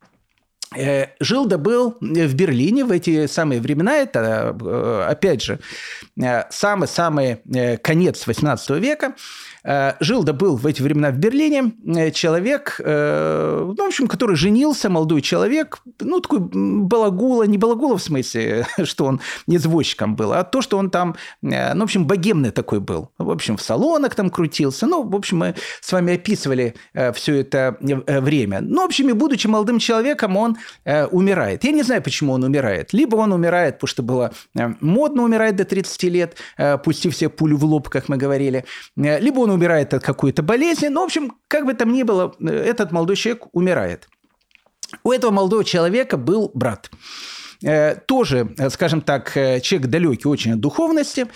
Э, 0.76 1.08
жил 1.20 1.46
да 1.46 1.58
был 1.58 1.98
в 2.00 2.34
Берлине 2.34 2.86
в 2.86 2.92
эти 2.92 3.28
самые 3.28 3.62
времена, 3.62 3.98
это, 3.98 4.56
э, 4.60 5.06
опять 5.10 5.42
же, 5.42 5.60
э, 6.22 6.44
самый-самый 6.50 7.42
конец 7.82 8.26
18 8.26 8.80
века, 8.80 9.16
жил 10.00 10.24
да 10.24 10.34
был 10.34 10.56
в 10.56 10.66
эти 10.68 10.82
времена 10.82 11.12
в 11.12 11.18
Берлине 11.18 11.74
человек, 12.12 12.80
ну, 12.80 13.76
в 13.76 13.88
общем, 13.88 14.08
который 14.08 14.36
женился, 14.36 14.90
молодой 14.90 15.22
человек, 15.22 15.80
ну, 16.00 16.20
такой 16.20 16.40
балагула, 16.40 17.44
не 17.44 17.58
балагула 17.58 17.98
в 17.98 18.04
смысле, 18.04 18.68
что 18.84 19.06
он 19.06 19.22
извозчиком 19.48 20.16
был, 20.16 20.34
а 20.34 20.44
то, 20.44 20.62
что 20.62 20.78
он 20.78 20.90
там, 20.90 21.16
ну, 21.42 21.80
в 21.80 21.84
общем, 21.84 22.06
богемный 22.06 22.52
такой 22.52 22.80
был. 22.80 23.12
В 23.18 23.30
общем, 23.32 23.58
в 23.58 23.62
салонах 23.62 24.16
там 24.16 24.30
крутился. 24.30 24.86
Ну, 24.86 25.04
в 25.04 25.16
общем, 25.16 25.38
мы 25.38 25.56
с 25.82 25.92
вами 25.92 26.16
описывали 26.16 26.76
все 27.14 27.36
это 27.42 27.78
время. 27.80 28.62
Ну, 28.62 28.82
в 28.82 28.86
общем, 28.86 29.10
и 29.10 29.14
будучи 29.14 29.48
молодым 29.48 29.80
человеком, 29.80 30.38
он 30.38 30.58
э, 30.86 31.06
умирает. 31.06 31.64
Я 31.64 31.72
не 31.72 31.84
знаю, 31.84 32.02
почему 32.02 32.34
он 32.34 32.44
умирает. 32.44 32.94
Либо 32.94 33.16
он 33.16 33.32
умирает, 33.32 33.76
потому 33.76 33.88
что 33.88 34.04
было 34.04 34.32
э, 34.56 34.74
модно 34.82 35.24
умирать 35.24 35.56
до 35.56 35.66
30 35.66 36.04
лет, 36.04 36.38
э, 36.58 36.78
пустив 36.78 37.14
все 37.14 37.30
пулю 37.30 37.58
в 37.58 37.66
лоб, 37.66 37.90
как 37.90 38.10
мы 38.10 38.18
говорили. 38.18 38.66
Э, 38.98 39.20
либо 39.20 39.40
он 39.40 39.52
умирает 39.54 39.94
от 39.94 40.04
какой-то 40.04 40.44
болезни. 40.44 40.88
Ну, 40.88 41.02
в 41.02 41.06
общем, 41.06 41.34
как 41.48 41.66
бы 41.66 41.74
там 41.74 41.94
ни 41.94 42.04
было, 42.04 42.36
э, 42.40 42.48
этот 42.48 42.92
молодой 42.92 43.16
человек 43.16 43.48
умирает. 43.52 44.08
У 45.04 45.12
этого 45.12 45.32
молодого 45.32 45.64
человека 45.64 46.18
был 46.18 46.52
брат. 46.54 46.92
Э, 47.64 47.96
тоже, 47.96 48.54
э, 48.58 48.70
скажем 48.70 49.02
так, 49.02 49.34
человек 49.34 49.88
далекий 49.88 50.28
очень 50.28 50.54
от 50.54 50.60
духовности 50.60 51.28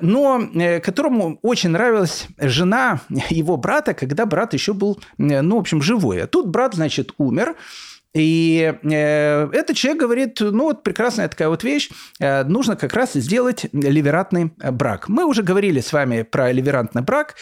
но 0.00 0.48
которому 0.80 1.40
очень 1.42 1.70
нравилась 1.70 2.28
жена 2.38 3.00
его 3.30 3.56
брата, 3.56 3.94
когда 3.94 4.24
брат 4.24 4.54
еще 4.54 4.74
был, 4.74 5.00
ну, 5.18 5.56
в 5.56 5.58
общем, 5.58 5.82
живой. 5.82 6.22
А 6.22 6.28
тут 6.28 6.46
брат, 6.46 6.74
значит, 6.74 7.10
умер, 7.18 7.56
и 8.16 8.74
э, 8.82 9.50
этот 9.52 9.76
человек 9.76 10.00
говорит, 10.00 10.40
ну 10.40 10.64
вот 10.64 10.82
прекрасная 10.82 11.28
такая 11.28 11.50
вот 11.50 11.62
вещь, 11.64 11.90
э, 12.18 12.44
нужно 12.44 12.74
как 12.74 12.94
раз 12.94 13.12
сделать 13.12 13.66
ливератный 13.72 14.52
брак. 14.70 15.08
Мы 15.08 15.26
уже 15.26 15.42
говорили 15.42 15.80
с 15.80 15.92
вами 15.92 16.22
про 16.22 16.50
ливерантный 16.50 17.02
брак. 17.02 17.34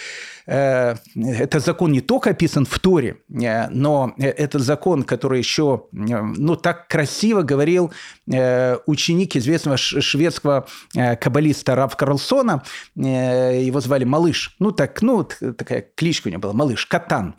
Э, 0.46 0.96
этот 1.14 1.64
закон 1.64 1.92
не 1.92 2.00
только 2.00 2.30
описан 2.30 2.66
в 2.66 2.78
Торе, 2.78 3.16
э, 3.28 3.68
но 3.70 4.12
это 4.18 4.58
закон, 4.58 5.02
который 5.02 5.38
еще 5.38 5.84
ну, 5.92 6.56
так 6.56 6.88
красиво 6.88 7.42
говорил 7.42 7.92
э, 8.30 8.76
ученик 8.86 9.36
известного 9.36 9.76
шведского 9.76 10.66
каббалиста 10.94 11.74
Рав 11.74 11.96
Карлсона. 11.96 12.62
Его 12.94 13.80
звали 13.80 14.04
Малыш. 14.04 14.54
Ну, 14.58 14.72
так, 14.72 15.00
ну, 15.02 15.24
такая 15.24 15.86
кличка 15.94 16.28
у 16.28 16.30
него 16.30 16.40
была, 16.40 16.52
Малыш, 16.52 16.86
Катан. 16.86 17.34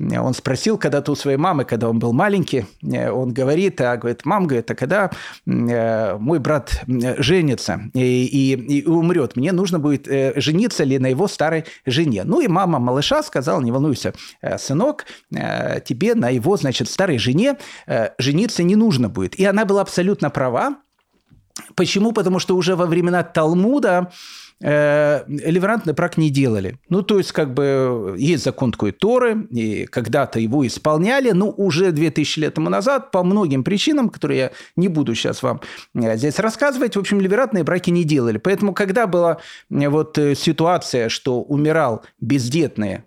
Он 0.00 0.34
спросил 0.34 0.78
когда-то 0.78 1.12
у 1.12 1.16
своей 1.16 1.36
мамы, 1.36 1.64
когда 1.64 1.88
он 1.88 1.98
был 1.98 2.12
маленький, 2.12 2.66
он 2.82 3.32
говорит, 3.32 3.80
а 3.80 3.96
говорит, 3.96 4.24
мам, 4.24 4.46
говорит, 4.46 4.70
а 4.70 4.74
когда 4.74 5.10
мой 5.46 6.38
брат 6.38 6.82
женится 6.86 7.80
и, 7.94 8.24
и, 8.26 8.80
и 8.80 8.86
умрет, 8.86 9.36
мне 9.36 9.52
нужно 9.52 9.78
будет 9.78 10.06
жениться 10.36 10.84
ли 10.84 10.98
на 10.98 11.08
его 11.08 11.28
старой 11.28 11.64
жене. 11.86 12.24
Ну, 12.24 12.40
и 12.40 12.48
мама 12.48 12.78
малыша 12.78 13.22
сказала, 13.22 13.60
не 13.60 13.72
волнуйся, 13.72 14.14
э, 14.42 14.58
сынок, 14.58 15.06
э, 15.34 15.80
тебе 15.80 16.14
на 16.14 16.28
его, 16.28 16.56
значит, 16.56 16.88
старой 16.88 17.18
жене 17.18 17.56
э, 17.86 18.10
жениться 18.18 18.62
не 18.62 18.76
нужно 18.76 19.08
будет. 19.08 19.34
И 19.36 19.44
она 19.44 19.64
была 19.64 19.82
абсолютно 19.82 20.30
права. 20.30 20.76
Почему? 21.74 22.12
Потому 22.12 22.38
что 22.38 22.56
уже 22.56 22.76
во 22.76 22.86
времена 22.86 23.22
Талмуда 23.22 24.12
э, 24.60 25.24
ливерантный 25.26 25.92
брак 25.92 26.16
не 26.16 26.30
делали. 26.30 26.78
Ну, 26.88 27.02
то 27.02 27.18
есть, 27.18 27.32
как 27.32 27.54
бы, 27.54 28.14
есть 28.18 28.44
закон 28.44 28.72
такой 28.72 28.92
Торы, 28.92 29.46
и 29.50 29.86
когда-то 29.86 30.40
его 30.40 30.66
исполняли, 30.66 31.30
но 31.30 31.50
уже 31.50 31.92
2000 31.92 32.38
лет 32.40 32.54
тому 32.54 32.68
назад 32.68 33.10
по 33.10 33.22
многим 33.22 33.64
причинам, 33.64 34.08
которые 34.08 34.38
я 34.38 34.50
не 34.76 34.88
буду 34.88 35.14
сейчас 35.14 35.42
вам 35.42 35.60
э, 35.94 36.16
здесь 36.16 36.38
рассказывать, 36.38 36.96
в 36.96 36.98
общем, 36.98 37.20
ливерантные 37.20 37.64
браки 37.64 37.90
не 37.90 38.04
делали. 38.04 38.38
Поэтому, 38.38 38.74
когда 38.74 39.06
была 39.06 39.38
э, 39.70 39.88
вот 39.88 40.18
э, 40.18 40.34
ситуация, 40.34 41.08
что 41.08 41.42
умирал 41.42 42.02
бездетный 42.20 43.02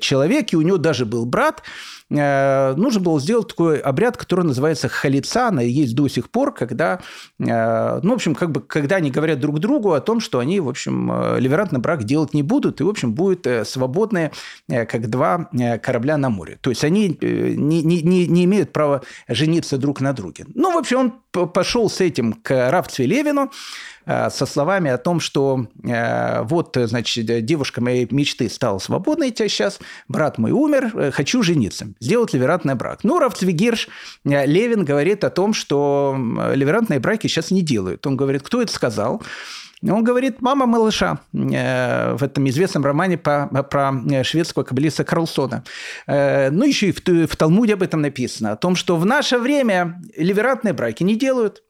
человек, 0.00 0.52
и 0.52 0.56
у 0.56 0.62
него 0.62 0.78
даже 0.78 1.04
был 1.04 1.26
брат, 1.26 1.62
нужно 2.10 3.00
было 3.00 3.20
сделать 3.20 3.48
такой 3.48 3.78
обряд, 3.78 4.16
который 4.16 4.44
называется 4.44 4.88
халицана, 4.88 5.60
и 5.60 5.68
есть 5.68 5.94
до 5.94 6.08
сих 6.08 6.30
пор, 6.30 6.54
когда, 6.54 7.00
э, 7.38 8.00
ну, 8.02 8.10
в 8.10 8.14
общем, 8.14 8.34
как 8.34 8.50
бы, 8.50 8.60
когда 8.60 8.96
они 8.96 9.10
говорят 9.10 9.40
друг 9.40 9.58
другу 9.58 9.92
о 9.92 10.00
том, 10.00 10.20
что 10.20 10.38
они, 10.38 10.60
в 10.60 10.68
общем, 10.68 11.10
э, 11.12 11.40
ливерантный 11.40 11.80
брак 11.80 12.04
делать 12.04 12.34
не 12.34 12.42
будут, 12.42 12.80
и, 12.80 12.84
в 12.84 12.88
общем, 12.88 13.12
будут 13.12 13.46
э, 13.46 13.64
свободные, 13.64 14.32
э, 14.68 14.86
как 14.86 15.10
два 15.10 15.48
э, 15.52 15.78
корабля 15.78 16.16
на 16.16 16.30
море. 16.30 16.58
То 16.60 16.70
есть 16.70 16.84
они 16.84 17.16
э, 17.20 17.54
не, 17.56 17.82
не, 17.82 18.26
не 18.26 18.44
имеют 18.44 18.72
права 18.72 19.02
жениться 19.28 19.76
друг 19.76 20.00
на 20.00 20.12
друге. 20.12 20.46
Ну, 20.54 20.72
в 20.72 20.78
общем, 20.78 20.98
он 21.34 21.48
пошел 21.48 21.90
с 21.90 22.00
этим 22.00 22.32
к 22.32 22.70
Равцве 22.70 23.06
Левину, 23.06 23.50
Э, 23.97 23.97
со 24.08 24.46
словами 24.46 24.90
о 24.90 24.96
том, 24.96 25.20
что 25.20 25.66
э, 25.84 26.42
вот, 26.44 26.74
значит, 26.76 27.44
девушка 27.44 27.82
моей 27.82 28.08
мечты 28.10 28.48
стала 28.48 28.78
свободной 28.78 29.30
тебя 29.30 29.48
сейчас, 29.48 29.78
брат 30.08 30.38
мой 30.38 30.50
умер, 30.50 30.92
э, 30.94 31.10
хочу 31.10 31.42
жениться, 31.42 31.88
сделать 32.00 32.32
ливерантный 32.32 32.74
брак. 32.74 33.00
Ну, 33.02 33.18
Равцвигирш 33.18 33.88
Левин 34.24 34.86
говорит 34.86 35.24
о 35.24 35.30
том, 35.30 35.52
что 35.52 36.16
ливерантные 36.54 37.00
браки 37.00 37.26
сейчас 37.26 37.50
не 37.50 37.60
делают. 37.60 38.06
Он 38.06 38.16
говорит, 38.16 38.42
кто 38.42 38.62
это 38.62 38.72
сказал? 38.72 39.22
Он 39.82 40.02
говорит, 40.02 40.40
мама 40.40 40.66
малыша 40.66 41.20
в 41.32 42.18
этом 42.20 42.48
известном 42.48 42.84
романе 42.84 43.16
по, 43.16 43.46
про 43.70 43.92
шведского 44.24 44.64
каббалиста 44.64 45.04
Карлсона. 45.04 45.62
Ну, 46.06 46.64
еще 46.64 46.88
и 46.88 46.92
в, 46.92 47.28
в 47.28 47.36
Талмуде 47.36 47.74
об 47.74 47.84
этом 47.84 48.00
написано, 48.00 48.52
о 48.52 48.56
том, 48.56 48.74
что 48.74 48.96
в 48.96 49.06
наше 49.06 49.38
время 49.38 50.02
ливерантные 50.16 50.72
браки 50.72 51.04
не 51.04 51.14
делают. 51.14 51.62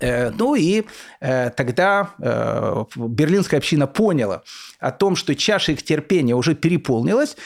Э, 0.00 0.30
ну 0.30 0.54
и 0.54 0.84
э, 1.20 1.50
тогда 1.50 2.10
э, 2.18 2.84
берлинская 2.96 3.58
община 3.58 3.86
поняла 3.86 4.42
о 4.78 4.90
том, 4.90 5.16
что 5.16 5.34
чаша 5.34 5.72
их 5.72 5.82
терпения 5.82 6.34
уже 6.34 6.54
переполнилась, 6.54 7.36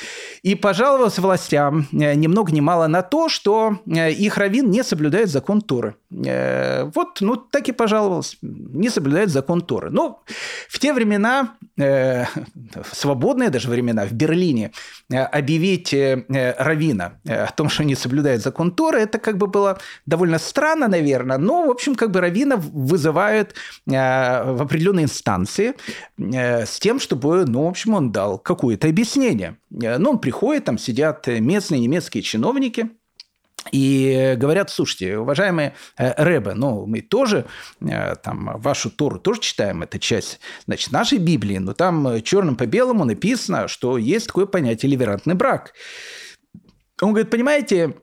и 0.43 0.55
пожаловалась 0.55 1.19
властям 1.19 1.87
ни 1.93 2.27
много 2.27 2.53
ни 2.53 2.61
мало 2.61 2.87
на 2.87 3.03
то, 3.03 3.29
что 3.29 3.79
их 3.87 4.37
раввин 4.37 4.71
не 4.71 4.83
соблюдает 4.83 5.29
закон 5.29 5.61
Торы. 5.61 5.97
Вот, 6.11 7.19
ну, 7.21 7.37
так 7.37 7.69
и 7.69 7.73
пожаловалась. 7.73 8.37
Не 8.43 8.89
соблюдает 8.91 9.31
закон 9.31 9.61
Торы. 9.61 9.91
Ну, 9.91 10.19
в 10.69 10.79
те 10.79 10.93
времена, 10.93 11.55
свободные 12.93 13.51
даже 13.51 13.69
времена, 13.69 14.07
в 14.07 14.13
Берлине 14.13 14.73
объявить 15.09 15.95
равина 16.29 17.13
о 17.27 17.53
том, 17.53 17.69
что 17.69 17.85
не 17.85 17.95
соблюдает 17.95 18.43
закон 18.43 18.71
Торы, 18.73 19.01
это 19.01 19.19
как 19.19 19.39
бы 19.39 19.47
было 19.47 19.79
довольно 20.07 20.39
странно, 20.39 20.89
наверное, 20.89 21.39
но, 21.39 21.67
в 21.67 21.71
общем, 21.71 21.95
как 21.95 22.11
бы 22.11 22.21
раввинов 22.21 22.65
вызывают 22.65 23.55
э, 23.87 23.93
в 23.93 24.63
определенные 24.63 25.05
инстанции 25.05 25.75
э, 26.19 26.67
с 26.67 26.79
тем, 26.79 27.01
чтобы, 27.01 27.20
ну, 27.23 27.65
в 27.65 27.69
общем, 27.69 27.95
он 27.95 28.13
дал 28.13 28.39
какое-то 28.39 28.89
объяснение. 28.89 29.57
Э, 29.83 29.99
ну, 29.99 30.11
он 30.11 30.19
приходит, 30.19 30.65
там 30.65 30.79
сидят 30.79 31.27
местные 31.27 31.81
немецкие 31.81 32.23
чиновники, 32.23 32.91
и 33.73 34.37
говорят, 34.39 34.71
слушайте, 34.71 35.19
уважаемые 35.19 35.75
Рэбе, 35.99 36.55
ну, 36.55 36.87
мы 36.87 37.03
тоже 37.03 37.45
там 37.79 38.53
вашу 38.57 38.91
Тору 38.91 39.19
тоже 39.19 39.41
читаем, 39.41 39.83
это 39.83 39.99
часть, 39.99 40.41
значит, 40.65 40.93
нашей 40.93 41.19
Библии, 41.19 41.59
но 41.59 41.75
там 41.75 42.23
черным 42.23 42.57
по 42.57 42.65
белому 42.65 43.05
написано, 43.05 43.69
что 43.69 43.99
есть 43.99 44.29
такое 44.29 44.47
понятие 44.47 44.91
ливерантный 44.91 45.35
брак. 45.35 45.75
Он 47.03 47.11
говорит, 47.11 47.31
понимаете, 47.31 47.97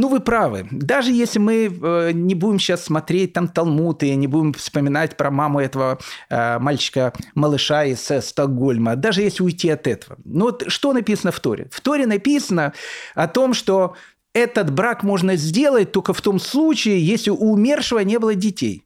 ну, 0.00 0.08
вы 0.08 0.20
правы. 0.20 0.66
Даже 0.70 1.12
если 1.12 1.38
мы 1.38 1.66
э, 1.70 2.12
не 2.12 2.34
будем 2.34 2.58
сейчас 2.58 2.84
смотреть 2.84 3.34
там 3.34 3.48
Талмуд 3.48 4.02
и 4.02 4.16
не 4.16 4.26
будем 4.26 4.54
вспоминать 4.54 5.16
про 5.16 5.30
маму 5.30 5.60
этого 5.60 5.98
э, 6.30 6.58
мальчика-малыша 6.58 7.84
из 7.84 8.10
э, 8.10 8.22
Стокгольма, 8.22 8.96
даже 8.96 9.20
если 9.20 9.42
уйти 9.42 9.68
от 9.68 9.86
этого. 9.86 10.16
Ну, 10.24 10.46
вот 10.46 10.64
что 10.68 10.94
написано 10.94 11.32
в 11.32 11.40
Торе? 11.40 11.68
В 11.70 11.82
Торе 11.82 12.06
написано 12.06 12.72
о 13.14 13.28
том, 13.28 13.52
что 13.52 13.94
этот 14.32 14.72
брак 14.72 15.02
можно 15.02 15.36
сделать 15.36 15.92
только 15.92 16.14
в 16.14 16.20
том 16.22 16.40
случае, 16.40 17.04
если 17.04 17.30
у 17.30 17.52
умершего 17.52 17.98
не 17.98 18.18
было 18.18 18.34
детей. 18.34 18.84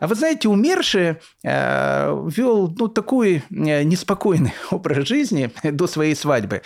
А 0.00 0.06
вы 0.06 0.14
знаете, 0.14 0.48
умерший 0.48 1.16
э, 1.42 2.26
вел 2.36 2.72
ну, 2.76 2.88
такой 2.88 3.42
э, 3.50 3.82
неспокойный 3.82 4.54
образ 4.70 5.08
жизни 5.08 5.50
до 5.62 5.86
своей 5.86 6.14
свадьбы, 6.14 6.62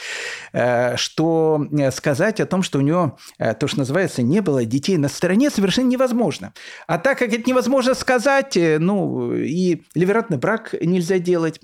э, 0.52 0.96
что 0.96 1.66
э, 1.72 1.90
сказать 1.90 2.40
о 2.40 2.46
том, 2.46 2.62
что 2.62 2.78
у 2.78 2.82
него, 2.82 3.18
э, 3.38 3.54
то, 3.54 3.66
что 3.66 3.78
называется, 3.78 4.22
не 4.22 4.40
было 4.40 4.64
детей 4.64 4.96
на 4.98 5.08
стороне, 5.08 5.50
совершенно 5.50 5.88
невозможно. 5.88 6.52
А 6.86 6.98
так 6.98 7.18
как 7.18 7.32
это 7.32 7.48
невозможно 7.48 7.94
сказать, 7.94 8.56
э, 8.56 8.78
ну, 8.78 9.32
и 9.34 9.82
ливератный 9.94 10.38
брак 10.38 10.74
нельзя 10.80 11.18
делать, 11.18 11.60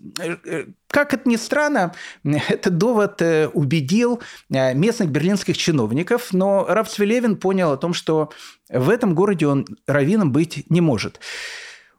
как 0.88 1.14
это 1.14 1.28
ни 1.28 1.36
странно, 1.36 1.94
этот 2.24 2.78
довод 2.78 3.22
убедил 3.52 4.20
местных 4.48 5.10
берлинских 5.10 5.56
чиновников, 5.56 6.32
но 6.32 6.64
Раф 6.68 6.90
Свелевин 6.90 7.36
понял 7.36 7.72
о 7.72 7.76
том, 7.76 7.94
что 7.94 8.30
в 8.68 8.90
этом 8.90 9.14
городе 9.14 9.46
он 9.46 9.66
раввином 9.86 10.32
быть 10.32 10.64
не 10.70 10.80
может. 10.80 11.20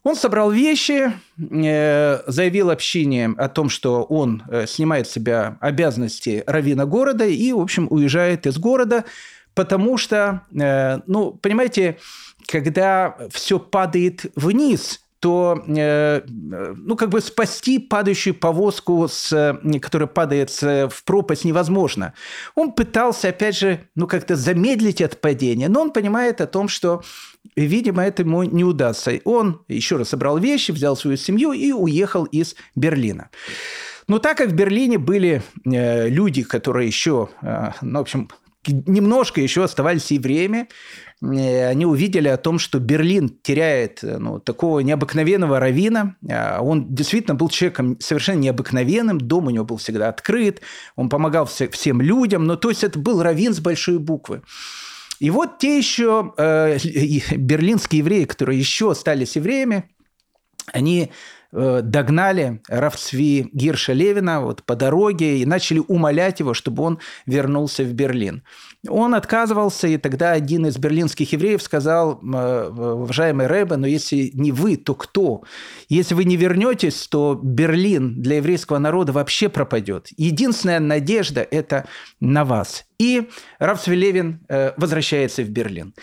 Он 0.04 0.16
собрал 0.16 0.50
вещи, 0.50 1.12
э, 1.38 2.20
заявил 2.26 2.70
общине 2.70 3.34
о 3.38 3.50
том, 3.50 3.70
что 3.70 4.04
он 4.04 4.44
э, 4.50 4.66
снимает 4.66 5.08
с 5.08 5.12
себя 5.12 5.58
обязанности 5.60 6.44
равина 6.48 6.86
города 6.86 7.26
и, 7.26 7.52
в 7.52 7.60
общем, 7.60 7.88
уезжает 7.90 8.48
из 8.48 8.58
города, 8.58 9.04
потому 9.56 9.98
что, 9.98 10.44
э, 10.58 11.00
ну, 11.06 11.34
понимаете, 11.34 11.98
когда 12.48 13.18
все 13.30 13.60
падает 13.60 14.26
вниз, 14.36 15.02
то, 15.20 15.64
ну, 15.68 16.96
как 16.96 17.10
бы 17.10 17.22
спасти 17.22 17.80
падающую 17.80 18.34
повозку, 18.34 19.08
с, 19.10 19.60
которая 19.82 20.08
падает 20.08 20.50
в 20.62 21.04
пропасть, 21.04 21.46
невозможно. 21.46 22.14
Он 22.56 22.72
пытался, 22.72 23.30
опять 23.30 23.58
же, 23.58 23.82
ну, 23.96 24.08
как-то 24.08 24.36
замедлить 24.36 25.02
это 25.02 25.18
падение, 25.18 25.68
но 25.70 25.82
он 25.82 25.92
понимает 25.92 26.42
о 26.42 26.48
том, 26.48 26.68
что 26.70 27.02
видимо, 27.56 28.04
это 28.04 28.24
ему 28.24 28.44
не 28.44 28.64
удастся. 28.64 29.20
Он 29.24 29.62
еще 29.68 29.98
раз 29.98 30.10
собрал 30.10 30.38
вещи, 30.38 30.72
взял 30.72 30.96
свою 30.96 31.18
семью 31.18 31.52
и 31.52 31.72
уехал 31.72 32.26
из 32.26 32.56
Берлина. 32.76 33.30
Но 34.08 34.20
так 34.20 34.38
как 34.38 34.50
в 34.50 34.54
Берлине 34.54 34.98
были 34.98 35.44
э, 35.66 36.10
люди, 36.10 36.44
которые 36.44 36.88
еще, 36.88 37.30
э, 37.42 37.72
ну, 37.82 38.00
в 38.00 38.02
общем, 38.02 38.30
немножко 38.66 39.40
еще 39.40 39.64
оставались 39.64 40.12
евреями, 40.12 40.68
э, 40.68 41.09
они 41.22 41.86
увидели 41.86 42.28
о 42.30 42.38
том, 42.38 42.60
что 42.60 42.80
Берлин 42.80 43.30
теряет 43.42 44.00
ну, 44.04 44.40
такого 44.40 44.80
необыкновенного 44.80 45.60
равина. 45.60 46.16
Он 46.60 46.94
действительно 46.94 47.36
был 47.36 47.50
человеком 47.50 48.00
совершенно 48.00 48.40
необыкновенным, 48.40 49.18
дом 49.18 49.48
у 49.48 49.50
него 49.50 49.66
был 49.66 49.78
всегда 49.78 50.10
открыт, 50.10 50.62
он 50.96 51.10
помогал 51.10 51.46
всем 51.46 52.02
людям, 52.02 52.46
но 52.46 52.56
то 52.56 52.70
есть 52.70 52.84
это 52.84 53.00
был 53.00 53.22
равин 53.22 53.54
с 53.54 53.60
большой 53.60 54.00
буквы. 54.00 54.42
И 55.20 55.30
вот 55.30 55.60
те 55.60 55.78
еще 55.78 56.34
э, 56.38 56.78
берлинские 57.36 58.00
евреи, 58.00 58.24
которые 58.24 58.58
еще 58.58 58.92
остались 58.92 59.36
евреями, 59.36 59.90
они 60.72 61.12
э, 61.52 61.82
догнали 61.84 62.62
Равцви 62.70 63.50
Гирша 63.52 63.94
Левина 63.94 64.42
вот 64.42 64.64
по 64.64 64.76
дороге 64.76 65.40
и 65.40 65.46
начали 65.46 65.82
умолять 65.86 66.40
его, 66.40 66.54
чтобы 66.54 66.84
он 66.84 67.00
вернулся 67.26 67.84
в 67.84 67.94
Берлин. 67.94 68.44
Он 68.88 69.14
отказывался, 69.14 69.88
и 69.88 69.98
тогда 69.98 70.32
один 70.32 70.66
из 70.66 70.78
берлинских 70.78 71.34
евреев 71.34 71.62
сказал, 71.62 72.22
«Э, 72.22 72.70
уважаемый 72.70 73.48
Рэбе, 73.48 73.76
но 73.76 73.86
если 73.86 74.32
не 74.34 74.54
вы, 74.54 74.78
то 74.78 74.96
кто? 74.96 75.44
Если 75.90 76.14
вы 76.14 76.24
не 76.24 76.38
вернетесь, 76.38 77.08
то 77.08 77.38
Берлин 77.42 78.22
для 78.22 78.38
еврейского 78.38 78.78
народа 78.78 79.12
вообще 79.12 79.50
пропадет. 79.50 80.08
Единственная 80.16 80.80
надежда– 80.80 81.46
это 81.52 81.88
на 82.22 82.46
вас. 82.46 82.86
И 83.00 83.30
Левин 83.96 84.46
э, 84.48 84.72
возвращается 84.78 85.44
в 85.44 85.50
Берлин. 85.50 85.94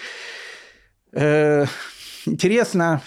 Э, 1.12 1.64
интересно, 2.26 3.00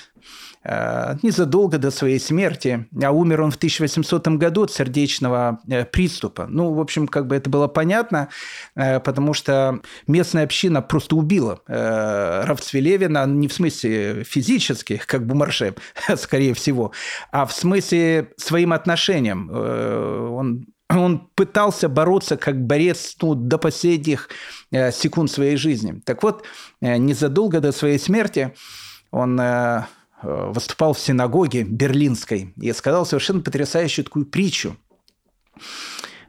незадолго 0.64 1.78
до 1.78 1.90
своей 1.90 2.20
смерти, 2.20 2.88
а 3.02 3.12
умер 3.12 3.42
он 3.42 3.52
в 3.52 3.56
1800 3.56 4.28
году 4.28 4.64
от 4.64 4.72
сердечного 4.72 5.60
э, 5.70 5.86
приступа. 5.86 6.48
Ну, 6.50 6.74
в 6.74 6.82
общем, 6.82 7.08
как 7.08 7.28
бы 7.28 7.36
это 7.38 7.50
было 7.50 7.68
понятно, 7.68 8.28
э, 8.76 9.00
потому 9.00 9.34
что 9.34 9.80
местная 10.08 10.44
община 10.44 10.82
просто 10.82 11.16
убила 11.16 11.62
Равцвелевина 11.68 13.26
не 13.26 13.48
в 13.48 13.54
смысле 13.54 14.24
физических, 14.24 15.08
как 15.08 15.26
Бумарше, 15.26 15.76
скорее 16.18 16.54
всего, 16.54 16.92
а 17.32 17.46
в 17.46 17.54
смысле 17.54 18.32
своим 18.38 18.74
отношением. 18.74 19.50
Он 19.52 20.68
он 20.92 21.30
пытался 21.36 21.88
бороться 21.88 22.36
как 22.36 22.66
борец 22.66 23.16
ну, 23.22 23.36
до 23.36 23.60
последних 23.60 24.28
секунд 24.72 25.30
своей 25.30 25.56
жизни. 25.56 26.02
Так 26.04 26.24
вот, 26.24 26.44
незадолго 26.82 27.60
до 27.60 27.72
своей 27.72 28.00
смерти 28.00 28.56
он 29.12 29.40
Э, 29.40 29.84
выступал 30.22 30.94
в 30.94 31.00
синагоге 31.00 31.64
берлинской 31.64 32.54
и 32.60 32.74
сказал 32.74 33.06
совершенно 33.06 33.42
потрясающую 33.42 34.06
такую 34.06 34.26
притчу. 34.26 34.78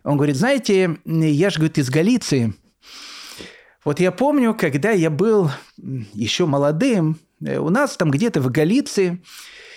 Он 0.05 0.17
говорит, 0.17 0.37
знаете, 0.37 0.99
я 1.05 1.51
же, 1.51 1.57
говорит, 1.57 1.79
из 1.79 1.91
Галиции. 1.91 2.55
Вот 3.85 4.01
я 4.01 4.13
помню, 4.13 4.55
когда 4.55 4.91
я 4.91 5.11
был 5.11 5.51
еще 5.77 6.47
молодым, 6.47 7.19
э, 7.45 7.59
у 7.59 7.71
нас 7.71 7.97
там 7.97 8.11
где-то 8.11 8.41
в 8.41 8.51
Галиции, 8.51 9.23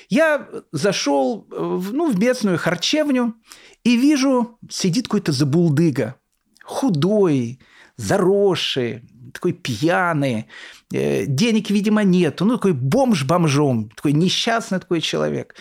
я 0.09 0.47
зашел 0.71 1.47
в, 1.49 1.93
ну, 1.93 2.11
в 2.11 2.19
местную 2.19 2.57
харчевню 2.57 3.35
и 3.83 3.95
вижу, 3.95 4.57
сидит 4.69 5.05
какой-то 5.05 5.31
забулдыга, 5.31 6.15
худой, 6.63 7.59
заросший, 7.95 9.03
такой 9.33 9.53
пьяный, 9.53 10.47
э, 10.93 11.25
денег, 11.25 11.69
видимо, 11.69 12.03
нет, 12.03 12.39
ну, 12.39 12.55
такой 12.57 12.73
бомж 12.73 13.25
бомжом, 13.25 13.89
такой 13.89 14.13
несчастный 14.13 14.79
такой 14.79 15.01
человек. 15.01 15.55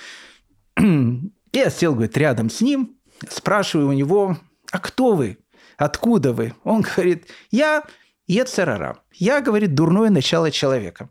Я 1.52 1.70
сел, 1.70 1.94
говорит, 1.94 2.16
рядом 2.16 2.50
с 2.50 2.60
ним, 2.60 2.96
спрашиваю 3.28 3.88
у 3.88 3.92
него, 3.92 4.38
а 4.70 4.78
кто 4.78 5.14
вы? 5.14 5.38
Откуда 5.76 6.32
вы? 6.32 6.54
Он 6.64 6.82
говорит, 6.82 7.26
я 7.50 7.82
Ецерара. 8.26 8.98
Я, 9.12 9.40
говорит, 9.40 9.74
дурное 9.74 10.10
начало 10.10 10.50
человека. 10.50 11.08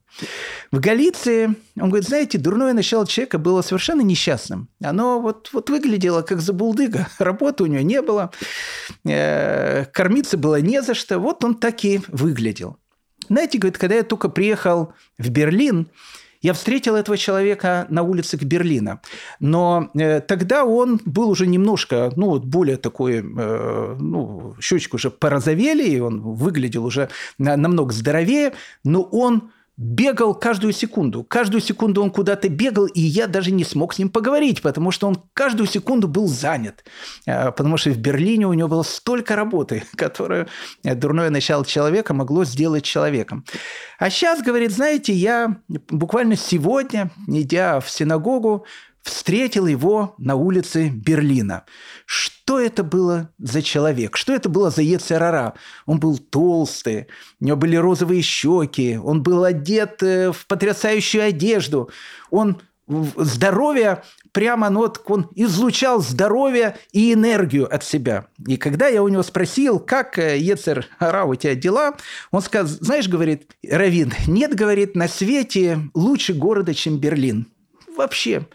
В 0.72 0.80
Галиции, 0.80 1.56
он 1.80 1.90
говорит, 1.90 2.08
знаете, 2.08 2.38
дурное 2.38 2.74
начало 2.74 3.06
человека 3.06 3.38
было 3.38 3.62
совершенно 3.62 4.02
несчастным. 4.02 4.70
Оно 4.84 5.20
вот, 5.20 5.50
вот 5.54 5.70
выглядело 5.70 6.22
как 6.22 6.42
забулдыга. 6.42 7.08
Работы 7.20 7.64
у 7.64 7.68
него 7.68 7.84
не 7.84 8.02
было, 8.02 8.32
э, 9.06 9.86
кормиться 9.86 10.38
было 10.38 10.62
не 10.62 10.82
за 10.82 10.94
что. 10.94 11.20
Вот 11.20 11.44
он 11.44 11.56
так 11.56 11.84
и 11.84 12.02
выглядел. 12.08 12.78
Знаете, 13.30 13.58
говорит, 13.60 13.78
когда 13.78 13.96
я 13.96 14.04
только 14.04 14.30
приехал 14.30 14.94
в 15.18 15.30
Берлин, 15.30 15.90
я 16.42 16.54
встретил 16.54 16.96
этого 16.96 17.18
человека 17.18 17.86
на 17.90 18.04
улицах 18.04 18.44
Берлина, 18.44 19.02
но 19.40 19.90
э, 19.94 20.22
тогда 20.22 20.66
он 20.66 21.00
был 21.06 21.30
уже 21.30 21.48
немножко, 21.48 22.12
ну, 22.16 22.30
вот 22.30 22.46
более 22.46 22.78
такой, 22.78 23.18
э, 23.20 23.96
ну, 24.00 24.56
щечки 24.60 24.96
уже 24.96 25.12
порозовели, 25.12 25.88
и 25.88 26.00
он 26.00 26.22
выглядел 26.22 26.86
уже 26.86 27.10
намного 27.38 27.94
здоровее, 27.94 28.54
но 28.84 29.02
он 29.04 29.52
бегал 29.78 30.36
каждую 30.36 30.74
секунду. 30.74 31.24
Каждую 31.24 31.62
секунду 31.62 32.04
он 32.04 32.12
куда-то 32.12 32.50
бегал, 32.50 32.86
и 32.86 33.02
я 33.02 33.28
даже 33.28 33.52
не 33.52 33.64
смог 33.64 33.94
с 33.94 34.00
ним 34.00 34.10
поговорить, 34.10 34.62
потому 34.62 34.92
что 34.92 35.08
он 35.08 35.24
каждую 35.34 35.68
секунду 35.68 36.08
был 36.08 36.28
занят. 36.28 36.84
Э, 37.26 37.52
потому 37.52 37.78
что 37.78 37.90
в 37.90 37.98
Берлине 37.98 38.48
у 38.48 38.54
него 38.54 38.70
было 38.70 38.84
столько 38.84 39.36
работы, 39.36 39.84
которую 39.96 40.48
дурное 40.84 41.30
начало 41.30 41.66
человека 41.66 42.14
могло 42.14 42.46
сделать 42.46 42.84
человеком. 42.84 43.46
А 43.98 44.10
сейчас, 44.10 44.42
говорит, 44.42 44.72
знаете, 44.72 45.14
я 45.14 45.58
буквально 45.68 46.36
сегодня, 46.36 47.12
идя 47.28 47.80
в 47.80 47.90
синагогу, 47.90 48.66
встретил 49.04 49.66
его 49.66 50.14
на 50.18 50.36
улице 50.36 50.90
Берлина. 50.90 51.66
Что 52.14 52.60
это 52.60 52.84
было 52.84 53.30
за 53.38 53.62
человек? 53.62 54.18
Что 54.18 54.34
это 54.34 54.50
было 54.50 54.70
за 54.70 54.82
Ецерара? 54.82 55.54
Он 55.86 55.98
был 55.98 56.18
толстый, 56.18 57.08
у 57.40 57.46
него 57.46 57.56
были 57.56 57.78
розовые 57.78 58.22
щеки, 58.22 58.98
он 59.02 59.24
был 59.24 59.46
одет 59.46 60.04
э, 60.04 60.34
в 60.34 60.46
потрясающую 60.46 61.24
одежду, 61.24 61.90
он 62.30 62.62
здоровье 63.16 64.04
прямо, 64.34 64.70
ну 64.70 64.82
вот 64.82 65.02
он 65.06 65.30
излучал 65.36 66.02
здоровье 66.02 66.76
и 66.92 67.14
энергию 67.14 67.74
от 67.74 67.86
себя. 67.86 68.26
И 68.46 68.58
когда 68.58 68.90
я 68.90 69.04
у 69.04 69.08
него 69.08 69.24
спросил, 69.24 69.80
как 69.80 70.20
э, 70.20 70.38
Ецер 70.38 70.88
Ара, 71.00 71.24
у 71.24 71.36
тебя 71.36 71.56
дела, 71.56 71.96
он 72.32 72.42
сказал, 72.42 72.68
знаешь, 72.68 73.08
говорит, 73.08 73.56
Равин, 73.66 74.12
нет, 74.28 74.54
говорит, 74.54 74.98
на 74.98 75.08
свете 75.08 75.80
лучше 75.94 76.34
города, 76.34 76.74
чем 76.74 76.98
Берлин. 76.98 77.48
Вообще. 77.96 78.48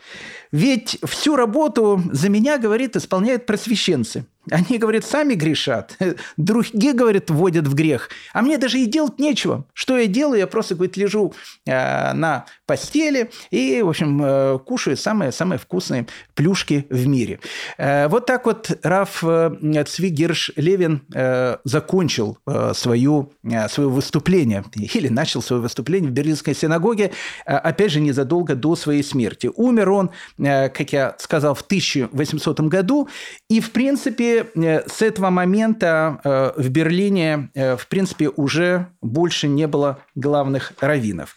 Ведь 0.53 0.99
всю 1.05 1.37
работу 1.37 2.03
за 2.13 2.29
меня, 2.29 2.59
говорит, 2.59 2.97
исполняют 2.97 3.47
просвещенцы. 3.47 4.27
Они, 4.51 4.79
говорят, 4.79 5.05
сами 5.05 5.35
грешат, 5.35 5.97
другие, 6.37 6.93
говорят, 6.93 7.31
вводят 7.31 7.67
в 7.67 7.75
грех. 7.75 8.09
А 8.33 8.43
мне 8.43 8.59
даже 8.59 8.79
и 8.79 8.87
делать 8.87 9.19
нечего. 9.19 9.65
Что 9.73 9.99
я 9.99 10.07
делаю? 10.07 10.39
Я 10.39 10.47
просто, 10.47 10.75
говорит, 10.75 10.97
лежу 10.97 11.35
э, 11.65 12.13
на 12.13 12.47
постели 12.67 13.31
и, 13.51 13.83
в 13.83 13.89
общем, 13.89 14.23
э, 14.23 14.59
кушаю 14.65 14.97
самые-самые 14.97 15.59
вкусные 15.59 16.07
плюшки 16.35 16.87
в 16.91 17.07
мире. 17.07 17.41
Э, 17.79 18.09
вот 18.09 18.27
так 18.27 18.47
вот 18.47 18.71
Раф 18.83 19.23
э, 19.23 19.85
Цвигерш 19.85 20.53
Левин 20.57 21.03
э, 21.15 21.57
закончил 21.65 22.39
э, 22.47 22.73
свою, 22.75 23.33
э, 23.45 23.69
свое 23.69 23.89
выступление 23.89 24.65
или 24.75 25.09
начал 25.09 25.43
свое 25.43 25.63
выступление 25.63 26.11
в 26.11 26.15
Берлинской 26.15 26.55
синагоге, 26.55 27.13
э, 27.47 27.55
опять 27.55 27.93
же, 27.93 28.01
незадолго 28.01 28.55
до 28.55 28.77
своей 28.77 29.03
смерти. 29.03 29.51
Умер 29.55 29.91
он, 29.91 30.11
э, 30.39 30.69
как 30.69 30.93
я 30.93 31.15
сказал, 31.19 31.55
в 31.55 31.63
1800 31.63 32.61
году, 32.61 33.09
и, 33.49 33.61
в 33.61 33.71
принципе, 33.71 34.36
Э, 34.37 34.83
с 34.89 35.03
этого 35.03 35.31
момента 35.31 36.21
э, 36.25 36.53
в 36.57 36.69
Берлине, 36.69 37.51
э, 37.55 37.77
в 37.77 37.87
принципе, 37.89 38.29
уже 38.29 38.89
больше 39.01 39.49
не 39.49 39.67
было 39.67 39.99
главных 40.15 40.73
раввинов. 40.81 41.37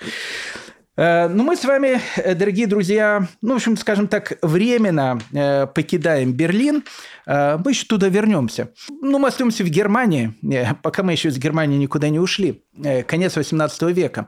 Ну, 1.01 1.43
мы 1.43 1.55
с 1.55 1.63
вами, 1.63 2.01
дорогие 2.33 2.67
друзья, 2.67 3.25
ну, 3.41 3.53
в 3.53 3.55
общем, 3.55 3.77
скажем 3.77 4.09
так, 4.09 4.33
временно 4.41 5.17
покидаем 5.73 6.33
Берлин. 6.33 6.83
Мы 7.25 7.63
еще 7.69 7.85
туда 7.85 8.09
вернемся. 8.09 8.71
Ну, 8.89 9.17
мы 9.17 9.29
остаемся 9.29 9.63
в 9.63 9.69
Германии, 9.69 10.33
пока 10.81 11.03
мы 11.03 11.13
еще 11.13 11.29
из 11.29 11.37
Германии 11.37 11.77
никуда 11.77 12.09
не 12.09 12.19
ушли. 12.19 12.65
Конец 13.07 13.37
18 13.37 13.81
века. 13.95 14.27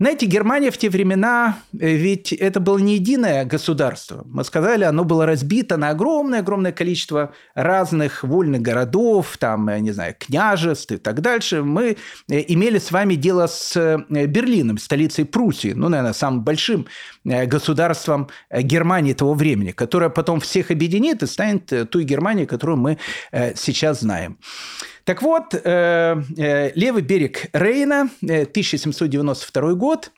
Знаете, 0.00 0.26
Германия 0.26 0.72
в 0.72 0.76
те 0.76 0.90
времена, 0.90 1.58
э, 1.72 1.94
ведь 1.94 2.32
это 2.32 2.58
было 2.58 2.78
не 2.78 2.94
единое 2.94 3.44
государство. 3.44 4.24
Мы 4.26 4.42
сказали, 4.42 4.82
оно 4.82 5.04
было 5.04 5.24
разбито 5.24 5.76
на 5.76 5.90
огромное-огромное 5.90 6.72
количество 6.72 7.32
разных 7.54 8.24
вольных 8.24 8.60
городов, 8.60 9.36
там, 9.38 9.68
я 9.68 9.78
не 9.78 9.92
знаю, 9.92 10.16
княжеств 10.18 10.90
и 10.90 10.96
так 10.96 11.20
дальше. 11.20 11.62
Мы 11.62 11.96
э, 12.28 12.44
имели 12.48 12.78
с 12.78 12.90
вами 12.90 13.14
дело 13.14 13.46
с 13.46 13.76
э, 13.76 14.26
Берлином, 14.26 14.78
столицей 14.78 15.26
Пруссии, 15.26 15.74
ну, 15.74 15.88
наверное, 15.88 16.12
самым 16.12 16.42
большим 16.42 16.86
государством 17.24 18.28
Германии 18.50 19.12
того 19.12 19.34
времени, 19.34 19.70
которое 19.70 20.10
потом 20.10 20.40
всех 20.40 20.72
объединит 20.72 21.22
и 21.22 21.26
станет 21.26 21.72
той 21.90 22.02
Германией, 22.02 22.46
которую 22.46 22.78
мы 22.78 22.98
сейчас 23.54 24.00
знаем. 24.00 24.38
Так 25.04 25.20
вот, 25.20 25.54
э, 25.54 25.60
э, 25.62 26.72
левый 26.74 27.02
берег 27.02 27.48
Рейна, 27.52 28.08
1792 28.22 29.70
э, 29.70 29.74
год, 29.74 30.10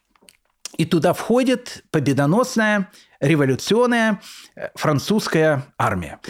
и 0.78 0.84
туда 0.84 1.12
входит 1.12 1.84
победоносная 1.90 2.90
революционная 3.18 4.20
французская 4.74 5.64
армия. 5.78 6.20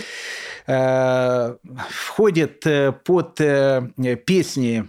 Э, 0.66 1.54
входит 1.90 2.66
э, 2.66 2.90
под 2.90 3.40
э, 3.40 3.88
песни 4.26 4.84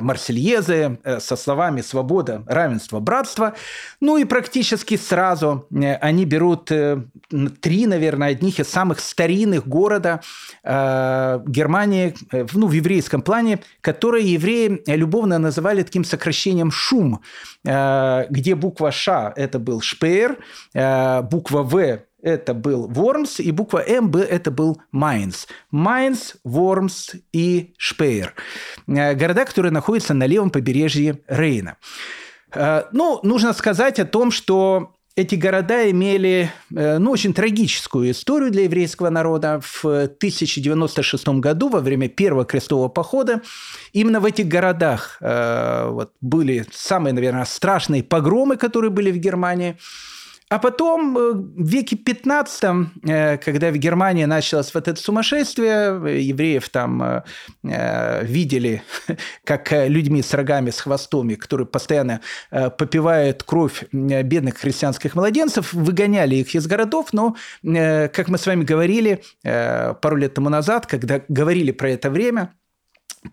Марсельезы 0.00 0.98
со 1.18 1.36
словами 1.36 1.80
«свобода, 1.80 2.42
равенство, 2.46 3.00
братство». 3.00 3.54
Ну 4.00 4.18
и 4.18 4.24
практически 4.24 4.96
сразу 4.96 5.66
они 6.00 6.24
берут 6.26 6.66
три, 6.66 7.86
наверное, 7.86 8.28
одних 8.28 8.60
из 8.60 8.68
самых 8.68 9.00
старинных 9.00 9.66
города 9.66 10.20
Германии, 10.62 12.14
ну, 12.52 12.66
в 12.66 12.72
еврейском 12.72 13.22
плане, 13.22 13.60
которые 13.80 14.32
евреи 14.32 14.82
любовно 14.86 15.38
называли 15.38 15.82
таким 15.82 16.04
сокращением 16.04 16.70
«шум», 16.70 17.22
где 17.64 18.54
буква 18.54 18.92
«ша»– 18.92 19.32
это 19.36 19.58
был 19.58 19.80
«шпеер», 19.80 20.38
буква 20.74 21.62
«в» 21.62 22.04
это 22.24 22.54
был 22.54 22.88
Вормс, 22.88 23.38
и 23.38 23.50
буква 23.52 23.84
М 23.86 24.10
это 24.16 24.50
был 24.50 24.80
Майнц. 24.90 25.46
Майнц, 25.70 26.32
Вормс 26.42 27.12
и 27.32 27.74
Шпеер. 27.76 28.34
Э, 28.88 29.14
города, 29.14 29.44
которые 29.44 29.70
находятся 29.72 30.14
на 30.14 30.26
левом 30.26 30.50
побережье 30.50 31.20
Рейна. 31.28 31.76
Э, 32.52 32.84
ну, 32.92 33.20
нужно 33.22 33.52
сказать 33.52 34.00
о 34.00 34.06
том, 34.06 34.30
что 34.30 34.94
эти 35.16 35.34
города 35.34 35.88
имели 35.90 36.50
э, 36.74 36.98
ну, 36.98 37.10
очень 37.10 37.34
трагическую 37.34 38.10
историю 38.10 38.50
для 38.50 38.64
еврейского 38.64 39.10
народа. 39.10 39.60
В 39.62 39.84
1096 39.84 41.28
году, 41.28 41.68
во 41.68 41.80
время 41.80 42.08
Первого 42.08 42.46
крестового 42.46 42.88
похода, 42.88 43.42
именно 43.92 44.20
в 44.20 44.24
этих 44.24 44.48
городах 44.48 45.18
вот, 45.20 46.12
были 46.22 46.66
самые, 46.72 47.12
наверное, 47.12 47.44
страшные 47.44 48.02
погромы, 48.02 48.56
которые 48.56 48.90
были 48.90 49.12
в 49.12 49.18
Германии– 49.18 49.76
а 50.50 50.58
потом 50.58 51.16
э, 51.16 51.32
в 51.32 51.66
веке 51.66 51.96
15, 51.96 52.64
э, 53.06 53.38
когда 53.38 53.70
в 53.70 53.76
Германии 53.76 54.24
началось 54.24 54.72
вот 54.74 54.88
это 54.88 55.00
сумасшествие, 55.00 56.00
э, 56.06 56.20
евреев 56.20 56.68
там 56.68 57.22
видели 57.62 58.82
как 59.44 59.72
людьми 59.72 60.22
с 60.22 60.34
рогами, 60.34 60.70
с 60.70 60.80
хвостами, 60.80 61.34
которые 61.34 61.66
постоянно 61.66 62.20
попивают 62.50 63.42
кровь 63.42 63.84
бедных 63.92 64.58
христианских 64.58 65.14
младенцев, 65.14 65.72
выгоняли 65.72 66.36
их 66.36 66.54
из 66.54 66.66
городов, 66.66 67.08
но, 67.12 67.36
как 67.62 68.28
мы 68.28 68.38
с 68.38 68.46
вами 68.46 68.64
говорили 68.64 69.22
пару 69.42 70.16
лет 70.16 70.34
тому 70.34 70.48
назад, 70.48 70.86
когда 70.86 71.22
говорили 71.28 71.72
про 71.72 71.90
это 71.90 72.10
время, 72.10 72.54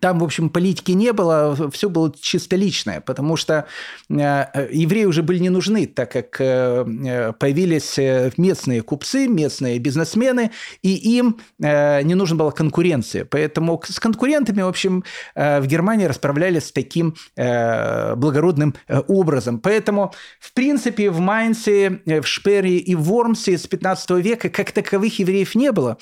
там, 0.00 0.18
в 0.18 0.24
общем, 0.24 0.48
политики 0.48 0.92
не 0.92 1.12
было, 1.12 1.70
все 1.70 1.88
было 1.88 2.12
чисто 2.18 2.56
личное, 2.56 3.00
потому 3.00 3.36
что 3.36 3.66
э, 4.08 4.68
евреи 4.72 5.04
уже 5.04 5.22
были 5.22 5.38
не 5.38 5.50
нужны, 5.50 5.86
так 5.86 6.12
как 6.12 6.40
э, 6.40 7.32
появились 7.38 7.98
э, 7.98 8.30
местные 8.36 8.82
купцы, 8.82 9.28
местные 9.28 9.78
бизнесмены, 9.78 10.50
и 10.82 10.94
им 11.16 11.40
не 11.58 12.14
нужна 12.14 12.36
была 12.36 12.50
конкуренция. 12.50 13.24
Поэтому 13.24 13.82
с 13.86 13.98
конкурентами, 14.00 14.62
в 14.62 14.68
общем, 14.68 15.04
в 15.34 15.66
Германии 15.66 16.06
расправлялись 16.06 16.72
таким 16.72 17.14
благородным 17.36 18.74
образом. 19.08 19.58
Поэтому, 19.58 20.12
в 20.40 20.52
принципе, 20.52 21.10
в 21.10 21.20
Майнце, 21.20 22.00
в 22.06 22.24
Шпере 22.24 22.78
и 22.78 22.94
в 22.94 23.02
Вормсе 23.02 23.58
с 23.58 23.66
15 23.66 24.10
века 24.22 24.48
как 24.48 24.72
таковых 24.72 25.18
евреев 25.18 25.54
не 25.54 25.72
было. 25.72 25.98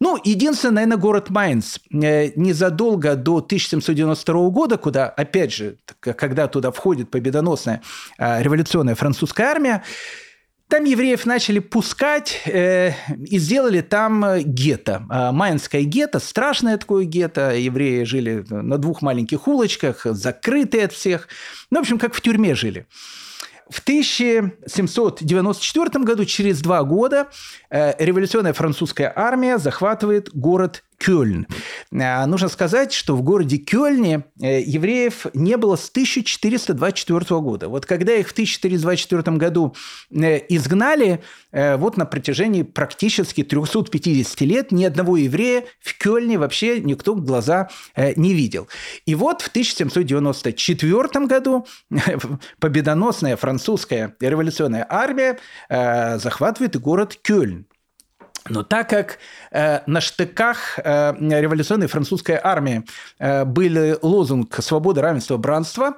Ну, 0.00 0.16
единственное, 0.22 0.74
наверное, 0.74 0.96
город 0.96 1.30
Майнц. 1.30 1.78
Незадолго 1.90 3.16
до 3.16 3.38
1792 3.38 4.50
года, 4.50 4.78
куда, 4.78 5.08
опять 5.08 5.52
же, 5.52 5.78
когда 6.00 6.46
туда 6.46 6.70
входит 6.70 7.10
победоносная 7.10 7.82
революционная 8.18 8.94
французская 8.94 9.44
армия, 9.44 9.82
там 10.68 10.84
евреев 10.84 11.24
начали 11.24 11.60
пускать 11.60 12.42
э, 12.44 12.92
и 13.26 13.38
сделали 13.38 13.80
там 13.80 14.22
э, 14.22 14.42
гетто. 14.42 15.06
А, 15.08 15.32
Майнское 15.32 15.80
гетто, 15.82 16.18
страшное 16.18 16.76
такое 16.76 17.06
гетто. 17.06 17.54
Евреи 17.54 18.04
жили 18.04 18.44
на 18.50 18.76
двух 18.76 19.00
маленьких 19.00 19.48
улочках, 19.48 20.02
закрытые 20.04 20.84
от 20.84 20.92
всех. 20.92 21.28
Ну, 21.70 21.78
в 21.78 21.80
общем, 21.80 21.98
как 21.98 22.12
в 22.12 22.20
тюрьме 22.20 22.54
жили. 22.54 22.86
В 23.70 23.80
1794 23.80 26.04
году, 26.04 26.24
через 26.24 26.62
два 26.62 26.82
года, 26.84 27.28
э, 27.70 27.92
революционная 28.02 28.54
французская 28.54 29.12
армия 29.14 29.58
захватывает 29.58 30.30
город 30.32 30.84
Кёльн. 30.98 31.46
А, 31.92 32.26
нужно 32.26 32.48
сказать, 32.48 32.92
что 32.92 33.16
в 33.16 33.22
городе 33.22 33.56
Кёльне 33.56 34.24
э, 34.40 34.60
евреев 34.60 35.26
не 35.32 35.56
было 35.56 35.76
с 35.76 35.88
1424 35.90 37.40
года. 37.40 37.68
Вот 37.68 37.86
когда 37.86 38.14
их 38.14 38.28
в 38.28 38.32
1424 38.32 39.36
году 39.36 39.76
э, 40.10 40.40
изгнали, 40.48 41.22
э, 41.52 41.76
вот 41.76 41.96
на 41.96 42.04
протяжении 42.04 42.62
практически 42.62 43.44
350 43.44 44.40
лет 44.40 44.72
ни 44.72 44.84
одного 44.84 45.16
еврея 45.16 45.64
в 45.80 45.96
Кёльне 45.96 46.36
вообще 46.36 46.80
никто 46.80 47.14
глаза 47.14 47.68
не 48.16 48.34
видел. 48.34 48.68
И 49.06 49.14
вот 49.14 49.42
в 49.42 49.48
1794 49.48 51.26
году 51.26 51.66
победоносная 52.58 53.36
французская 53.36 54.16
революционная 54.20 54.86
армия 54.88 55.38
захватывает 55.68 56.76
город 56.80 57.18
Кёльн. 57.22 57.67
Но 58.48 58.62
так 58.62 58.88
как 58.88 59.18
э, 59.50 59.80
на 59.86 60.00
штыках 60.00 60.78
э, 60.78 61.14
революционной 61.18 61.86
французской 61.86 62.38
армии 62.42 62.84
э, 63.18 63.44
был 63.44 63.98
лозунг 64.02 64.56
«Свобода, 64.60 65.02
равенство, 65.02 65.36
братство», 65.36 65.96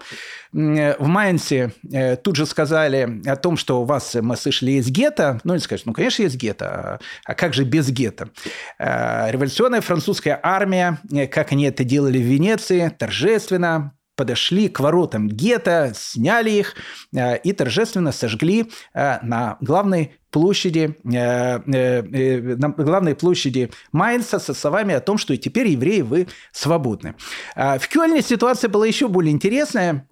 э, 0.52 0.96
в 0.98 1.06
Майнсе 1.06 1.72
э, 1.92 2.16
тут 2.16 2.36
же 2.36 2.46
сказали 2.46 3.22
о 3.26 3.36
том, 3.36 3.56
что 3.56 3.82
у 3.82 3.84
вас, 3.84 4.14
мы 4.20 4.36
слышали, 4.36 4.72
есть 4.72 4.90
гетто. 4.90 5.40
Ну, 5.44 5.52
они 5.52 5.62
скажут, 5.62 5.86
ну, 5.86 5.92
конечно, 5.92 6.22
есть 6.22 6.36
гетто. 6.36 6.66
А, 6.66 6.98
а 7.24 7.34
как 7.34 7.54
же 7.54 7.64
без 7.64 7.88
гетто? 7.90 8.30
Э, 8.78 9.30
революционная 9.30 9.80
французская 9.80 10.38
армия, 10.42 10.98
э, 11.12 11.26
как 11.26 11.52
они 11.52 11.64
это 11.64 11.84
делали 11.84 12.18
в 12.18 12.26
Венеции, 12.26 12.88
торжественно 12.98 13.92
подошли 14.20 14.68
к 14.68 14.80
воротам 14.80 15.28
гетто, 15.28 15.92
сняли 15.96 16.50
их 16.50 16.74
э, 17.16 17.38
и 17.38 17.52
торжественно 17.52 18.12
сожгли 18.12 18.70
э, 18.92 19.18
на 19.22 19.56
главной 19.62 20.12
площади, 20.30 20.96
э, 21.04 21.58
э, 21.66 22.02
э, 22.02 22.56
на 22.56 22.68
главной 22.68 23.14
площади 23.14 23.70
Майнца 23.92 24.38
со 24.38 24.54
словами 24.54 24.94
о 24.94 25.00
том, 25.00 25.18
что 25.18 25.36
теперь 25.36 25.68
евреи 25.68 26.02
вы 26.02 26.28
свободны. 26.52 27.14
А 27.56 27.78
в 27.78 27.88
Кёльне 27.88 28.22
ситуация 28.22 28.68
была 28.68 28.86
еще 28.86 29.08
более 29.08 29.32
интересная, 29.32 30.06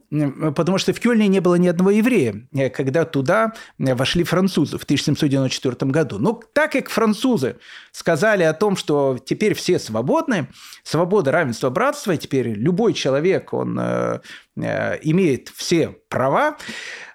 потому 0.56 0.78
что 0.78 0.92
в 0.92 1.00
Кёльне 1.00 1.28
не 1.28 1.40
было 1.40 1.54
ни 1.56 1.68
одного 1.68 1.90
еврея, 1.90 2.34
когда 2.74 3.04
туда 3.04 3.52
вошли 3.78 4.24
французы 4.24 4.78
в 4.78 4.84
1794 4.84 5.90
году. 5.90 6.18
Но 6.18 6.40
так 6.52 6.72
как 6.72 6.88
французы 6.88 7.56
сказали 7.92 8.42
о 8.42 8.54
том, 8.54 8.76
что 8.76 9.18
теперь 9.24 9.54
все 9.54 9.78
свободны, 9.78 10.48
свобода, 10.82 11.30
равенство, 11.30 11.70
братство, 11.70 12.16
теперь 12.16 12.48
любой 12.48 12.94
человек, 12.94 13.52
он 13.52 13.78
имеет 14.58 15.48
все 15.48 15.96
права, 16.08 16.56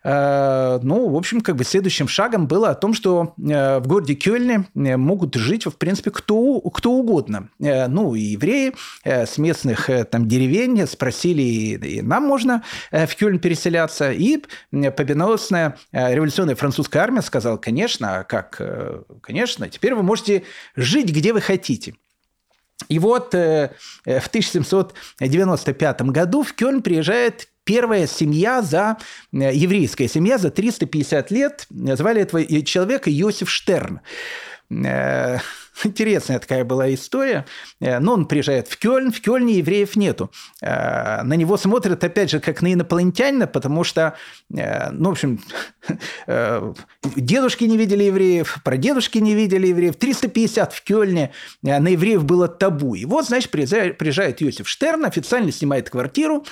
Э, 0.04 0.80
ну, 0.82 1.10
в 1.10 1.16
общем, 1.16 1.42
как 1.42 1.56
бы 1.56 1.64
следующим 1.64 2.08
шагом 2.08 2.48
было 2.48 2.70
о 2.70 2.76
том, 2.76 2.94
что 2.94 3.34
э, 3.38 3.80
в 3.80 3.88
городе 3.88 4.16
Кёльне 4.16 4.68
э, 4.76 4.98
могут 4.98 5.36
жить, 5.36 5.66
в 5.66 5.78
принципе, 5.78 6.12
кто, 6.12 6.60
кто 6.62 6.92
угодно. 6.92 7.50
Ну, 7.60 8.16
и 8.16 8.22
евреи 8.22 8.74
с 9.04 9.38
местных 9.38 9.90
там 10.12 10.28
деревень 10.28 10.86
спросили, 10.88 11.42
и 11.42 12.02
нам 12.02 12.24
можно 12.24 12.64
в 12.92 13.16
Кёльн 13.16 13.40
переселяться. 13.40 14.12
И 14.12 14.44
победоносная 14.72 15.78
революционная 15.92 16.56
французская 16.56 17.00
армия 17.00 17.22
сказала, 17.22 17.58
конечно, 17.58 18.20
а 18.20 18.24
как, 18.24 18.62
конечно, 19.22 19.70
теперь 19.70 19.96
вы 19.96 20.04
можете 20.04 20.44
жить, 20.76 21.12
где 21.12 21.34
вы 21.34 21.42
хотите. 21.42 21.96
И 22.90 23.00
вот 23.00 23.34
в 23.34 23.70
1795 24.06 26.02
году 26.02 26.44
в 26.44 26.54
Кёльн 26.54 26.82
приезжает 26.82 27.48
первая 27.64 28.08
семья 28.08 28.62
за, 28.62 28.98
э, 29.32 29.54
еврейская 29.54 30.08
семья 30.08 30.38
за 30.38 30.52
350 30.52 31.32
лет, 31.32 31.66
звали 31.70 32.22
этого 32.22 32.46
человека 32.64 33.10
Йосиф 33.10 33.50
Штерн. 33.50 34.02
Э, 34.70 35.38
Интересная 35.84 36.40
такая 36.40 36.64
была 36.64 36.94
история. 36.94 37.46
Э, 37.80 38.00
но 38.00 38.14
он 38.14 38.26
приезжает 38.26 38.68
в 38.68 38.78
Кёльн, 38.78 39.12
в 39.12 39.22
Кёльне 39.22 39.58
евреев 39.58 39.96
нету. 39.96 40.32
Э, 40.62 41.24
на 41.24 41.34
него 41.34 41.58
смотрят, 41.58 42.04
опять 42.04 42.30
же, 42.30 42.40
как 42.40 42.62
на 42.62 42.74
инопланетянина, 42.74 43.48
потому 43.48 43.84
что, 43.84 44.16
ну, 44.50 45.10
в 45.10 45.12
общем, 45.12 45.42
дедушки 47.16 47.64
не 47.66 47.78
видели 47.78 48.06
евреев, 48.06 48.60
прадедушки 48.64 49.18
не 49.18 49.36
видели 49.36 49.68
евреев. 49.68 49.96
350 49.96 50.74
в 50.74 50.84
Кёльне 50.84 51.32
на 51.62 51.88
евреев 51.88 52.24
было 52.24 52.48
табу. 52.48 52.96
И 52.96 53.06
вот, 53.06 53.26
значит, 53.26 53.52
приезжает, 53.52 54.42
Йосиф 54.42 54.68
Штерн, 54.68 55.06
официально 55.06 55.52
снимает 55.52 55.90
квартиру 55.90 56.46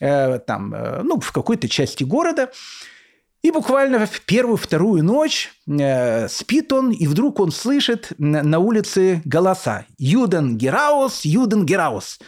там, 0.00 0.74
ну, 1.04 1.20
в 1.20 1.32
какой-то 1.32 1.68
части 1.68 2.04
города, 2.04 2.50
и 3.44 3.50
буквально 3.50 4.06
в 4.06 4.22
первую-вторую 4.22 5.04
ночь 5.04 5.52
спит 5.66 6.72
он, 6.72 6.90
и 6.90 7.06
вдруг 7.06 7.40
он 7.40 7.50
слышит 7.50 8.12
на 8.18 8.58
улице 8.58 9.22
голоса 9.24 9.86
«Юден 9.98 10.56
Гераус, 10.58 11.24
Юден 11.24 11.64
Гераус». 11.64 12.18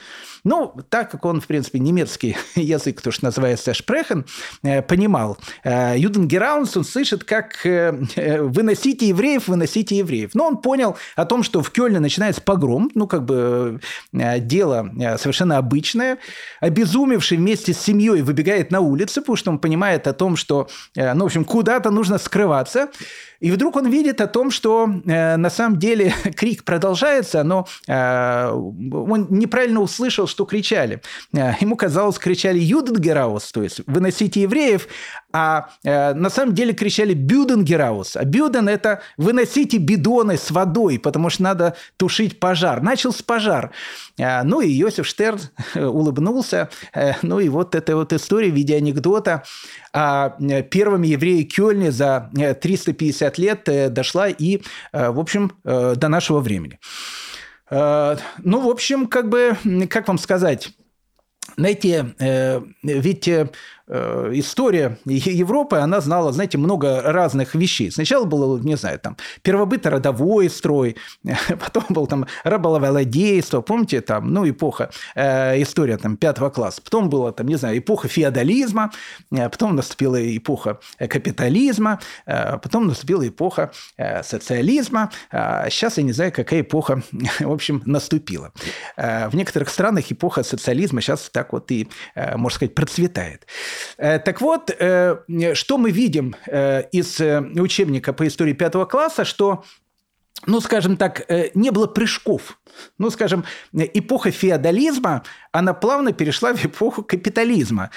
Ну, 0.46 0.72
так 0.90 1.10
как 1.10 1.24
он, 1.24 1.40
в 1.40 1.48
принципе, 1.48 1.80
немецкий 1.80 2.36
язык, 2.54 3.00
то, 3.00 3.10
что 3.10 3.24
называется 3.24 3.74
шпрехен, 3.74 4.24
э, 4.62 4.80
понимал, 4.80 5.38
э, 5.64 5.94
Юденгераунс, 5.98 6.76
он 6.76 6.84
слышит, 6.84 7.24
как 7.24 7.66
э, 7.66 7.90
«выносите 8.42 9.08
евреев, 9.08 9.48
выносите 9.48 9.96
евреев». 9.96 10.36
Но 10.36 10.46
он 10.46 10.58
понял 10.58 10.96
о 11.16 11.24
том, 11.24 11.42
что 11.42 11.64
в 11.64 11.72
Кёльне 11.72 11.98
начинается 11.98 12.40
погром, 12.40 12.92
ну, 12.94 13.08
как 13.08 13.24
бы 13.24 13.80
дело 14.12 14.88
совершенно 15.18 15.58
обычное. 15.58 16.18
Обезумевший 16.60 17.38
вместе 17.38 17.74
с 17.74 17.80
семьей 17.80 18.22
выбегает 18.22 18.70
на 18.70 18.78
улицу, 18.78 19.22
потому 19.22 19.34
что 19.36 19.50
он 19.50 19.58
понимает 19.58 20.06
о 20.06 20.12
том, 20.12 20.36
что, 20.36 20.68
ну, 20.94 21.24
в 21.24 21.26
общем, 21.26 21.44
куда-то 21.44 21.90
нужно 21.90 22.18
скрываться. 22.18 22.88
И 23.40 23.50
вдруг 23.50 23.76
он 23.76 23.88
видит 23.88 24.20
о 24.20 24.26
том, 24.26 24.50
что 24.50 24.88
э, 25.04 25.36
на 25.36 25.50
самом 25.50 25.78
деле 25.78 26.14
крик 26.36 26.64
продолжается, 26.64 27.42
но 27.42 27.66
э, 27.86 28.50
он 28.50 29.26
неправильно 29.30 29.80
услышал, 29.80 30.26
что 30.26 30.44
кричали. 30.44 31.00
Э, 31.34 31.52
ему 31.60 31.76
казалось, 31.76 32.18
кричали 32.18 32.58
«Юденгераус», 32.58 33.52
то 33.52 33.62
есть 33.62 33.80
«выносите 33.86 34.42
евреев», 34.42 34.88
а 35.38 35.68
э, 35.84 36.14
на 36.14 36.30
самом 36.30 36.54
деле 36.54 36.72
кричали 36.72 37.12
«Бюденгераус». 37.12 38.16
А 38.16 38.24
«Бюден»– 38.24 38.68
это 38.70 39.02
«выносите 39.18 39.76
бидоны 39.76 40.38
с 40.38 40.50
водой», 40.50 40.98
потому 40.98 41.28
что 41.28 41.42
надо 41.42 41.76
тушить 41.98 42.40
пожар. 42.40 42.80
Начался 42.80 43.22
пожар. 43.22 43.70
Э, 44.16 44.42
ну 44.44 44.62
и 44.62 44.70
Йосиф 44.70 45.06
Штерн 45.06 45.40
улыбнулся. 45.74 46.70
Э, 46.94 47.12
ну 47.20 47.38
и 47.38 47.50
вот 47.50 47.74
эта 47.74 47.96
вот 47.96 48.14
история 48.14 48.50
в 48.50 48.54
виде 48.54 48.76
анекдота 48.76 49.42
о 49.92 50.36
э, 50.40 50.62
первом 50.62 51.02
еврее 51.02 51.44
Кёльне 51.44 51.92
за 51.92 52.30
350 52.34 53.38
э, 53.38 53.42
лет 53.42 53.68
э, 53.68 53.90
дошла 53.90 54.28
и, 54.28 54.62
в 54.92 55.20
общем, 55.20 55.52
до 55.64 56.08
нашего 56.08 56.40
времени. 56.40 56.78
Ну, 57.70 58.60
в 58.60 58.68
общем, 58.68 59.06
как 59.06 59.28
бы, 59.28 59.56
как 59.90 60.08
вам 60.08 60.18
сказать, 60.18 60.70
знаете, 61.56 62.14
ведь 62.82 63.28
история 63.88 64.98
Европы, 65.04 65.76
она 65.76 66.00
знала, 66.00 66.32
знаете, 66.32 66.58
много 66.58 67.02
разных 67.02 67.54
вещей. 67.54 67.90
Сначала 67.90 68.24
было, 68.24 68.58
не 68.58 68.76
знаю, 68.76 68.98
там, 68.98 69.16
первобыто-родовой 69.42 70.50
строй, 70.50 70.96
потом 71.48 71.84
был 71.88 72.06
там 72.06 72.26
раболовладейство, 72.44 73.60
помните, 73.60 74.00
там, 74.00 74.32
ну, 74.32 74.48
эпоха, 74.48 74.90
э, 75.14 75.62
история 75.62 75.96
там 75.98 76.16
пятого 76.16 76.50
класса. 76.50 76.82
Потом 76.82 77.08
была, 77.08 77.32
там, 77.32 77.46
не 77.46 77.56
знаю, 77.56 77.78
эпоха 77.78 78.08
феодализма, 78.08 78.92
э, 79.30 79.48
потом 79.48 79.76
наступила 79.76 80.16
эпоха 80.36 80.78
капитализма, 80.98 82.00
э, 82.26 82.58
потом 82.58 82.86
наступила 82.86 83.26
эпоха 83.26 83.70
э, 83.96 84.22
социализма. 84.22 85.10
А 85.30 85.68
сейчас 85.70 85.98
я 85.98 86.02
не 86.02 86.12
знаю, 86.12 86.32
какая 86.32 86.60
эпоха, 86.62 87.02
в 87.40 87.52
общем, 87.52 87.82
наступила. 87.86 88.52
Э, 88.96 89.28
в 89.28 89.36
некоторых 89.36 89.68
странах 89.68 90.10
эпоха 90.10 90.42
социализма 90.42 91.00
сейчас 91.00 91.30
так 91.30 91.52
вот 91.52 91.70
и, 91.70 91.88
э, 92.14 92.36
можно 92.36 92.56
сказать, 92.56 92.74
процветает. 92.74 93.46
Э, 93.98 94.18
так 94.18 94.40
вот, 94.40 94.70
э, 94.70 95.16
что 95.54 95.78
мы 95.78 95.90
видим 95.90 96.34
э, 96.46 96.82
из 96.92 97.20
учебника 97.20 98.12
по 98.12 98.26
истории 98.26 98.52
пятого 98.52 98.84
класса, 98.84 99.24
что 99.24 99.64
ну, 100.46 100.60
скажем 100.60 100.98
так, 100.98 101.26
не 101.54 101.70
было 101.70 101.86
прыжков. 101.86 102.60
Ну, 102.98 103.10
скажем, 103.10 103.46
эпоха 103.72 104.30
феодализма, 104.30 105.22
она 105.50 105.72
плавно 105.72 106.12
перешла 106.12 106.52
в 106.52 106.62
эпоху 106.62 107.02
капитализма. 107.02 107.90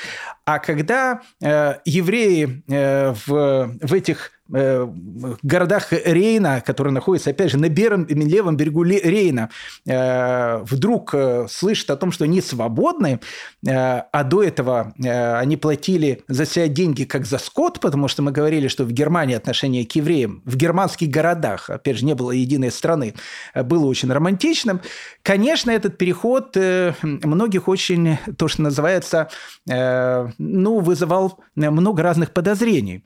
А 0.45 0.59
когда 0.59 1.21
евреи 1.41 2.63
в, 2.65 3.77
в 3.81 3.93
этих 3.93 4.38
городах 4.49 5.91
Рейна, 5.91 6.61
которые 6.61 6.93
находятся, 6.93 7.29
опять 7.29 7.51
же, 7.51 7.57
на 7.57 7.69
бером, 7.69 8.07
левом 8.07 8.57
берегу 8.57 8.83
Рейна, 8.83 9.49
э, 9.85 10.57
вдруг 10.63 11.13
э, 11.13 11.47
слышат 11.49 11.91
о 11.91 11.95
том, 11.95 12.11
что 12.11 12.23
они 12.23 12.41
свободны, 12.41 13.19
а 13.67 14.23
до 14.23 14.43
этого 14.43 14.93
они 14.97 15.57
платили 15.57 16.23
за 16.27 16.45
себя 16.45 16.67
деньги 16.67 17.03
как 17.03 17.25
за 17.25 17.37
скот, 17.37 17.79
потому 17.79 18.07
что 18.07 18.21
мы 18.21 18.31
говорили, 18.31 18.67
что 18.67 18.83
в 18.85 18.91
Германии 18.91 19.35
отношение 19.35 19.85
к 19.85 19.91
евреям, 19.93 20.41
в 20.45 20.55
германских 20.55 21.09
городах, 21.09 21.69
опять 21.69 21.97
же, 21.97 22.05
не 22.05 22.15
было 22.15 22.31
единой 22.31 22.71
страны, 22.71 23.13
было 23.55 23.85
очень 23.85 24.11
романтичным. 24.11 24.81
Конечно, 25.23 25.71
этот 25.71 25.97
переход 25.97 26.55
многих 27.03 27.67
очень, 27.67 28.17
то, 28.37 28.47
что 28.47 28.63
называется, 28.63 29.29
ну, 29.67 30.79
вызывал 30.79 31.39
много 31.55 32.03
разных 32.03 32.31
подозрений. 32.31 33.03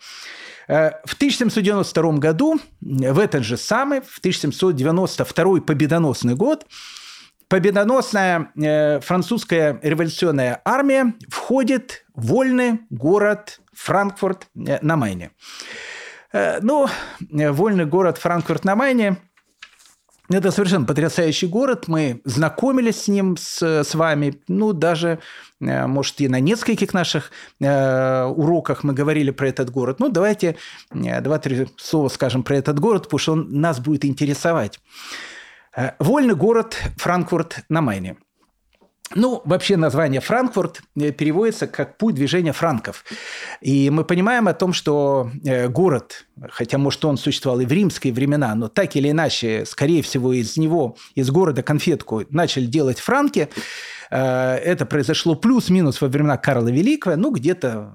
Э, 0.68 0.92
в 1.06 1.14
1792 1.16 2.14
году, 2.14 2.60
в 2.82 3.20
этот 3.20 3.44
же 3.44 3.58
самый, 3.58 4.02
в 4.02 4.20
1792 4.20 5.62
победоносный 5.62 6.36
год, 6.36 6.66
победоносная 7.48 8.52
э, 8.56 9.00
французская 9.02 9.80
революционная 9.82 10.62
армия 10.66 11.14
входит 11.30 12.06
в 12.14 12.28
вольный 12.28 12.80
город 12.90 13.60
Франкфурт 13.74 14.48
э, 14.56 14.80
на 14.82 14.96
Майне. 14.96 15.32
Ну, 16.62 16.88
вольный 17.30 17.86
город 17.86 18.18
Франкфурт 18.18 18.66
на 18.66 18.76
Майне– 18.76 19.18
это 20.38 20.52
совершенно 20.52 20.86
потрясающий 20.86 21.48
город. 21.48 21.88
Мы 21.88 22.22
знакомились 22.26 23.04
с 23.04 23.08
ним, 23.08 23.38
с, 23.38 23.62
с 23.62 23.96
вами, 23.96 24.42
ну, 24.48 24.74
даже, 24.74 25.20
э, 25.62 25.88
может, 25.88 26.22
и 26.22 26.28
на 26.28 26.40
нескольких 26.40 26.94
наших 26.94 27.32
э, 27.60 28.24
уроках 28.24 28.84
мы 28.84 28.94
говорили 28.94 29.32
про 29.32 29.50
этот 29.50 29.70
город. 29.70 30.00
Ну, 30.00 30.10
давайте 30.10 30.56
э, 30.92 31.22
два-три 31.22 31.68
слова 31.78 32.10
скажем 32.10 32.44
про 32.44 32.58
этот 32.58 32.80
город, 32.80 33.04
потому 33.04 33.20
что 33.20 33.32
он 33.34 33.62
нас 33.62 33.80
будет 33.80 34.06
интересовать. 34.06 34.80
Э, 35.76 35.92
вольный 36.00 36.36
город 36.36 36.78
Франкфурт 36.98 37.64
на 37.70 37.82
Майне– 37.82 38.18
ну, 39.16 39.42
вообще 39.46 39.78
название 39.78 40.22
Франкфурт 40.22 40.82
э, 40.96 41.12
переводится 41.12 41.68
как 41.68 41.98
«путь 41.98 42.16
движения 42.16 42.54
франков». 42.54 43.04
И 43.62 43.90
мы 43.90 44.04
понимаем 44.04 44.48
о 44.48 44.54
том, 44.54 44.74
что 44.74 45.30
э, 45.44 45.68
город, 45.68 46.26
хотя, 46.50 46.78
может, 46.78 47.04
он 47.06 47.18
существовал 47.18 47.60
и 47.60 47.66
в 47.66 47.72
римские 47.72 48.14
времена, 48.14 48.54
но 48.56 48.68
так 48.68 48.96
или 48.96 49.10
иначе, 49.10 49.66
скорее 49.66 50.02
всего, 50.02 50.34
из 50.34 50.58
него, 50.58 50.98
из 51.16 51.30
города 51.30 51.64
конфетку 51.64 52.24
начали 52.30 52.66
делать 52.66 53.00
франки. 53.00 53.50
Э, 54.10 54.56
это 54.56 54.86
произошло 54.86 55.36
плюс-минус 55.36 56.02
во 56.02 56.08
времена 56.08 56.38
Карла 56.38 56.70
Великого, 56.70 57.16
ну, 57.16 57.32
где-то 57.32 57.92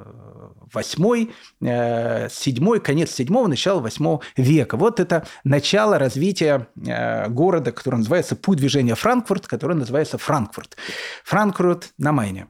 восьмой, 0.72 1.32
э, 1.60 2.28
седьмой, 2.30 2.80
конец 2.80 3.10
седьмого, 3.12 3.46
начало 3.46 3.80
восьмого 3.80 4.20
века. 4.36 4.76
Вот 4.76 5.00
это 5.00 5.26
начало 5.44 5.98
развития 5.98 6.68
э, 6.86 7.28
города, 7.28 7.72
который 7.72 7.96
называется 7.96 8.36
«Путь 8.36 8.58
движения 8.58 8.94
Франкфурт», 8.94 9.46
который 9.46 9.76
называется 9.76 10.18
Франкфурт. 10.18 10.76
Франкфурт 11.24 11.92
на 11.98 12.12
Майне. 12.12 12.46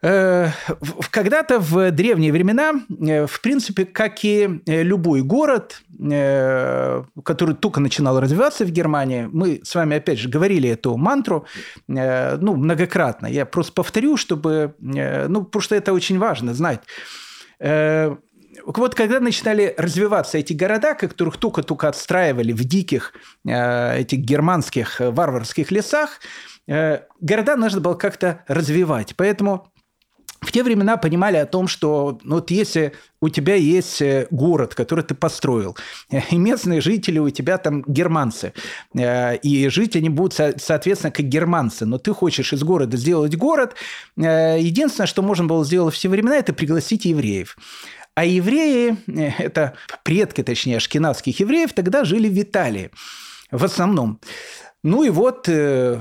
Э, 0.00 0.50
когда-то 1.10 1.58
в 1.58 1.90
древние 1.90 2.32
времена, 2.32 2.72
в 2.88 3.40
принципе, 3.40 3.84
как 3.84 4.24
и 4.24 4.60
любой 4.66 5.22
город, 5.22 5.82
который 5.98 7.54
только 7.56 7.80
начинал 7.80 8.20
развиваться 8.20 8.64
в 8.64 8.70
Германии, 8.70 9.28
мы 9.32 9.60
с 9.64 9.74
вами, 9.74 9.96
опять 9.96 10.18
же, 10.18 10.28
говорили 10.28 10.68
эту 10.68 10.96
мантру 10.96 11.46
ну, 11.88 12.56
многократно. 12.56 13.26
Я 13.26 13.46
просто 13.46 13.72
повторю, 13.72 14.16
чтобы... 14.16 14.74
Ну, 14.78 15.44
потому 15.44 15.60
что 15.60 15.74
это 15.74 15.92
очень 15.92 16.18
важно 16.18 16.54
знать. 16.54 16.80
Э, 17.60 18.16
вот 18.64 18.94
когда 18.94 19.20
начинали 19.20 19.74
развиваться 19.76 20.38
эти 20.38 20.52
города, 20.52 20.94
которых 20.94 21.36
только-только 21.36 21.88
отстраивали 21.88 22.52
в 22.52 22.64
диких 22.64 23.12
э, 23.46 23.98
этих 24.00 24.18
германских 24.18 25.00
э, 25.00 25.10
варварских 25.10 25.70
лесах, 25.70 26.20
города 26.66 27.56
нужно 27.56 27.80
было 27.80 27.94
как-то 27.94 28.44
развивать. 28.46 29.14
Поэтому 29.16 29.72
в 30.40 30.52
те 30.52 30.62
времена 30.62 30.96
понимали 30.96 31.36
о 31.36 31.46
том, 31.46 31.68
что 31.68 32.18
ну, 32.22 32.36
вот 32.36 32.50
если 32.50 32.92
у 33.20 33.28
тебя 33.28 33.54
есть 33.54 34.00
э, 34.00 34.26
город, 34.30 34.74
который 34.74 35.04
ты 35.04 35.14
построил, 35.14 35.76
и 36.30 36.36
местные 36.36 36.80
жители 36.80 37.18
у 37.18 37.30
тебя 37.30 37.58
там 37.58 37.82
германцы, 37.86 38.52
э, 38.94 39.36
и 39.36 39.68
жить 39.68 39.96
они 39.96 40.08
будут, 40.08 40.34
соответственно, 40.34 41.10
как 41.10 41.26
германцы, 41.26 41.86
но 41.86 41.98
ты 41.98 42.12
хочешь 42.12 42.52
из 42.52 42.62
города 42.62 42.96
сделать 42.96 43.36
город, 43.36 43.74
э, 44.16 44.58
единственное, 44.60 45.06
что 45.06 45.22
можно 45.22 45.46
было 45.46 45.64
сделать 45.64 45.94
в 45.94 45.98
те 45.98 46.08
времена, 46.08 46.36
это 46.36 46.52
пригласить 46.52 47.04
евреев. 47.04 47.56
А 48.14 48.24
евреи, 48.24 48.96
это 49.38 49.74
предки, 50.02 50.42
точнее, 50.42 50.78
ашкенадских 50.78 51.38
евреев, 51.40 51.72
тогда 51.72 52.04
жили 52.04 52.28
в 52.28 52.40
Италии 52.40 52.90
в 53.50 53.64
основном. 53.64 54.20
Ну 54.84 55.02
и 55.02 55.10
вот 55.10 55.48
э, 55.48 56.00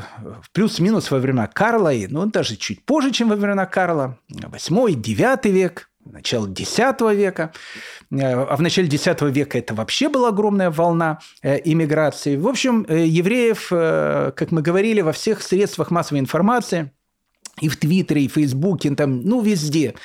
плюс-минус 0.53 1.09
во 1.09 1.17
времена 1.17 1.47
Карла, 1.47 1.91
и, 1.91 2.07
ну 2.07 2.25
даже 2.27 2.55
чуть 2.55 2.85
позже, 2.85 3.11
чем 3.11 3.29
во 3.29 3.35
времена 3.35 3.65
Карла, 3.65 4.19
8-9 4.31 5.49
век, 5.49 5.89
начало 6.05 6.47
X 6.47 6.77
века. 6.77 7.53
Э, 8.11 8.33
а 8.33 8.55
в 8.55 8.61
начале 8.61 8.87
X 8.87 9.07
века 9.21 9.57
это 9.57 9.73
вообще 9.73 10.09
была 10.09 10.29
огромная 10.29 10.69
волна 10.69 11.19
э, 11.41 11.59
иммиграции. 11.65 12.37
В 12.37 12.47
общем, 12.47 12.85
евреев, 12.87 13.69
как 13.69 14.51
мы 14.51 14.61
говорили, 14.61 15.01
во 15.01 15.11
всех 15.11 15.41
средствах 15.41 15.89
массовой 15.89 16.19
информации– 16.19 16.91
и 17.59 17.69
в 17.69 17.77
Твиттере, 17.77 18.23
и 18.23 18.27
в 18.27 18.33
Фейсбуке, 18.33 18.93
там, 18.95 19.21
ну, 19.21 19.41
везде. 19.41 19.95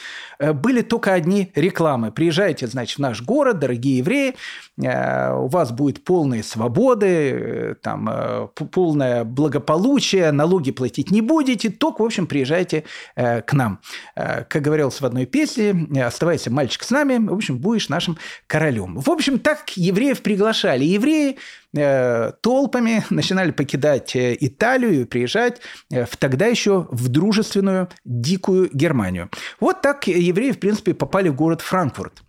Э, 0.43 0.53
были 0.53 0.83
только 0.83 1.13
одни 1.13 1.53
рекламы. 1.55 2.11
Приезжайте, 2.11 2.67
значит, 2.67 2.99
в 2.99 3.01
наш 3.01 3.23
город, 3.23 3.59
дорогие 3.59 3.99
евреи, 3.99 4.35
э, 4.83 5.33
у 5.35 5.47
вас 5.47 5.71
будет 5.71 6.05
полные 6.05 6.43
свободы, 6.43 7.07
э, 7.07 7.75
там, 7.81 8.51
полное 8.73 9.25
благополучие, 9.25 10.33
налоги 10.33 10.73
платить 10.73 11.11
не 11.11 11.21
будете, 11.21 11.71
только, 11.71 12.03
в 12.03 12.05
общем, 12.05 12.27
приезжайте 12.27 12.85
к 13.15 13.53
нам. 13.53 13.81
Как 14.15 14.63
говорилось 14.63 15.01
в 15.01 15.05
одной 15.05 15.27
песне, 15.27 15.87
оставайся, 16.05 16.51
мальчик, 16.51 16.83
с 16.83 16.91
нами, 16.91 17.19
в 17.27 17.35
общем, 17.35 17.59
будешь 17.59 17.89
нашим 17.89 18.19
королем. 18.47 18.99
В 18.99 19.11
общем, 19.11 19.39
так 19.39 19.69
евреев 19.77 20.23
приглашали. 20.23 20.85
Евреи 20.85 21.39
толпами 21.75 23.05
начинали 23.11 23.51
покидать 23.51 24.12
Италию 24.14 25.03
и 25.03 25.05
приезжать 25.05 25.61
в 25.91 26.16
тогда 26.18 26.47
еще 26.47 26.87
в 26.91 27.09
дружественную 27.09 27.89
дикую 28.05 28.70
Германию. 28.73 29.31
Вот 29.61 29.81
так 29.81 30.07
евреи, 30.07 30.53
в 30.53 30.61
принципе, 30.61 30.95
попали 30.95 31.29
в 31.29 31.35
город 31.35 31.61
Франкфурт. 31.61 32.23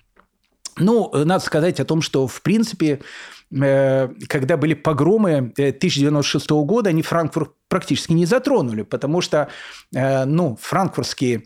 Ну, 0.78 1.12
надо 1.14 1.44
сказать 1.44 1.80
о 1.80 1.86
том, 1.86 2.02
что, 2.02 2.28
в 2.28 2.42
принципе, 2.42 2.94
э, 2.94 3.00
когда 3.54 4.58
были 4.58 4.74
погромы 4.74 5.52
1096 5.56 6.50
э, 6.50 6.54
года, 6.64 6.90
они 6.90 7.02
Франкфурт 7.02 7.52
практически 7.68 8.14
не 8.14 8.26
затронули, 8.26 8.84
потому 8.84 9.22
что 9.22 9.50
э, 9.96 10.26
ну, 10.26 10.58
франкфуртские 10.62 11.44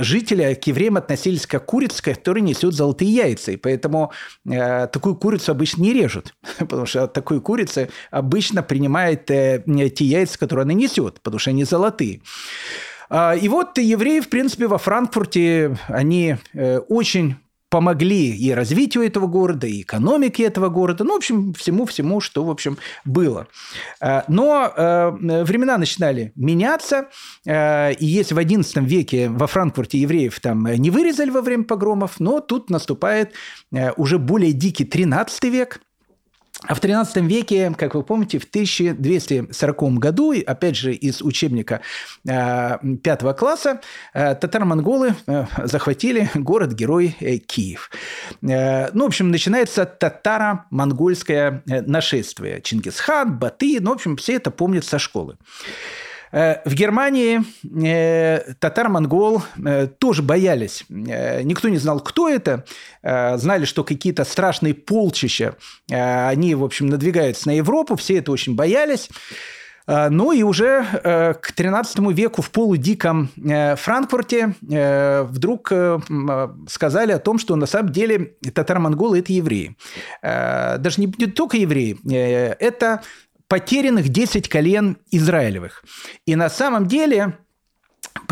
жители 0.00 0.54
к 0.54 0.66
евреям 0.66 0.96
относились 0.96 1.46
как 1.46 1.64
к 1.64 1.66
курице, 1.66 2.02
которая 2.02 2.42
несет 2.42 2.74
золотые 2.74 3.12
яйца. 3.12 3.52
И 3.52 3.56
поэтому 3.56 4.12
такую 4.44 5.14
курицу 5.14 5.52
обычно 5.52 5.82
не 5.82 5.92
режут, 5.92 6.34
потому 6.58 6.86
что 6.86 7.04
от 7.04 7.12
такой 7.12 7.40
курицы 7.40 7.90
обычно 8.10 8.62
принимает 8.62 9.26
те 9.26 9.62
яйца, 9.98 10.38
которые 10.38 10.64
она 10.64 10.72
несет, 10.72 11.20
потому 11.20 11.38
что 11.38 11.50
они 11.50 11.64
золотые. 11.64 12.20
А, 13.14 13.36
и 13.36 13.46
вот 13.48 13.76
евреи, 13.76 14.20
в 14.20 14.30
принципе, 14.30 14.66
во 14.66 14.78
Франкфурте, 14.78 15.76
они 15.88 16.36
э, 16.54 16.78
очень 16.78 17.36
помогли 17.72 18.36
и 18.36 18.52
развитию 18.52 19.02
этого 19.02 19.26
города, 19.26 19.66
и 19.66 19.80
экономике 19.80 20.42
этого 20.42 20.68
города, 20.68 21.04
ну, 21.04 21.14
в 21.14 21.16
общем, 21.16 21.54
всему-всему, 21.54 22.20
что, 22.20 22.44
в 22.44 22.50
общем, 22.50 22.76
было. 23.06 23.48
А, 23.98 24.24
но 24.28 24.70
э, 24.76 25.10
времена 25.44 25.78
начинали 25.78 26.32
меняться, 26.36 27.08
э, 27.46 27.94
и 27.94 28.04
если 28.04 28.34
в 28.34 28.38
XI 28.38 28.84
веке 28.84 29.30
во 29.30 29.46
Франкфурте 29.46 29.96
евреев 29.96 30.38
там 30.40 30.66
не 30.66 30.90
вырезали 30.90 31.30
во 31.30 31.40
время 31.40 31.64
погромов, 31.64 32.20
но 32.20 32.40
тут 32.40 32.68
наступает 32.68 33.32
уже 33.96 34.18
более 34.18 34.52
дикий 34.52 34.84
XIII 34.84 35.48
век– 35.48 35.80
а 36.68 36.74
в 36.74 36.80
XIII 36.80 37.26
веке, 37.26 37.74
как 37.76 37.94
вы 37.94 38.04
помните, 38.04 38.38
в 38.38 38.44
1240 38.44 39.82
году, 39.94 40.32
опять 40.46 40.76
же 40.76 40.94
из 40.94 41.20
учебника 41.20 41.80
э, 42.28 42.78
пятого 43.02 43.32
класса, 43.32 43.80
э, 44.14 44.36
татаро-монголы 44.36 45.14
э, 45.26 45.46
захватили 45.64 46.30
город-герой 46.34 47.16
Киев. 47.46 47.90
Ну, 48.40 48.50
в 48.92 49.06
общем, 49.06 49.30
начинается 49.30 49.84
татаро-монгольское 49.84 51.62
нашествие. 51.66 52.60
Чингисхан, 52.60 53.38
Баты, 53.38 53.78
ну, 53.80 53.90
в 53.90 53.94
общем, 53.94 54.16
все 54.16 54.34
это 54.34 54.50
помнят 54.50 54.84
со 54.84 54.98
школы. 54.98 55.36
Э, 56.32 56.62
в 56.64 56.74
Германии 56.74 57.42
э, 57.84 58.54
татар-монгол 58.58 59.42
э, 59.64 59.86
тоже 59.86 60.22
боялись. 60.22 60.84
Никто 60.88 61.68
не 61.68 61.76
знал, 61.78 62.00
кто 62.00 62.28
это. 62.28 62.64
Знали, 63.02 63.64
что 63.64 63.84
какие-то 63.84 64.24
страшные 64.24 64.74
полчища, 64.74 65.56
они, 65.90 66.54
в 66.54 66.64
общем, 66.64 66.86
надвигаются 66.86 67.48
на 67.48 67.56
Европу. 67.56 67.96
Все 67.96 68.18
это 68.18 68.30
очень 68.30 68.54
боялись. 68.54 69.10
Ну 69.88 70.30
и 70.30 70.44
уже 70.44 70.84
к 71.02 71.52
XIII 71.56 72.12
веку 72.12 72.42
в 72.42 72.50
полудиком 72.52 73.28
Франкфурте 73.34 74.54
вдруг 74.60 75.72
сказали 76.68 77.12
о 77.12 77.18
том, 77.18 77.40
что 77.40 77.56
на 77.56 77.66
самом 77.66 77.90
деле 77.90 78.34
татаро-монголы– 78.54 79.18
это 79.20 79.32
евреи. 79.32 79.76
Даже 80.22 81.00
не 81.00 81.08
только 81.08 81.56
евреи, 81.56 81.98
это 82.60 83.02
потерянных 83.52 84.08
10 84.08 84.48
колен 84.48 84.96
Израилевых. 85.10 85.84
И 86.24 86.36
на 86.36 86.48
самом 86.48 86.86
деле 86.86 87.36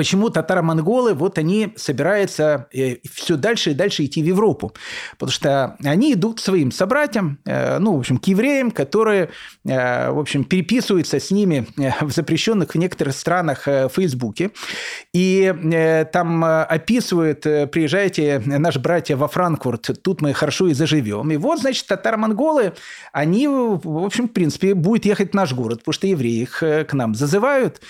почему 0.00 0.30
татаро-монголы, 0.30 1.12
вот 1.12 1.36
они 1.36 1.74
собираются 1.76 2.68
э, 2.72 2.96
все 3.12 3.36
дальше 3.36 3.72
и 3.72 3.74
дальше 3.74 4.06
идти 4.06 4.22
в 4.22 4.24
Европу. 4.24 4.72
Потому 5.18 5.30
что 5.30 5.76
они 5.84 6.14
идут 6.14 6.38
к 6.38 6.40
своим 6.40 6.72
собратьям, 6.72 7.38
э, 7.44 7.78
ну, 7.78 7.96
в 7.96 7.98
общем, 7.98 8.16
к 8.16 8.26
евреям, 8.26 8.70
которые, 8.70 9.28
э, 9.66 10.10
в 10.10 10.18
общем, 10.18 10.44
переписываются 10.44 11.20
с 11.20 11.30
ними 11.30 11.66
в 12.00 12.10
запрещенных 12.12 12.70
в 12.72 12.78
некоторых 12.78 13.14
странах 13.14 13.68
Фейсбуке. 13.94 14.52
И 15.12 16.06
там 16.12 16.44
описывают, 16.44 17.42
приезжайте, 17.42 18.42
наши 18.46 18.80
братья 18.80 19.16
во 19.16 19.28
Франкфурт, 19.28 20.02
тут 20.02 20.22
мы 20.22 20.32
хорошо 20.32 20.68
и 20.68 20.72
заживем. 20.72 21.30
И 21.30 21.36
вот, 21.36 21.60
значит, 21.60 21.86
татаро-монголы, 21.88 22.72
они, 23.12 23.46
в 23.48 24.02
общем, 24.02 24.28
в 24.28 24.32
принципе, 24.32 24.72
будут 24.72 25.04
ехать 25.04 25.32
в 25.32 25.34
наш 25.34 25.52
город, 25.52 25.80
потому 25.80 25.92
что 25.92 26.06
евреи 26.06 26.40
их 26.40 26.60
к 26.60 26.88
нам 26.94 27.14
зазывают. 27.14 27.82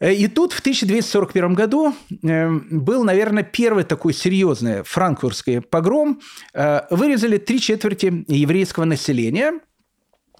Э, 0.00 0.12
и 0.12 0.28
тут 0.28 0.52
в 0.52 0.60
1241 0.60 1.54
году 1.54 1.94
э, 2.22 2.50
был, 2.70 3.04
наверное, 3.04 3.42
первый 3.42 3.84
такой 3.84 4.12
серьезный 4.12 4.82
франкфуртский 4.82 5.60
погром. 5.60 6.20
Э, 6.54 6.82
вырезали 6.90 7.38
три 7.38 7.60
четверти 7.60 8.24
еврейского 8.28 8.84
населения– 8.84 9.60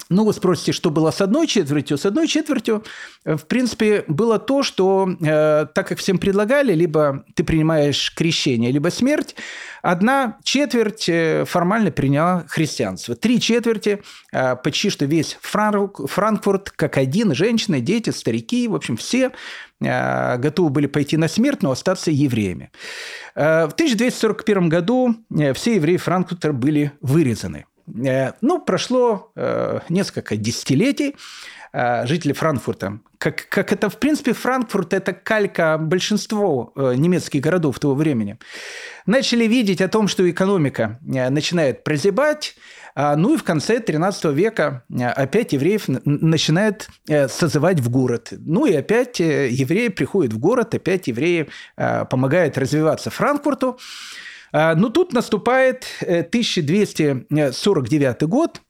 ну, 0.08 0.24
вы 0.24 0.32
спросите, 0.32 0.72
что 0.72 0.90
было 0.90 1.10
с 1.10 1.20
одной 1.20 1.46
четвертью? 1.46 1.98
С 1.98 2.06
одной 2.06 2.28
четвертью, 2.28 2.84
в 3.24 3.44
принципе, 3.46 4.04
было 4.06 4.38
то, 4.38 4.62
что 4.62 5.08
э, 5.20 5.66
так 5.74 5.88
как 5.88 5.98
всем 5.98 6.18
предлагали, 6.18 6.74
либо 6.74 7.24
ты 7.34 7.42
принимаешь 7.42 8.14
крещение, 8.14 8.70
либо 8.70 8.88
смерть, 8.88 9.34
одна 9.82 10.38
четверть 10.44 11.08
э, 11.08 11.44
формально 11.44 11.90
приняла 11.90 12.44
христианство. 12.46 13.16
Три 13.16 13.40
четверти, 13.40 14.00
э, 14.32 14.54
почти 14.56 14.90
что 14.90 15.06
весь 15.06 15.38
Франк, 15.40 16.08
Франкфурт, 16.08 16.70
как 16.70 16.98
один, 16.98 17.34
женщины, 17.34 17.80
дети, 17.80 18.10
старики, 18.10 18.68
в 18.68 18.76
общем, 18.76 18.96
все 18.96 19.32
э, 19.80 20.38
готовы 20.38 20.70
были 20.70 20.86
пойти 20.86 21.16
на 21.16 21.26
смерть, 21.26 21.62
но 21.62 21.72
остаться 21.72 22.12
евреями. 22.12 22.70
Э, 23.34 23.66
в 23.66 23.72
1241 23.72 24.68
году 24.68 25.16
э, 25.36 25.52
все 25.52 25.74
евреи 25.74 25.96
Франкфурта 25.96 26.52
были 26.52 26.92
вырезаны– 27.00 27.64
Э, 27.75 27.75
ну, 27.86 28.60
прошло 28.60 29.30
э, 29.36 29.80
несколько 29.88 30.36
десятилетий. 30.36 31.16
Э, 31.72 32.06
жители 32.06 32.32
Франкфурта, 32.32 32.98
как, 33.18 33.48
как 33.48 33.72
это, 33.72 33.88
в 33.88 33.98
принципе, 33.98 34.32
Франкфурт– 34.32 34.92
это 34.94 35.12
калька 35.12 35.78
большинства 35.78 36.70
немецких 36.94 37.40
городов 37.40 37.78
того 37.78 37.94
времени, 37.94 38.38
начали 39.06 39.44
видеть 39.44 39.80
о 39.80 39.88
том, 39.88 40.08
что 40.08 40.28
экономика 40.28 40.98
начинает 41.02 41.84
прозябать, 41.84 42.56
ну 42.94 43.34
и 43.34 43.36
в 43.36 43.44
конце 43.44 43.76
XIII 43.76 44.32
века 44.32 44.84
опять 45.16 45.52
евреев 45.52 45.84
начинают 46.04 46.88
созывать 47.28 47.80
в 47.80 47.90
город. 47.90 48.32
Ну 48.38 48.64
и 48.64 48.74
опять 48.74 49.20
евреи 49.20 49.88
приходят 49.88 50.32
в 50.32 50.38
город, 50.38 50.74
опять 50.74 51.06
евреи 51.08 51.48
помогают 51.76 52.56
развиваться 52.56 53.10
Франкфурту. 53.10 53.78
А, 54.58 54.74
Но 54.74 54.86
ну, 54.86 54.90
тут 54.90 55.12
наступает 55.12 55.84
1249 56.00 58.22
э, 58.22 58.26
год, 58.26 58.62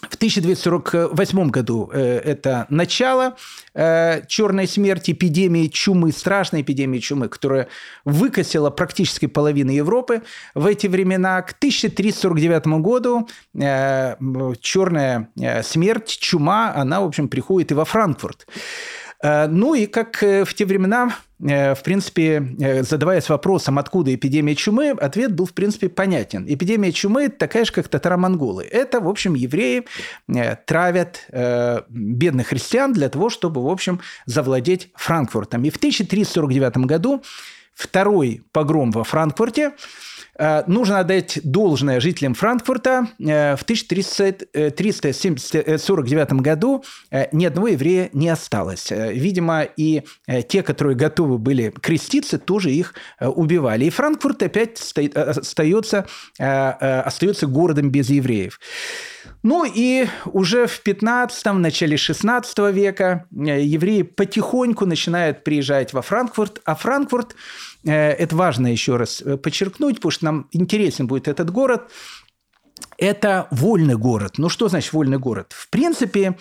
в 0.00 0.14
1248 0.14 1.50
году 1.50 1.90
э, 1.92 2.00
это 2.00 2.64
начало 2.70 3.36
э, 3.74 4.22
черной 4.26 4.66
смерти, 4.66 5.10
эпидемии 5.10 5.66
чумы, 5.66 6.12
страшной 6.12 6.62
эпидемии 6.62 6.98
чумы, 6.98 7.28
которая 7.28 7.68
выкосила 8.06 8.70
практически 8.70 9.26
половину 9.26 9.70
Европы 9.70 10.22
в 10.54 10.64
эти 10.64 10.86
времена. 10.86 11.42
К 11.42 11.52
1349 11.52 12.66
году 12.80 13.28
черная 14.62 15.28
смерть, 15.62 16.08
чума, 16.08 16.72
она, 16.74 17.02
в 17.02 17.04
общем, 17.04 17.28
приходит 17.28 17.72
и 17.72 17.74
во 17.74 17.84
Франкфурт. 17.84 18.46
Э, 19.22 19.46
ну 19.46 19.74
и 19.74 19.86
как 19.86 20.22
э, 20.22 20.44
в 20.44 20.52
те 20.54 20.66
времена, 20.66 21.16
э, 21.40 21.74
в 21.74 21.82
принципе, 21.82 22.82
задаваясь 22.82 23.28
вопросом, 23.28 23.78
откуда 23.78 24.14
эпидемия 24.14 24.54
чумы, 24.54 24.90
ответ 24.90 25.32
был, 25.34 25.46
в 25.46 25.54
принципе, 25.54 25.88
понятен. 25.88 26.44
Эпидемия 26.48 26.92
чумы 26.92 27.28
такая 27.28 27.64
же, 27.64 27.72
как 27.72 27.88
татаро-монголы. 27.88 28.64
Это, 28.64 29.00
в 29.00 29.08
общем, 29.08 29.34
евреи 29.34 29.84
травят 30.66 31.26
бедных 31.88 32.48
христиан 32.48 32.92
для 32.92 33.08
того, 33.08 33.30
чтобы, 33.30 33.62
в 33.62 33.68
общем, 33.68 34.00
завладеть 34.26 34.90
Франкфуртом. 34.94 35.64
И 35.64 35.70
в 35.70 35.76
1349 35.76 36.78
году 36.78 37.22
второй 37.74 38.42
погром 38.52 38.90
во 38.90 39.04
Франкфурте– 39.04 39.72
нужно 40.66 41.00
отдать 41.00 41.40
должное 41.44 42.00
жителям 42.00 42.32
Франкфурта. 42.34 43.08
Э, 43.18 43.54
в 43.56 43.62
1349 43.62 46.32
году 46.32 46.84
э, 47.10 47.26
ни 47.32 47.44
одного 47.44 47.68
еврея 47.68 48.08
не 48.12 48.28
осталось. 48.28 48.90
Видимо, 48.90 49.62
и 49.62 50.02
те, 50.48 50.62
которые 50.62 50.96
готовы 50.96 51.38
были 51.38 51.72
креститься, 51.80 52.38
тоже 52.38 52.70
их 52.70 52.94
убивали. 53.20 53.86
И 53.86 53.90
Франкфурт 53.90 54.42
опять 54.42 54.80
остается, 54.80 56.06
остается 56.38 57.46
городом 57.46 57.90
без 57.90 58.10
евреев. 58.10 58.60
Ну 59.42 59.64
и 59.64 60.06
уже 60.26 60.66
в 60.66 60.82
15 60.82 61.46
начале 61.54 61.96
16 61.96 62.58
века 62.72 63.26
евреи 63.30 64.02
потихоньку 64.02 64.84
начинают 64.86 65.44
приезжать 65.44 65.92
во 65.92 66.02
Франкфурт, 66.02 66.60
а 66.64 66.74
Франкфурт 66.74 67.34
Э, 67.34 67.36
это 67.90 68.36
важно 68.36 68.68
еще 68.68 68.96
раз 68.96 69.22
э, 69.22 69.36
подчеркнуть, 69.36 69.96
потому 69.96 70.10
что 70.10 70.24
нам 70.24 70.48
интересен 70.52 71.06
будет 71.06 71.28
этот 71.28 71.50
город, 71.50 71.90
это 72.98 73.48
вольный 73.50 73.96
город. 73.96 74.38
Ну, 74.38 74.48
что 74.48 74.68
значит 74.68 74.92
вольный 74.92 75.18
город? 75.18 75.52
В 75.52 75.68
принципе, 75.70 76.38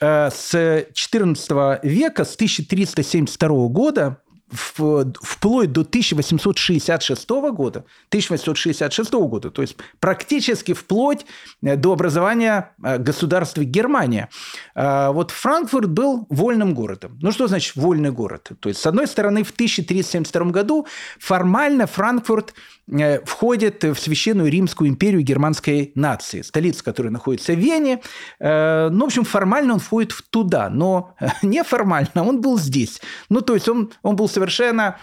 э, 0.00 0.30
с 0.30 0.54
XIV 0.54 1.80
века, 1.82 2.24
с 2.24 2.34
1372 2.34 3.68
года 3.68 4.22
вплоть 4.48 5.72
до 5.72 5.80
1866 5.80 7.28
года, 7.28 7.84
1866 8.08 9.12
года, 9.12 9.50
то 9.50 9.62
есть 9.62 9.76
практически 9.98 10.72
вплоть 10.72 11.26
э, 11.62 11.76
до 11.76 11.92
образования 11.92 12.72
э, 12.82 12.98
государства 12.98 13.64
Германия. 13.64 14.28
А, 14.74 15.10
вот 15.10 15.32
Франкфурт 15.32 15.90
был 15.90 16.26
вольным 16.30 16.74
городом. 16.74 17.18
Ну, 17.20 17.32
что 17.32 17.48
значит 17.48 17.74
вольный 17.76 18.12
город? 18.12 18.52
То 18.60 18.68
есть, 18.68 18.80
с 18.80 18.86
одной 18.86 19.06
стороны, 19.06 19.42
в 19.42 19.50
1372 19.50 20.44
году 20.50 20.86
формально 21.18 21.86
Франкфурт 21.86 22.54
Э, 22.88 23.24
входит 23.24 23.82
в 23.82 23.96
Священную 23.96 24.50
Римскую 24.50 24.88
империю 24.88 25.22
германской 25.22 25.90
нации, 25.96 26.42
столица 26.42 26.84
которой 26.84 27.08
находится 27.08 27.52
в 27.52 27.58
Вене. 27.58 28.00
Э, 28.38 28.88
ну, 28.90 29.04
в 29.04 29.06
общем, 29.06 29.24
формально 29.24 29.74
он 29.74 29.80
входит 29.80 30.12
в 30.12 30.22
туда, 30.22 30.70
но 30.70 31.14
неформально 31.42 32.24
он 32.24 32.40
был 32.40 32.58
здесь. 32.58 33.00
Ну, 33.28 33.40
то 33.40 33.54
есть 33.54 33.68
он, 33.68 33.90
он 34.02 34.14
был 34.14 34.28
совершенно 34.36 34.98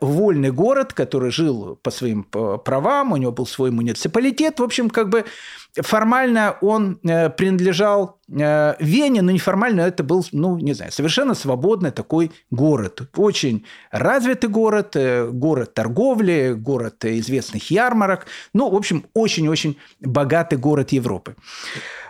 вольный 0.00 0.50
город, 0.50 0.92
который 0.92 1.30
жил 1.30 1.78
по 1.82 1.92
своим 1.92 2.24
правам, 2.24 3.12
у 3.12 3.16
него 3.16 3.30
был 3.30 3.46
свой 3.46 3.70
муниципалитет. 3.70 4.58
В 4.58 4.64
общем, 4.64 4.90
как 4.90 5.08
бы 5.08 5.24
формально 5.80 6.56
он 6.60 6.98
э, 7.04 7.30
принадлежал 7.30 8.18
э, 8.28 8.74
Вене, 8.80 9.22
но 9.22 9.30
неформально 9.30 9.82
это 9.82 10.02
был, 10.02 10.26
ну, 10.32 10.58
не 10.58 10.72
знаю, 10.72 10.90
совершенно 10.90 11.34
свободный 11.34 11.92
такой 11.92 12.32
город. 12.50 13.02
Очень 13.16 13.64
развитый 13.92 14.50
город, 14.50 14.96
город 15.30 15.74
торговли, 15.74 16.54
город 16.56 17.04
известных 17.04 17.70
ярмарок. 17.70 18.26
Ну, 18.52 18.70
в 18.70 18.74
общем, 18.74 19.06
очень-очень 19.14 19.78
богатый 20.00 20.58
город 20.58 20.90
Европы. 20.90 21.36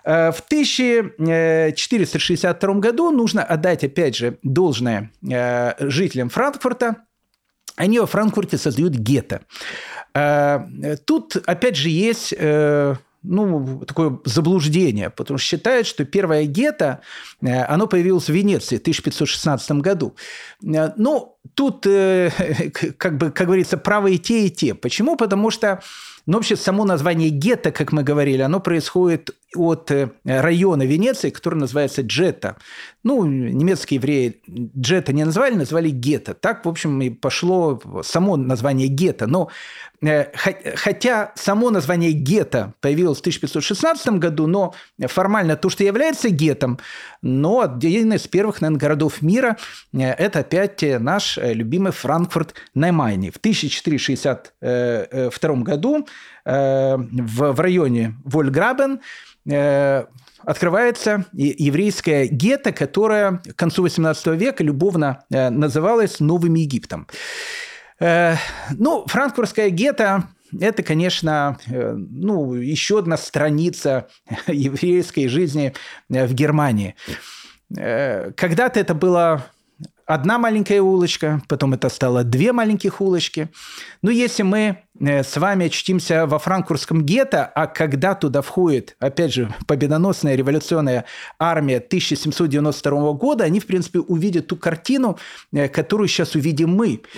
В 0.02 0.36
1462 0.46 2.74
году 2.74 3.10
нужно 3.10 3.44
отдать, 3.44 3.84
опять 3.84 4.16
же, 4.16 4.38
должное 4.42 5.10
жителям 5.20 6.30
Франкфурта– 6.30 6.96
они 7.80 7.98
во 7.98 8.06
Франкфурте 8.06 8.58
создают 8.58 8.92
гетто. 8.92 9.40
Э, 10.14 10.96
тут, 11.06 11.36
опять 11.46 11.76
же, 11.76 11.88
есть 11.88 12.34
э, 12.36 12.94
ну, 13.22 13.82
такое 13.86 14.18
заблуждение, 14.26 15.08
потому 15.08 15.38
что 15.38 15.46
считают, 15.46 15.86
что 15.86 16.04
первое 16.04 16.44
гетто, 16.44 17.00
э, 17.40 17.62
оно 17.62 17.86
появилось 17.86 18.26
в 18.26 18.32
Венеции 18.32 18.76
в 18.76 18.80
1516 18.80 19.70
году. 19.80 20.14
Ну, 20.60 21.38
тут, 21.54 21.84
как 22.98 23.16
бы, 23.16 23.30
как 23.30 23.46
говорится, 23.46 23.78
правы 23.78 24.16
и 24.16 24.18
те, 24.18 24.46
и 24.46 24.50
те. 24.50 24.74
Почему? 24.74 25.16
Потому 25.16 25.50
что, 25.50 25.80
ну, 26.26 26.36
вообще, 26.36 26.56
само 26.56 26.84
название 26.84 27.30
гетто, 27.30 27.72
как 27.72 27.92
мы 27.92 28.02
говорили, 28.02 28.42
оно 28.42 28.60
происходит 28.60 29.30
от 29.56 29.90
района 30.24 30.82
Венеции, 30.82 31.30
который 31.30 31.58
называется 31.58 32.02
Джетта. 32.02 32.56
Ну, 33.02 33.24
немецкие 33.24 33.96
евреи 33.96 34.42
Джетта 34.78 35.12
не 35.12 35.24
назвали, 35.24 35.54
назвали 35.54 35.88
гетто. 35.88 36.34
Так, 36.34 36.66
в 36.66 36.68
общем, 36.68 37.00
и 37.00 37.10
пошло 37.10 37.80
само 38.02 38.36
название 38.36 38.88
гетто. 38.88 39.26
Но 39.26 39.48
хотя 40.76 41.32
само 41.34 41.70
название 41.70 42.12
гетто 42.12 42.74
появилось 42.80 43.18
в 43.18 43.20
1516 43.20 44.18
году, 44.18 44.46
но 44.46 44.74
формально 45.06 45.56
то, 45.56 45.70
что 45.70 45.84
является 45.84 46.30
гетом, 46.30 46.78
но 47.22 47.60
один 47.60 48.12
из 48.12 48.26
первых, 48.26 48.60
наверное, 48.60 48.80
городов 48.80 49.22
мира– 49.22 49.56
это 49.92 50.40
опять 50.40 50.84
наш 51.00 51.38
любимый 51.42 51.92
Франкфурт 51.92 52.54
на 52.74 52.92
Майне. 52.92 53.30
В 53.30 53.36
1462 53.36 55.54
году 55.62 56.06
в 56.44 57.60
районе 57.60 58.14
Вольграбен 58.24 59.00
открывается 60.44 61.26
еврейская 61.32 62.26
гетто, 62.26 62.72
которая 62.72 63.38
к 63.38 63.56
концу 63.56 63.86
XVIII 63.86 64.36
века 64.36 64.64
любовно 64.64 65.24
называлась 65.30 66.20
Новым 66.20 66.54
Египтом. 66.54 67.06
Э, 68.00 68.36
ну, 68.76 69.04
франкфуртская 69.06 69.68
гетто 69.68 70.24
это, 70.58 70.82
конечно, 70.82 71.58
э, 71.70 71.94
ну, 71.94 72.54
еще 72.54 72.98
одна 72.98 73.16
страница 73.16 74.08
еврейской 74.46 75.28
жизни 75.28 75.74
э, 76.08 76.26
в 76.26 76.34
Германии. 76.34 76.96
Когда-то 77.72 78.80
это 78.80 78.94
была 78.94 79.46
одна 80.14 80.38
маленькая 80.38 80.82
улочка, 80.82 81.40
потом 81.48 81.74
это 81.74 81.88
стало 81.88 82.24
две 82.24 82.52
маленьких 82.52 83.00
улочки. 83.00 83.48
Но 84.02 84.10
если 84.10 84.42
мы 84.42 84.78
с 84.98 85.36
вами 85.36 85.66
очтимся 85.66 86.26
во 86.26 86.38
франкфуртском 86.38 87.04
гетто, 87.04 87.44
а 87.46 87.66
когда 87.66 88.14
туда 88.14 88.42
входит, 88.42 88.96
опять 88.98 89.32
же, 89.32 89.52
победоносная 89.66 90.34
революционная 90.34 91.04
армия 91.38 91.76
1792 91.76 93.12
года, 93.12 93.44
они, 93.44 93.60
в 93.60 93.66
принципе, 93.66 94.00
увидят 94.00 94.48
ту 94.48 94.56
картину, 94.56 95.18
которую 95.72 96.08
сейчас 96.08 96.34
увидим 96.34 96.70
мы– 96.70 97.02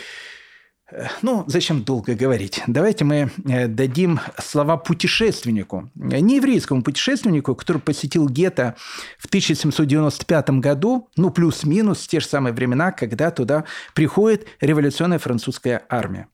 ну, 1.22 1.44
зачем 1.46 1.82
долго 1.82 2.14
говорить? 2.14 2.62
Давайте 2.66 3.04
мы 3.04 3.30
э, 3.44 3.68
дадим 3.68 4.20
слова 4.38 4.76
путешественнику, 4.76 5.90
не 5.94 6.36
еврейскому 6.36 6.82
путешественнику, 6.82 7.54
который 7.54 7.80
посетил 7.80 8.28
гетто 8.28 8.76
в 9.18 9.26
1795 9.26 10.50
году, 10.50 11.08
ну, 11.16 11.30
плюс-минус, 11.30 12.06
те 12.06 12.20
же 12.20 12.26
самые 12.26 12.52
времена, 12.52 12.92
когда 12.92 13.30
туда 13.30 13.64
приходит 13.94 14.46
революционная 14.60 15.18
французская 15.18 15.84
армия. 15.88 16.28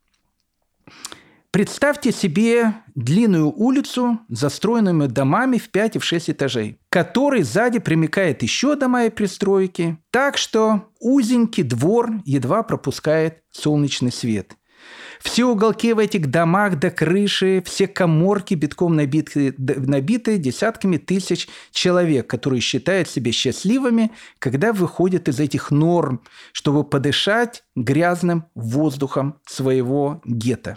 Представьте 1.50 2.12
себе 2.12 2.74
длинную 2.94 3.50
улицу, 3.50 4.20
застроенную 4.28 5.08
домами 5.08 5.56
в 5.56 5.70
5 5.70 5.96
и 5.96 5.98
в 5.98 6.04
6 6.04 6.30
этажей, 6.30 6.78
которой 6.90 7.42
сзади 7.42 7.78
примыкает 7.78 8.42
еще 8.42 8.76
дома 8.76 9.06
и 9.06 9.10
пристройки, 9.10 9.96
так 10.10 10.36
что 10.36 10.90
узенький 11.00 11.62
двор 11.62 12.20
едва 12.26 12.62
пропускает 12.62 13.42
солнечный 13.50 14.12
свет. 14.12 14.56
Все 15.20 15.46
уголки 15.46 15.94
в 15.94 15.98
этих 15.98 16.30
домах 16.30 16.78
до 16.78 16.90
крыши, 16.90 17.62
все 17.64 17.88
коморки 17.88 18.52
битком 18.52 18.94
набиты, 18.94 19.54
набиты 19.56 20.36
десятками 20.36 20.98
тысяч 20.98 21.48
человек, 21.72 22.26
которые 22.28 22.60
считают 22.60 23.08
себя 23.08 23.32
счастливыми, 23.32 24.12
когда 24.38 24.74
выходят 24.74 25.28
из 25.28 25.40
этих 25.40 25.70
норм, 25.70 26.20
чтобы 26.52 26.84
подышать 26.84 27.64
грязным 27.74 28.44
воздухом 28.54 29.40
своего 29.46 30.20
гетто. 30.26 30.76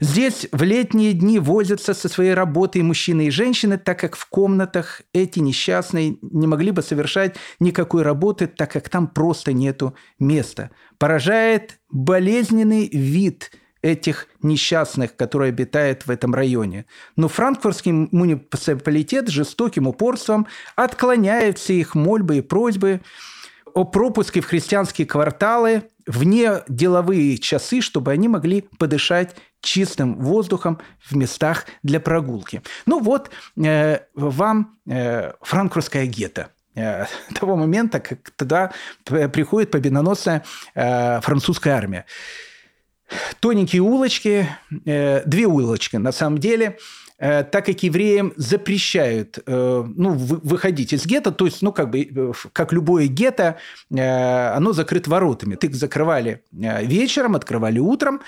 Здесь 0.00 0.48
в 0.52 0.62
летние 0.62 1.12
дни 1.12 1.38
возятся 1.38 1.94
со 1.94 2.08
своей 2.08 2.34
работой 2.34 2.82
мужчины 2.82 3.26
и 3.26 3.30
женщины, 3.30 3.78
так 3.78 3.98
как 3.98 4.16
в 4.16 4.26
комнатах 4.26 5.02
эти 5.12 5.40
несчастные 5.40 6.18
не 6.22 6.46
могли 6.46 6.70
бы 6.70 6.82
совершать 6.82 7.36
никакой 7.58 8.02
работы, 8.02 8.46
так 8.46 8.72
как 8.72 8.88
там 8.88 9.08
просто 9.08 9.52
нету 9.52 9.94
места. 10.18 10.70
Поражает 10.98 11.78
болезненный 11.90 12.88
вид 12.88 13.50
этих 13.82 14.26
несчастных, 14.42 15.16
которые 15.16 15.50
обитают 15.50 16.06
в 16.06 16.10
этом 16.10 16.34
районе. 16.34 16.86
Но 17.16 17.28
франкфуртский 17.28 17.92
муниципалитет 17.92 19.28
жестоким 19.28 19.86
упорством 19.86 20.46
отклоняет 20.74 21.58
все 21.58 21.74
их 21.74 21.94
мольбы 21.94 22.38
и 22.38 22.42
просьбы 22.42 23.00
о 23.74 23.84
пропуске 23.84 24.40
в 24.40 24.46
христианские 24.46 25.06
кварталы 25.06 25.84
вне 26.06 26.62
деловые 26.68 27.38
часы, 27.38 27.80
чтобы 27.80 28.10
они 28.10 28.28
могли 28.28 28.62
подышать 28.78 29.36
чистым 29.60 30.18
воздухом 30.20 30.78
в 31.00 31.16
местах 31.16 31.66
для 31.82 32.00
прогулки. 32.00 32.62
Ну 32.86 33.00
вот 33.00 33.30
э, 33.56 34.00
вам 34.14 34.78
э, 34.86 35.32
франкфуртская 35.42 36.06
гетто 36.06 36.50
э, 36.74 37.06
того 37.34 37.56
момента, 37.56 38.00
как 38.00 38.30
туда 38.30 38.72
приходит 39.04 39.70
победоносная 39.70 40.44
э, 40.74 41.20
французская 41.20 41.72
армия. 41.72 42.06
Тоненькие 43.40 43.82
улочки, 43.82 44.48
э, 44.84 45.22
две 45.24 45.46
улочки 45.46 45.96
на 45.96 46.12
самом 46.12 46.38
деле– 46.38 46.78
так 47.18 47.66
как 47.66 47.82
евреям 47.82 48.32
запрещают 48.36 49.38
э, 49.44 49.84
ну, 49.96 50.12
выходить 50.14 50.92
из 50.92 51.04
гетто, 51.04 51.32
то 51.32 51.46
есть, 51.46 51.62
ну, 51.62 51.72
как 51.72 51.90
бы, 51.90 52.02
э, 52.02 52.32
как 52.52 52.72
любое 52.72 53.08
гетто, 53.08 53.56
оно 53.90 54.72
закрыто 54.72 55.10
воротами. 55.10 55.56
Их 55.60 55.74
закрывали 55.74 56.42
вечером, 56.52 57.34
открывали 57.34 57.78
утром, 57.78 58.20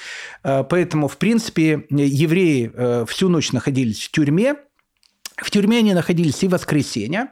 поэтому, 0.42 1.08
в 1.08 1.16
принципе, 1.18 1.86
евреи 1.90 3.06
всю 3.06 3.28
ночь 3.28 3.52
находились 3.52 4.06
в 4.06 4.10
тюрьме, 4.10 4.56
в 5.36 5.50
тюрьме 5.50 5.78
они 5.78 5.94
находились 5.94 6.42
и 6.42 6.48
в 6.48 6.50
воскресенье. 6.50 7.28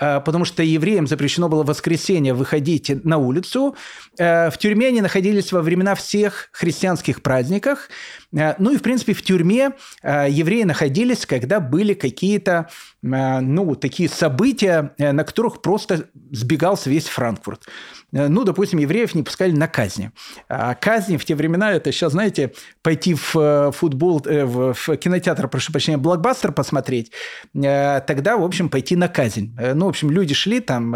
Э, 0.00 0.20
потому 0.20 0.44
что 0.44 0.62
евреям 0.62 1.06
запрещено 1.06 1.48
было 1.48 1.62
в 1.62 1.66
воскресенье 1.66 2.34
выходить 2.34 3.04
на 3.04 3.18
улицу. 3.18 3.76
Э, 4.18 4.50
в 4.50 4.58
тюрьме 4.58 4.88
они 4.88 5.00
находились 5.00 5.52
во 5.52 5.60
времена 5.60 5.94
всех 5.94 6.48
христианских 6.52 7.22
праздников. 7.22 7.88
Э, 8.32 8.54
ну 8.58 8.72
и, 8.72 8.76
в 8.76 8.82
принципе, 8.82 9.12
в 9.12 9.22
тюрьме 9.22 9.72
евреи 10.02 10.62
находились, 10.62 11.26
когда 11.26 11.60
были 11.60 11.94
какие-то, 11.94 12.68
ну, 13.02 13.74
такие 13.74 14.08
события, 14.08 14.92
на 14.98 15.24
которых 15.24 15.62
просто 15.62 16.08
сбегался 16.30 16.90
весь 16.90 17.06
Франкфурт. 17.06 17.66
Ну, 18.12 18.44
допустим, 18.44 18.78
евреев 18.78 19.14
не 19.14 19.22
пускали 19.22 19.52
на 19.52 19.68
казни. 19.68 20.10
А 20.48 20.74
казни 20.74 21.16
в 21.16 21.24
те 21.24 21.34
времена, 21.34 21.72
это 21.72 21.92
сейчас, 21.92 22.12
знаете, 22.12 22.52
пойти 22.82 23.14
в 23.14 23.72
футбол, 23.72 24.22
в 24.24 24.96
кинотеатр, 24.96 25.48
прошу 25.48 25.72
прощения, 25.72 25.98
блокбастер 25.98 26.52
посмотреть, 26.52 27.12
тогда, 27.52 28.36
в 28.36 28.44
общем, 28.44 28.68
пойти 28.68 28.96
на 28.96 29.08
казнь. 29.08 29.56
Ну, 29.74 29.87
в 29.88 29.90
общем, 29.90 30.10
люди 30.10 30.34
шли 30.34 30.60
там, 30.60 30.94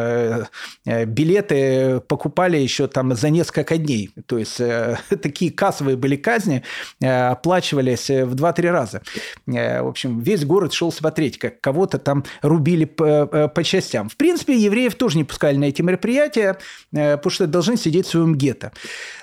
билеты 0.84 2.00
покупали 2.00 2.56
еще 2.56 2.86
там 2.86 3.14
за 3.14 3.30
несколько 3.30 3.76
дней. 3.76 4.10
То 4.26 4.38
есть, 4.38 4.60
такие 5.22 5.50
кассовые 5.50 5.96
были 5.96 6.16
казни, 6.16 6.62
оплачивались 7.00 8.08
в 8.08 8.34
2-3 8.34 8.70
раза. 8.70 9.02
В 9.46 9.88
общем, 9.88 10.20
весь 10.20 10.44
город 10.44 10.72
шел 10.72 10.92
смотреть, 10.92 11.38
как 11.38 11.60
кого-то 11.60 11.98
там 11.98 12.24
рубили 12.42 12.84
по, 12.84 13.48
по 13.48 13.64
частям. 13.64 14.08
В 14.08 14.16
принципе, 14.16 14.56
евреев 14.56 14.94
тоже 14.94 15.16
не 15.16 15.24
пускали 15.24 15.56
на 15.56 15.64
эти 15.64 15.82
мероприятия, 15.82 16.58
Э, 16.94 17.16
потому 17.16 17.30
что 17.30 17.46
должны 17.46 17.76
сидеть 17.76 18.06
в 18.06 18.10
своем 18.10 18.34
гетто. 18.34 18.72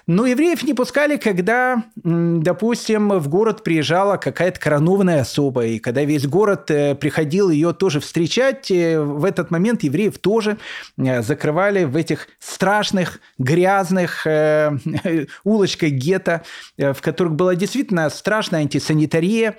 Но 0.08 0.26
евреев 0.26 0.64
не 0.64 0.74
пускали, 0.74 1.18
когда, 1.18 1.84
допустим, 1.96 3.10
в 3.10 3.28
город 3.28 3.64
приезжала 3.64 4.18
какая-то 4.18 4.60
коронованная 4.60 5.22
особа, 5.22 5.66
и 5.66 5.78
когда 5.78 6.04
весь 6.04 6.26
город 6.26 6.72
э, 6.72 6.96
приходил 6.96 7.50
ее 7.50 7.74
тоже 7.74 8.00
встречать, 8.00 8.72
э, 8.72 9.00
в 9.00 9.24
этот 9.24 9.52
момент 9.52 9.59
евреев 9.84 10.18
тоже 10.18 10.58
закрывали 10.98 11.84
в 11.84 11.96
этих 11.96 12.28
страшных, 12.40 13.20
грязных 13.38 14.26
улочках 15.44 15.90
гетто, 15.92 16.44
в 16.78 16.98
которых 17.02 17.34
была 17.34 17.56
действительно 17.56 18.10
страшная 18.10 18.62
антисанитария, 18.62 19.50
Э, 19.50 19.56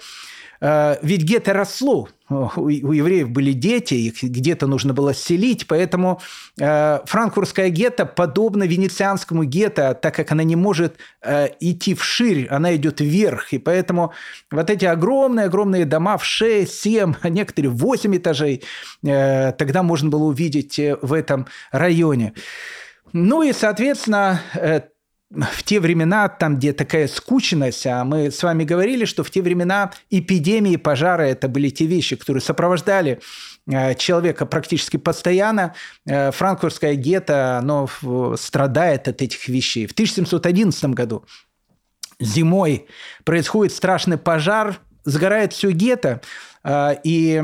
ведь 0.60 1.22
гетто 1.22 1.52
росло, 1.52 2.08
у 2.30 2.68
евреев 2.68 3.30
были 3.30 3.52
дети, 3.52 3.94
их 3.94 4.22
где-то 4.22 4.66
нужно 4.66 4.94
было 4.94 5.12
селить, 5.12 5.66
поэтому 5.66 6.20
э, 6.60 7.00
франкфуртская 7.04 7.70
гетто 7.70 8.06
подобно 8.06 8.64
венецианскому 8.64 9.44
гетто, 9.44 9.94
так 9.94 10.14
как 10.14 10.30
она 10.30 10.44
не 10.44 10.56
может 10.56 10.96
э, 11.22 11.48
идти 11.58 11.94
вширь, 11.94 12.46
она 12.48 12.76
идет 12.76 13.00
вверх, 13.00 13.52
и 13.52 13.58
поэтому 13.58 14.12
вот 14.50 14.70
эти 14.70 14.84
огромные-огромные 14.84 15.84
дома 15.84 16.18
в 16.18 16.24
6, 16.24 16.72
7, 16.72 17.14
а 17.20 17.28
некоторые 17.28 17.70
8 17.70 18.16
этажей 18.16 18.62
тогда 19.02 19.82
можно 19.82 20.08
было 20.08 20.24
увидеть 20.24 20.78
в 21.02 21.12
этом 21.12 21.46
районе. 21.72 22.34
Ну 23.12 23.42
и, 23.42 23.52
соответственно, 23.52 24.40
в 25.30 25.62
те 25.62 25.78
времена, 25.78 26.28
там, 26.28 26.56
где 26.56 26.72
такая 26.72 27.06
скученность, 27.06 27.86
а 27.86 28.04
мы 28.04 28.30
с 28.30 28.42
вами 28.42 28.64
говорили, 28.64 29.04
что 29.04 29.22
в 29.22 29.30
те 29.30 29.42
времена 29.42 29.92
эпидемии, 30.10 30.76
пожары– 30.76 31.24
это 31.28 31.48
были 31.48 31.70
те 31.70 31.86
вещи, 31.86 32.16
которые 32.16 32.42
сопровождали 32.42 33.20
э, 33.70 33.94
человека 33.94 34.44
практически 34.44 34.96
постоянно. 34.96 35.74
Э, 36.04 36.32
франкфуртское 36.32 36.94
гетто, 36.94 37.58
оно 37.58 37.88
страдает 38.36 39.06
от 39.06 39.22
этих 39.22 39.46
вещей. 39.46 39.86
В 39.86 39.92
1711 39.92 40.84
году 40.86 41.24
зимой 42.18 42.86
происходит 43.24 43.72
страшный 43.72 44.18
пожар, 44.18 44.80
сгорает 45.04 45.52
все 45.52 45.70
гетто, 45.70 46.20
и 46.64 47.42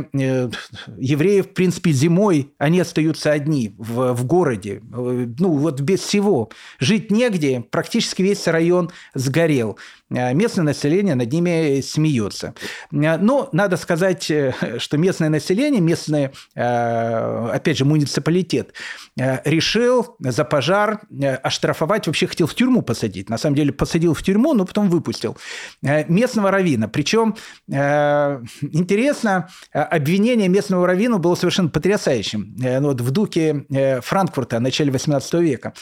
евреи, 0.99 1.41
в 1.41 1.55
принципе, 1.55 1.91
зимой, 1.93 2.53
они 2.59 2.81
остаются 2.81 3.33
одни 3.33 3.75
в, 3.79 4.13
в 4.13 4.27
городе, 4.27 4.83
ну, 4.91 5.57
вот 5.57 5.81
без 5.81 6.01
всего. 6.01 6.51
Жить 6.79 7.11
негде, 7.11 7.61
практически 7.61 8.23
весь 8.23 8.47
район 8.47 8.91
сгорел. 9.15 9.79
Местное 10.09 10.65
население 10.65 11.15
над 11.17 11.33
ними 11.33 11.81
смеется. 11.81 12.55
Но 12.91 13.49
надо 13.53 13.77
сказать, 13.77 14.23
что 14.23 14.97
местное 14.97 15.29
население, 15.29 15.81
местное, 15.81 16.33
опять 16.55 17.79
же, 17.79 17.85
муниципалитет 17.85 18.73
решил 19.17 20.17
за 20.21 20.45
пожар 20.45 21.01
оштрафовать, 21.43 22.07
вообще 22.07 22.29
хотел 22.29 22.47
в 22.47 22.55
тюрьму 22.55 22.83
посадить. 22.83 23.29
На 23.29 23.37
самом 23.37 23.57
деле 23.57 23.73
посадил 23.73 24.15
в 24.15 24.23
тюрьму, 24.23 24.55
но 24.55 24.65
потом 24.65 24.91
выпустил. 24.91 25.37
Местного 25.83 26.51
равина. 26.53 26.87
Причем 26.87 27.35
интересно, 27.67 29.49
обвинение 29.73 30.49
местного 30.49 30.87
равина 30.87 31.19
было 31.19 31.35
совершенно 31.35 31.69
потрясающим. 31.69 32.55
Ну 32.57 32.89
вот 32.89 33.01
в 33.01 33.11
духе 33.11 33.65
Франкфурта 34.03 34.59
в 34.59 34.61
начале 34.61 34.93
18 34.93 35.35
века. 35.35 35.75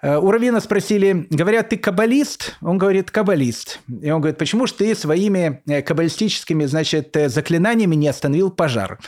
Э, 0.00 0.18
у 0.18 0.30
Равина 0.30 0.60
спросили, 0.60 1.26
говорят, 1.30 1.70
ты 1.70 1.76
каббалист? 1.76 2.56
Он 2.60 2.78
говорит, 2.78 3.10
каббалист. 3.10 3.80
И 4.00 4.10
он 4.10 4.20
говорит, 4.20 4.38
почему 4.38 4.66
же 4.66 4.74
ты 4.74 4.94
своими 4.94 5.62
э, 5.66 5.82
каббалистическими, 5.82 6.66
значит, 6.66 7.16
э, 7.16 7.28
заклинаниями 7.28 7.96
не 7.96 8.08
остановил 8.08 8.50
пожар? 8.50 8.98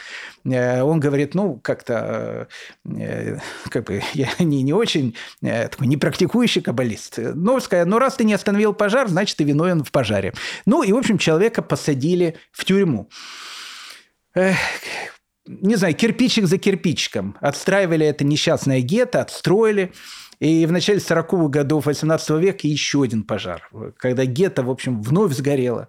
Он 0.42 1.00
говорит, 1.00 1.34
ну, 1.34 1.56
как-то, 1.56 2.48
как 3.68 3.84
бы, 3.84 4.02
я 4.14 4.28
не, 4.38 4.62
не 4.62 4.72
очень 4.72 5.14
такой 5.42 5.86
непрактикующий 5.86 6.62
каббалист. 6.62 7.18
Ну, 7.18 7.60
сказать, 7.60 7.86
ну, 7.86 7.98
раз 7.98 8.14
ты 8.14 8.24
не 8.24 8.32
остановил 8.32 8.72
пожар, 8.72 9.06
значит, 9.08 9.36
ты 9.36 9.44
виновен 9.44 9.84
в 9.84 9.92
пожаре. 9.92 10.32
Ну, 10.64 10.82
и, 10.82 10.92
в 10.92 10.96
общем, 10.96 11.18
человека 11.18 11.60
посадили 11.60 12.36
в 12.52 12.64
тюрьму 12.64 13.10
не 15.46 15.74
знаю, 15.74 15.94
кирпичик 15.94 16.46
за 16.46 16.58
кирпичиком. 16.58 17.36
Отстраивали 17.40 18.06
это 18.06 18.24
несчастное 18.24 18.80
гетто, 18.80 19.20
отстроили. 19.20 19.92
И 20.40 20.64
в 20.64 20.72
начале 20.72 20.98
40-х 20.98 21.48
годов 21.48 21.86
18 21.86 22.30
века 22.30 22.66
еще 22.66 23.02
один 23.02 23.24
пожар, 23.24 23.68
когда 23.98 24.24
гетто, 24.24 24.62
в 24.62 24.70
общем, 24.70 25.02
вновь 25.02 25.34
сгорело. 25.34 25.88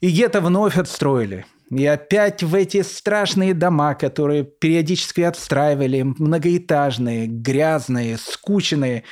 И 0.00 0.10
гетто 0.10 0.42
вновь 0.42 0.76
отстроили. 0.76 1.46
И 1.70 1.86
опять 1.86 2.42
в 2.42 2.54
эти 2.54 2.82
страшные 2.82 3.54
дома, 3.54 3.94
которые 3.94 4.44
периодически 4.44 5.22
отстраивали, 5.22 6.02
многоэтажные, 6.02 7.26
грязные, 7.26 8.18
скученные, 8.18 9.04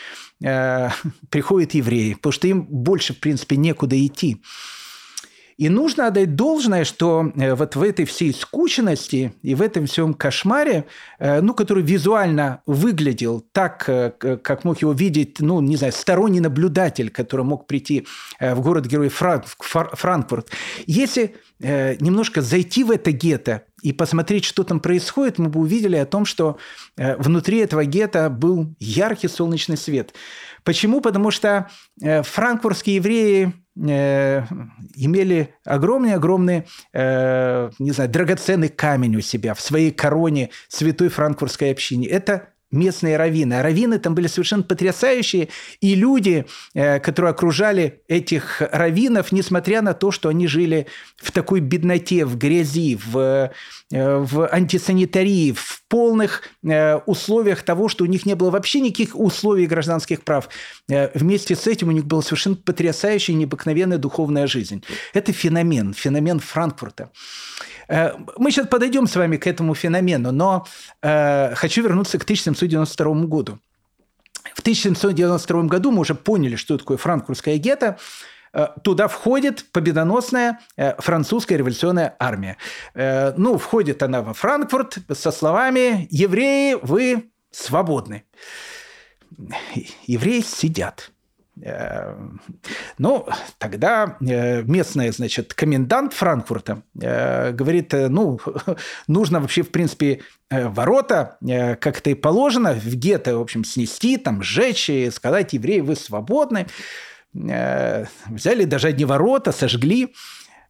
э, 0.45 0.89
приходят 1.31 1.73
евреи, 1.73 2.13
потому 2.15 2.33
что 2.33 2.47
им 2.47 2.63
больше, 2.63 3.15
в 3.15 3.21
принципе, 3.21 3.57
некуда 3.57 3.99
идти. 4.07 4.43
И 5.57 5.69
нужно 5.69 6.07
отдать 6.07 6.35
должное, 6.35 6.85
что 6.85 7.33
э, 7.37 7.55
вот 7.55 7.77
в 7.77 7.83
этой 7.83 8.05
всей 8.05 8.33
скученности 8.33 9.35
и 9.43 9.55
в 9.55 9.63
этом 9.63 9.87
всем 9.87 10.15
кошмаре, 10.15 10.87
э, 11.19 11.41
ну, 11.41 11.55
который 11.55 11.83
визуально 11.83 12.63
выглядел 12.67 13.45
так, 13.53 13.85
э, 13.89 14.11
как 14.11 14.65
мог 14.65 14.81
его 14.81 14.93
видеть, 14.93 15.41
ну, 15.41 15.61
не 15.61 15.77
знаю, 15.77 15.93
сторонний 15.93 16.41
наблюдатель, 16.41 17.11
который 17.11 17.45
мог 17.45 17.67
прийти 17.67 18.07
в 18.41 18.61
город-герой 18.61 19.09
Франкфурт, 19.09 20.51
если 20.87 21.37
немножко 21.61 22.43
зайти 22.43 22.83
в 22.83 22.91
это 22.91 23.13
гетто 23.13 23.63
и 23.83 23.93
посмотреть, 23.93 24.45
что 24.45 24.65
там 24.65 24.81
происходит, 24.81 25.39
мы 25.39 25.49
бы 25.49 25.61
увидели 25.61 25.97
о 25.97 26.07
том, 26.07 26.25
что 26.25 26.59
внутри 26.97 27.59
этого 27.59 27.85
гетто 27.85 28.29
был 28.31 28.75
яркий 28.81 29.29
солнечный 29.29 29.77
свет. 29.77 30.13
Почему? 30.65 31.01
Потому 31.01 31.31
что 31.31 31.71
франкфуртские 32.01 32.97
евреи 32.97 33.53
имели 33.75 35.55
огромный-огромный, 35.65 36.67
э, 36.93 37.71
не 37.79 37.91
знаю, 37.93 38.11
драгоценный 38.11 38.69
камень 38.69 39.17
у 39.17 39.21
себя 39.21 39.55
в 39.55 39.61
своей 39.61 39.91
короне 39.91 40.51
святой 40.69 41.09
франкфуртской 41.09 41.71
общине. 41.73 42.07
Это 42.09 42.49
местные 42.73 43.17
раввины. 43.17 43.55
А 43.55 43.63
раввины 43.63 43.99
там 43.99 44.15
были 44.15 44.27
совершенно 44.27 44.63
потрясающие. 44.63 45.49
И 45.81 45.95
люди, 45.95 46.47
э, 46.75 46.99
которые 46.99 47.31
окружали 47.31 48.03
этих 48.09 48.61
раввинов, 48.61 49.31
несмотря 49.33 49.83
на 49.83 49.95
то, 49.95 50.11
что 50.11 50.29
они 50.29 50.47
жили 50.47 50.87
в 51.17 51.31
такой 51.31 51.61
бедноте, 51.61 52.25
в 52.25 52.37
грязи, 52.37 52.99
в, 53.05 53.53
в 53.91 54.49
антисанитарии, 54.49 55.53
в 55.53 55.83
полных 55.89 56.43
э, 56.65 56.97
условиях 57.07 57.63
того, 57.63 57.89
что 57.89 58.05
у 58.05 58.07
них 58.07 58.25
не 58.25 58.35
было 58.35 58.51
вообще 58.51 58.81
никаких 58.81 59.15
условий 59.15 59.67
гражданских 59.67 60.23
прав. 60.23 60.49
Э, 60.89 61.11
вместе 61.13 61.55
с 61.55 61.67
этим 61.67 61.89
у 61.89 61.93
них 61.93 62.07
была 62.07 62.23
совершенно 62.23 62.57
потрясающая, 62.57 63.35
необыкновенная 63.35 63.99
духовная 63.99 64.47
жизнь. 64.47 64.83
Это 65.13 65.33
феномен, 65.33 65.93
феномен 65.93 66.41
Франкфурта. 66.41 67.11
Э, 67.89 68.13
мы 68.37 68.51
сейчас 68.51 68.67
подойдем 68.67 69.07
с 69.07 69.17
вами 69.17 69.37
к 69.37 69.47
этому 69.47 69.75
феномену, 69.75 70.33
но 70.33 70.67
хочу 71.03 71.83
вернуться 71.83 72.19
к 72.19 72.25
1792 72.25 73.27
году. 73.27 73.59
В 74.55 74.61
1792 74.61 75.63
году 75.65 75.91
мы 75.91 76.01
уже 76.01 76.15
поняли, 76.15 76.57
что 76.57 76.79
такое 76.79 76.97
франкфуртская 76.97 77.57
гетто– 77.59 77.99
Э, 78.53 78.69
туда 78.83 79.09
входит 79.09 79.65
победоносная 79.73 80.61
э, 80.77 80.95
французская 81.01 81.57
революционная 81.57 82.15
армия. 82.19 82.59
Э, 82.95 83.33
ну, 83.37 83.59
входит 83.59 84.03
она 84.03 84.23
во 84.23 84.35
Франкфурт 84.35 84.99
со 85.13 85.31
словами 85.31 86.07
«Евреи, 86.11 86.77
вы 86.83 87.31
свободны». 87.51 88.25
Евреи 90.07 90.43
сидят. 90.43 91.11
Ну, 92.99 93.29
тогда 93.59 94.17
местный, 94.21 95.11
значит, 95.13 95.55
комендант 95.55 96.13
Франкфурта 96.13 96.83
говорит, 96.95 97.93
ну, 97.93 98.41
нужно 99.07 99.41
вообще, 99.41 99.63
в 99.63 99.71
принципе, 99.71 100.23
ворота, 100.51 101.37
как 101.81 101.99
это 101.99 102.11
и 102.11 102.15
положено, 102.15 102.75
в 102.75 102.95
гетто, 102.95 103.39
в 103.39 103.41
общем, 103.41 103.65
снести, 103.65 104.17
там, 104.17 104.43
сжечь 104.43 104.91
и 104.91 105.11
сказать, 105.11 105.53
евреи, 105.53 105.81
вы 105.81 105.95
свободны. 105.95 106.67
Э, 107.35 108.05
взяли 108.29 108.65
даже 108.65 108.89
одни 108.89 109.05
ворота, 109.05 109.53
сожгли 109.53 110.05
э, 110.05 110.09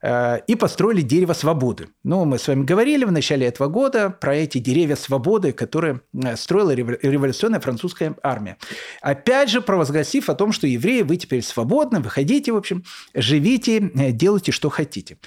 и 0.03 0.57
построили 0.57 1.01
дерево 1.01 1.33
свободы. 1.33 1.89
Ну, 2.03 2.25
мы 2.25 2.39
с 2.39 2.49
вами 2.49 2.65
говорили 2.65 3.05
в 3.05 3.13
начале 3.13 3.47
этого 3.47 3.69
года 3.69 4.11
про 4.11 4.35
эти 4.35 4.59
деревья 4.59 4.97
свободы, 4.97 5.53
которые 5.53 6.01
э, 6.13 6.37
строила 6.37 6.73
революционная 6.73 7.61
французская 7.61 8.17
армия. 8.23 8.57
Опять 9.01 9.51
же, 9.51 9.61
провозгласив 9.61 10.29
о 10.29 10.35
том, 10.35 10.51
что 10.51 10.67
евреи, 10.67 11.03
вы 11.03 11.17
теперь 11.19 11.43
свободны, 11.43 12.01
выходите, 12.01 12.53
в 12.53 12.57
общем, 12.57 12.83
живите, 13.15 13.79
делайте, 14.13 14.51
что 14.51 14.71
хотите. 14.71 15.19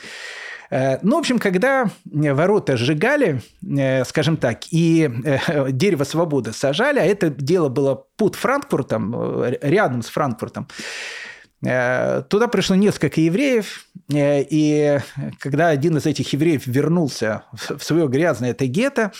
Ну, 0.71 1.15
в 1.15 1.19
общем, 1.19 1.37
когда 1.37 1.91
ворота 2.05 2.75
сжигали, 2.75 3.41
скажем 4.05 4.35
так, 4.35 4.63
и 4.71 5.09
дерево 5.69 6.03
свободы 6.03 6.53
сажали, 6.53 6.97
а 6.97 7.05
это 7.05 7.29
дело 7.29 7.69
было 7.69 8.03
под 8.17 8.33
Франкфуртом, 8.35 9.43
рядом 9.61 10.01
с 10.01 10.07
Франкфуртом, 10.07 10.67
Э, 10.67 11.24
туда 12.29 12.47
пришло 12.47 12.75
несколько 12.75 13.21
евреев, 13.21 13.85
э, 14.13 14.43
и 14.49 14.99
когда 15.39 15.69
один 15.69 15.97
из 15.97 16.05
этих 16.05 16.31
евреев 16.33 16.67
вернулся 16.67 17.43
в 17.51 17.83
свое 17.83 18.07
грязное 18.07 18.51
это 18.51 18.67
гетто, 18.67 19.11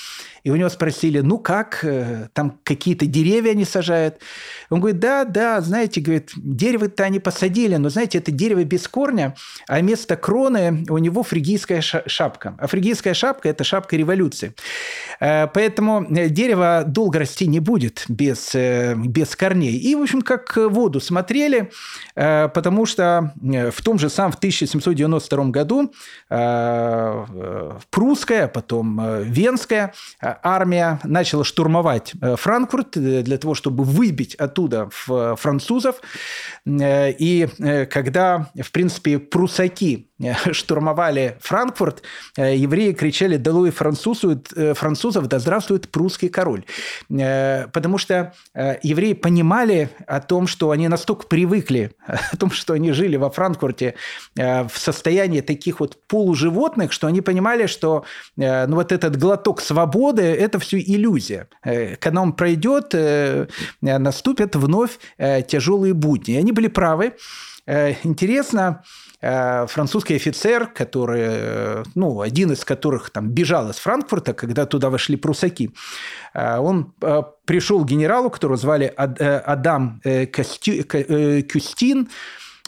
и 0.45 0.51
у 0.51 0.55
него 0.55 0.69
спросили, 0.69 1.21
ну 1.21 1.39
как, 1.39 1.79
э, 1.83 2.29
там 2.33 2.59
какие-то 2.63 3.07
деревья 3.07 3.51
они 3.51 3.65
сажают. 3.65 4.19
Он 4.69 4.79
говорит, 4.79 4.99
да, 4.99 5.25
да, 5.25 5.59
знаете, 5.59 6.01
говорит, 6.01 6.31
дерево-то 6.35 7.03
они 7.03 7.19
посадили, 7.19 7.75
но, 7.77 7.89
знаете, 7.89 8.19
это 8.19 8.31
дерево 8.31 8.63
без 8.63 8.87
корня, 8.87 9.35
а 9.67 9.79
вместо 9.79 10.15
кроны 10.15 10.85
у 10.87 10.99
него 10.99 11.23
фригийская 11.23 11.81
шапка. 11.81 12.55
А 12.59 12.67
фригийская 12.67 13.15
шапка– 13.15 13.49
это 13.49 13.63
шапка 13.63 13.95
революции. 13.95 14.53
Э, 15.19 15.47
поэтому 15.47 16.05
дерево 16.09 16.83
долго 16.85 17.17
расти 17.17 17.47
не 17.47 17.59
будет 17.59 18.05
без, 18.07 18.53
э, 18.53 18.93
без 18.95 19.35
корней. 19.35 19.75
И, 19.77 19.95
в 19.95 20.03
общем, 20.03 20.21
как 20.21 20.55
воду 20.57 20.99
смотрели, 20.99 21.71
потому 22.53 22.86
что 22.86 23.33
в 23.41 23.81
том 23.83 23.99
же 23.99 24.09
самом 24.09 24.31
в 24.31 24.36
1792 24.36 25.45
году 25.45 25.93
прусская, 27.89 28.47
потом 28.47 29.21
венская 29.23 29.93
армия 30.21 30.99
начала 31.03 31.43
штурмовать 31.43 32.13
э, 32.21 32.36
Франкфурт 32.36 32.97
э, 32.97 33.21
для 33.21 33.38
того, 33.38 33.55
чтобы 33.55 33.83
выбить 33.83 34.36
оттуда 34.36 34.89
французов. 34.89 36.01
Э, 36.65 37.11
и 37.11 37.47
когда, 37.89 38.49
в 38.61 38.71
принципе, 38.71 39.19
прусаки 39.19 40.09
штурмовали 40.51 41.38
Франкфурт, 41.41 42.01
евреи 42.38 42.93
кричали 42.93 43.38
«Долой 43.38 43.72
французов, 43.72 44.39
французов, 44.74 45.28
да 45.28 45.39
здравствует 45.39 45.89
прусский 45.89 46.30
король!» 46.30 46.63
Потому 47.09 47.97
что 47.97 48.34
евреи 48.53 49.13
понимали 49.13 49.89
о 50.07 50.22
том, 50.22 50.47
что 50.47 50.72
они 50.72 50.88
настолько 50.88 51.28
привыкли, 51.28 51.91
о 52.07 52.38
том, 52.38 52.51
что 52.51 52.74
они 52.74 52.91
жили 52.91 53.18
во 53.18 53.30
Франкфурте 53.30 53.95
в 54.36 54.72
состоянии 54.76 55.41
таких 55.41 55.80
вот 55.80 55.97
полуживотных, 56.07 56.91
что 56.91 57.07
они 57.07 57.22
понимали, 57.22 57.68
что 57.68 58.05
ну, 58.36 58.76
вот 58.76 58.91
этот 58.91 59.18
глоток 59.18 59.61
свободы– 59.61 60.22
это 60.24 60.59
все 60.59 60.80
иллюзия. 60.80 61.47
Когда 61.99 62.22
он 62.22 62.34
пройдет, 62.34 62.93
наступят 63.82 64.55
вновь 64.55 64.99
тяжелые 65.18 65.93
будни. 65.93 66.36
И 66.36 66.38
они 66.38 66.51
были 66.51 66.68
правы. 66.68 67.13
интересно, 67.68 68.84
французский 69.26 70.15
офицер, 70.15 70.67
который, 70.67 71.84
ну, 71.95 72.21
один 72.21 72.51
из 72.51 72.63
которых 72.63 73.09
там 73.09 73.30
бежал 73.30 73.69
из 73.69 73.78
Франкфурта, 73.78 74.34
когда 74.34 74.65
туда 74.65 74.89
вошли 74.89 75.15
прусаки, 75.15 75.71
он 76.34 76.93
пришел 77.45 77.84
к 77.84 77.88
генералу, 77.88 78.30
которого 78.30 78.57
звали 78.57 78.93
Адам 78.95 80.01
Кюстин, 80.03 82.09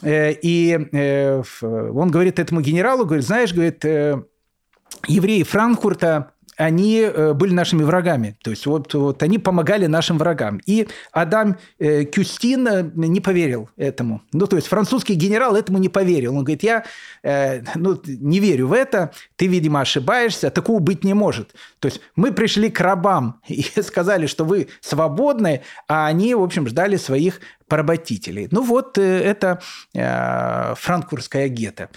и 0.04 0.88
он 1.62 2.10
говорит 2.10 2.38
этому 2.38 2.60
генералу, 2.60 3.04
говорит, 3.04 3.26
знаешь, 3.26 3.52
говорит, 3.52 3.84
евреи 5.06 5.42
Франкфурта 5.44 6.32
они 6.58 7.00
э, 7.00 7.34
были 7.34 7.54
нашими 7.54 7.84
врагами. 7.84 8.36
То 8.42 8.50
есть 8.50 8.66
вот, 8.66 8.92
вот 8.92 9.22
они 9.22 9.38
помогали 9.38 9.86
нашим 9.86 10.18
врагам. 10.18 10.60
И 10.66 10.88
Адам 11.12 11.56
э, 11.78 12.04
Кюстин 12.04 12.66
э, 12.66 12.82
не 12.94 13.20
поверил 13.20 13.70
этому. 13.76 14.22
Ну, 14.32 14.46
то 14.46 14.56
есть 14.56 14.68
французский 14.68 15.14
генерал 15.14 15.54
этому 15.54 15.78
не 15.78 15.88
поверил. 15.88 16.36
Он 16.36 16.44
говорит, 16.44 16.62
я 16.62 16.84
ну, 17.74 18.00
не 18.06 18.40
верю 18.40 18.68
в 18.68 18.72
это, 18.72 19.12
ты, 19.36 19.46
видимо, 19.46 19.80
ошибаешься, 19.80 20.50
такого 20.50 20.80
быть 20.80 21.04
не 21.04 21.14
может. 21.14 21.54
То 21.78 21.86
есть 21.86 22.00
мы 22.16 22.32
пришли 22.32 22.70
к 22.70 22.80
рабам 22.80 23.40
и 23.46 23.62
сказали, 23.82 24.26
что 24.26 24.44
вы 24.44 24.68
свободны, 24.80 25.62
а 25.86 26.06
они, 26.06 26.34
в 26.34 26.42
общем, 26.42 26.66
ждали 26.66 26.96
своих 26.96 27.40
поработителей. 27.68 28.48
Ну 28.50 28.62
вот 28.62 28.98
это 28.98 29.60
франкфуртская 29.92 31.48
гетто. 31.48 31.90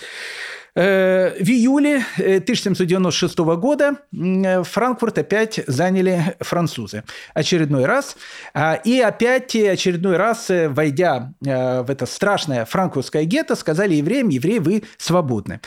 Э, 0.74 1.34
в 1.38 1.50
июле 1.50 2.04
1796 2.18 3.40
э, 3.40 3.44
года 3.58 3.96
э, 4.14 4.64
Франкфурт 4.64 5.18
опять 5.18 5.60
заняли 5.68 6.36
французы. 6.40 7.04
Очередной 7.34 7.86
раз. 7.86 8.16
А, 8.54 8.76
и 8.76 9.00
опять 9.00 9.54
очередной 9.56 10.16
раз, 10.16 10.48
войдя 10.50 11.34
в 11.42 11.86
это 11.90 12.06
страшное 12.06 12.66
франкфуртское 12.66 13.26
гетто, 13.26 13.56
сказали 13.56 13.96
евреям, 13.96 14.30
евреи, 14.30 14.60
вы 14.60 14.84
свободны. 14.98 15.62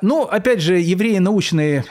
Но, 0.00 0.24
опять 0.24 0.60
же, 0.60 0.78
евреи, 0.78 1.18
научные 1.18 1.84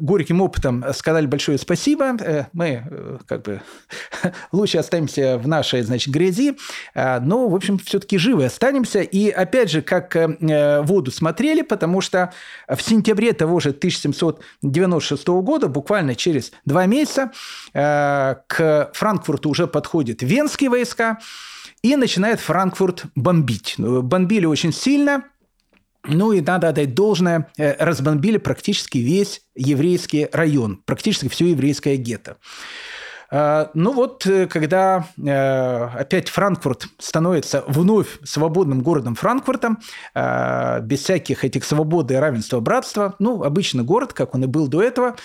горьким 0.00 0.40
опытом, 0.40 0.84
сказали 0.92 1.26
большое 1.26 1.58
спасибо. 1.58 2.16
Мы 2.52 2.84
как 3.26 3.42
бы 3.42 3.62
лучше 4.52 4.78
останемся 4.78 5.38
в 5.38 5.48
нашей, 5.48 5.82
значит, 5.82 6.12
грязи, 6.12 6.56
но, 6.94 7.48
в 7.48 7.54
общем, 7.54 7.78
все-таки 7.78 8.18
живы 8.18 8.44
останемся. 8.44 9.00
И, 9.00 9.30
опять 9.30 9.70
же, 9.70 9.82
как 9.82 10.16
воду 10.40 11.10
смотрели, 11.10 11.62
потому 11.62 11.85
потому 11.86 12.00
что 12.00 12.32
в 12.68 12.82
сентябре 12.82 13.32
того 13.32 13.60
же 13.60 13.68
1796 13.68 15.28
года, 15.28 15.68
буквально 15.68 16.16
через 16.16 16.50
два 16.64 16.86
месяца, 16.86 17.30
э, 17.74 18.34
к 18.48 18.90
Франкфурту 18.92 19.48
уже 19.50 19.68
подходят 19.68 20.20
венские 20.20 20.68
войска, 20.68 21.18
и 21.82 21.94
начинает 21.94 22.40
Франкфурт 22.40 23.04
бомбить. 23.14 23.74
Ну, 23.78 24.02
бомбили 24.02 24.46
очень 24.46 24.72
сильно, 24.72 25.26
ну 26.02 26.32
и 26.32 26.40
надо 26.40 26.70
отдать 26.70 26.92
должное, 26.94 27.52
э, 27.56 27.76
разбомбили 27.78 28.38
практически 28.38 28.98
весь 28.98 29.42
еврейский 29.54 30.28
район, 30.32 30.82
практически 30.84 31.28
все 31.28 31.46
еврейское 31.46 31.96
гетто. 31.96 32.38
А, 33.30 33.70
ну 33.74 33.92
вот, 33.92 34.26
э, 34.26 34.46
когда 34.46 35.08
э, 35.18 35.84
опять 35.98 36.28
Франкфурт 36.28 36.86
становится 36.98 37.64
вновь 37.66 38.18
свободным 38.22 38.82
городом 38.82 39.14
Франкфуртом, 39.14 39.78
а, 40.14 40.80
без 40.80 41.00
всяких 41.00 41.44
этих 41.44 41.64
свободы, 41.64 42.20
равенства, 42.20 42.60
братства, 42.60 43.16
ну, 43.18 43.42
обычный 43.42 43.84
город, 43.84 44.12
как 44.12 44.34
он 44.34 44.44
и 44.44 44.46
был 44.46 44.68
до 44.68 44.82
этого, 44.82 45.16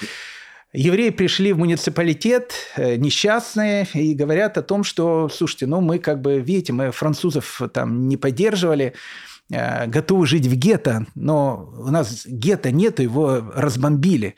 Евреи 0.73 1.09
пришли 1.09 1.51
в 1.51 1.57
муниципалитет 1.57 2.53
э, 2.77 2.95
несчастные 2.95 3.87
и 3.93 4.13
говорят 4.13 4.57
о 4.57 4.63
том, 4.63 4.85
что, 4.85 5.27
слушайте, 5.27 5.67
ну 5.67 5.81
мы 5.81 5.99
как 5.99 6.21
бы, 6.21 6.39
видите, 6.39 6.71
мы 6.71 6.91
французов 6.91 7.61
там 7.73 8.07
не 8.07 8.15
поддерживали, 8.15 8.93
готовы 9.49 10.25
жить 10.25 10.45
в 10.45 10.55
гетто, 10.55 11.07
но 11.13 11.73
у 11.77 11.91
нас 11.91 12.25
гетто 12.25 12.71
нет, 12.71 13.01
его 13.01 13.51
разбомбили. 13.53 14.37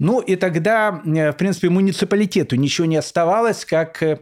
Ну 0.00 0.20
и 0.20 0.34
тогда, 0.34 1.02
э, 1.04 1.30
в 1.30 1.36
принципе, 1.36 1.68
муниципалитету 1.68 2.56
ничего 2.56 2.86
не 2.86 2.96
оставалось, 2.96 3.66
как, 3.66 4.02
э, 4.02 4.18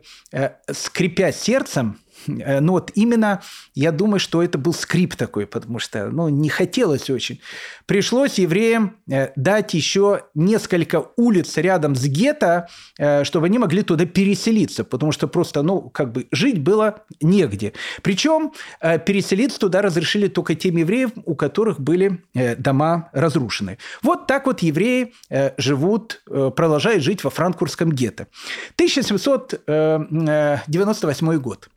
скрипя 0.72 1.32
сердцем, 1.32 1.98
Э, 2.07 2.07
ну 2.26 2.72
вот 2.72 2.90
именно, 2.94 3.42
я 3.74 3.92
думаю, 3.92 4.20
что 4.20 4.42
это 4.42 4.58
был 4.58 4.72
скрип 4.72 5.16
такой, 5.16 5.46
потому 5.46 5.78
что 5.78 6.10
ну, 6.10 6.28
не 6.28 6.48
хотелось 6.48 7.10
очень. 7.10 7.40
Пришлось 7.86 8.38
евреям 8.38 8.96
э, 9.10 9.28
дать 9.36 9.74
еще 9.74 10.22
несколько 10.34 11.10
улиц 11.16 11.56
рядом 11.56 11.94
с 11.94 12.04
гетто, 12.04 12.68
э, 12.98 13.24
чтобы 13.24 13.46
они 13.46 13.58
могли 13.58 13.82
туда 13.82 14.06
переселиться, 14.06 14.84
потому 14.84 15.12
что 15.12 15.28
просто, 15.28 15.62
ну, 15.62 15.90
как 15.90 16.12
бы 16.12 16.26
жить 16.32 16.62
было 16.62 17.04
негде. 17.20 17.74
Причем 18.02 18.52
переселиться 18.80 19.58
туда 19.58 19.82
разрешили 19.82 20.28
только 20.28 20.54
тем 20.54 20.76
евреям, 20.76 21.12
у 21.24 21.34
которых 21.34 21.80
были 21.80 22.22
дома 22.58 23.08
разрушены. 23.12 23.78
Вот 24.02 24.26
так 24.26 24.46
вот 24.46 24.60
евреи 24.60 25.14
живут, 25.56 26.22
продолжают 26.26 27.02
жить 27.02 27.24
во 27.24 27.30
франкфуртском 27.30 27.90
гетто. 27.92 28.28
1798 28.76 31.38
год. 31.38 31.68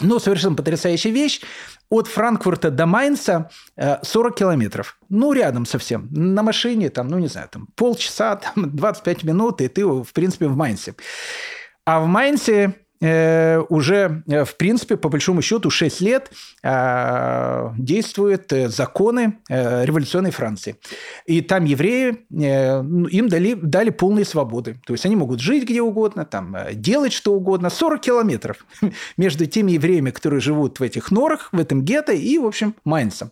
Ну, 0.00 0.18
совершенно 0.18 0.54
потрясающая 0.54 1.10
вещь. 1.10 1.40
От 1.88 2.08
Франкфурта 2.08 2.70
до 2.70 2.86
Майнца 2.86 3.50
40 4.02 4.32
э, 4.32 4.38
километров. 4.38 4.98
Ну, 5.08 5.32
рядом 5.32 5.64
совсем. 5.64 6.08
На 6.10 6.42
машине, 6.42 6.90
там, 6.90 7.08
ну, 7.08 7.18
не 7.18 7.28
знаю, 7.28 7.48
там 7.50 7.68
полчаса, 7.76 8.36
там, 8.54 8.76
25 8.76 9.24
минут, 9.24 9.60
и 9.60 9.68
ты, 9.68 9.86
в 9.86 10.12
принципе, 10.12 10.48
в 10.48 10.56
Майнце. 10.56 10.94
А 11.84 12.00
в 12.00 12.06
Майнце 12.06 12.74
Э, 13.00 13.58
уже, 13.68 14.22
э, 14.26 14.44
в 14.44 14.56
принципе, 14.56 14.96
по 14.96 15.08
большому 15.08 15.42
счету, 15.42 15.68
6 15.68 16.00
лет 16.00 16.30
э, 16.62 17.70
действуют 17.76 18.50
законы 18.50 19.38
революционной 19.48 20.30
Франции. 20.30 20.76
И 21.26 21.40
там 21.40 21.64
евреи, 21.64 22.24
ну, 22.30 23.06
им 23.06 23.28
дали, 23.28 23.54
дали 23.54 23.90
полные 23.90 24.24
свободы. 24.24 24.76
То 24.86 24.92
есть 24.92 25.04
они 25.04 25.16
могут 25.16 25.40
жить 25.40 25.64
где 25.64 25.82
угодно, 25.82 26.24
там, 26.24 26.56
делать 26.72 27.12
что 27.12 27.34
угодно. 27.34 27.70
40 27.70 28.00
километров 28.00 28.64
между 29.16 29.46
теми 29.46 29.72
евреями, 29.72 30.10
которые 30.10 30.40
живут 30.40 30.80
в 30.80 30.82
этих 30.82 31.10
норах, 31.10 31.48
в 31.52 31.58
этом 31.58 31.82
гетто, 31.82 32.12
и, 32.12 32.38
в 32.38 32.46
общем, 32.46 32.74
Майнцем. 32.84 33.30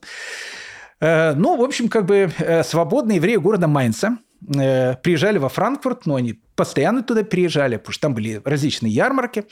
Ну, 1.00 1.56
в 1.56 1.62
общем, 1.62 1.88
как 1.88 2.06
бы 2.06 2.30
свободные 2.64 3.16
евреи 3.16 3.36
города 3.36 3.66
Майнца 3.68 4.18
приезжали 4.46 5.38
во 5.38 5.48
Франкфурт, 5.48 6.06
но 6.06 6.16
они 6.16 6.40
постоянно 6.56 7.02
туда 7.02 7.24
приезжали, 7.24 7.76
потому 7.76 7.92
что 7.92 8.02
там 8.02 8.14
были 8.14 8.40
различные 8.44 8.92
ярмарки. 8.92 9.44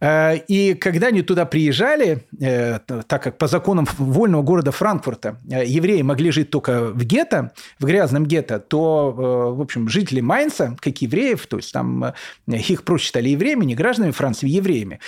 Э, 0.00 0.36
и 0.48 0.74
когда 0.74 1.08
они 1.08 1.22
туда 1.22 1.46
приезжали, 1.46 2.24
э, 2.40 2.78
так 3.06 3.22
как 3.22 3.38
по 3.38 3.46
законам 3.46 3.86
вольного 3.98 4.42
города 4.42 4.70
Франкфурта 4.70 5.38
э, 5.50 5.64
евреи 5.66 6.02
могли 6.02 6.30
жить 6.30 6.50
только 6.50 6.86
в 6.86 7.04
гетто, 7.04 7.52
в 7.78 7.86
грязном 7.86 8.26
гетто, 8.26 8.58
то, 8.58 9.12
в 9.56 9.60
общем, 9.60 9.88
жители 9.88 10.20
Майнца, 10.20 10.76
как 10.80 10.98
евреев, 10.98 11.46
то 11.46 11.56
есть 11.56 11.72
там 11.72 12.12
их 12.46 12.84
проще 12.84 13.06
считали 13.06 13.28
евреями, 13.30 13.64
не 13.64 13.74
гражданами 13.74 14.12
Франции, 14.12 14.48
евреями, 14.48 15.00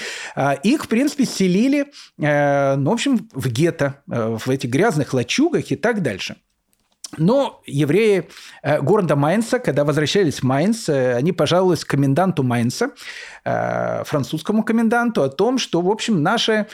их, 0.62 0.84
в 0.84 0.88
принципе, 0.88 1.24
селили, 1.24 1.86
ну, 2.18 2.90
в 2.90 2.92
общем, 2.92 3.28
в 3.32 3.48
гетто, 3.48 4.02
в 4.06 4.48
этих 4.50 4.70
грязных 4.70 5.14
лачугах 5.14 5.70
и 5.70 5.76
так 5.76 6.02
дальше. 6.02 6.36
Но 7.18 7.62
евреи 7.66 8.28
э, 8.62 8.80
города 8.80 9.16
Майнца, 9.16 9.58
когда 9.58 9.84
возвращались 9.84 10.40
в 10.40 10.42
Майнц, 10.42 10.88
э, 10.88 11.14
они 11.14 11.32
пожаловались 11.32 11.84
коменданту 11.84 12.42
Майнца, 12.42 12.90
э, 13.44 14.02
французскому 14.04 14.64
коменданту, 14.64 15.22
о 15.22 15.28
том, 15.28 15.58
что, 15.58 15.80
в 15.80 15.90
общем, 15.90 16.22
наши 16.22 16.66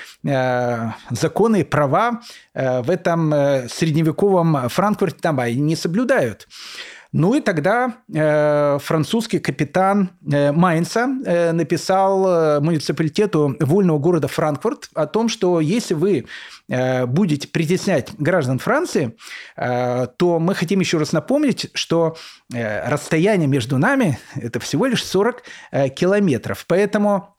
законы 1.10 1.60
и 1.60 1.64
права 1.64 2.22
в 2.54 2.90
этом 2.90 3.30
средневековом 3.68 4.68
Франкфурте 4.68 5.18
там 5.20 5.40
не 5.44 5.76
соблюдают. 5.76 6.48
Ну 7.12 7.34
и 7.34 7.40
тогда 7.42 7.98
э, 8.12 8.78
французский 8.80 9.38
капитан 9.38 10.10
э, 10.30 10.50
Майнца 10.50 11.08
э, 11.26 11.52
написал 11.52 12.26
э, 12.26 12.60
муниципалитету 12.60 13.54
вольного 13.60 13.98
города 13.98 14.28
Франкфурт 14.28 14.88
о 14.94 15.06
том, 15.06 15.28
что 15.28 15.60
если 15.60 15.92
вы 15.92 16.24
э, 16.70 17.04
будете 17.04 17.48
притеснять 17.48 18.14
граждан 18.16 18.58
Франции, 18.58 19.14
э, 19.56 20.06
то 20.16 20.38
мы 20.38 20.54
хотим 20.54 20.80
еще 20.80 20.96
раз 20.96 21.12
напомнить, 21.12 21.70
что 21.74 22.16
э, 22.50 22.88
расстояние 22.88 23.46
между 23.46 23.76
нами– 23.76 24.18
это 24.34 24.58
всего 24.58 24.86
лишь 24.86 25.04
40 25.04 25.42
э, 25.70 25.88
километров. 25.90 26.64
Поэтому 26.66 27.36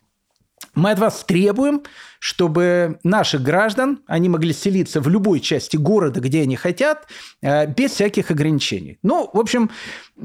мы 0.75 0.91
от 0.91 0.99
вас 0.99 1.23
требуем, 1.23 1.83
чтобы 2.19 2.99
наших 3.03 3.41
граждан, 3.43 3.99
они 4.07 4.29
могли 4.29 4.53
селиться 4.53 5.01
в 5.01 5.07
любой 5.07 5.39
части 5.39 5.77
города, 5.77 6.19
где 6.19 6.41
они 6.41 6.55
хотят, 6.55 7.07
э, 7.41 7.67
без 7.67 7.91
всяких 7.91 8.31
ограничений. 8.31 8.97
Ну, 9.03 9.29
в 9.31 9.39
общем, 9.39 9.69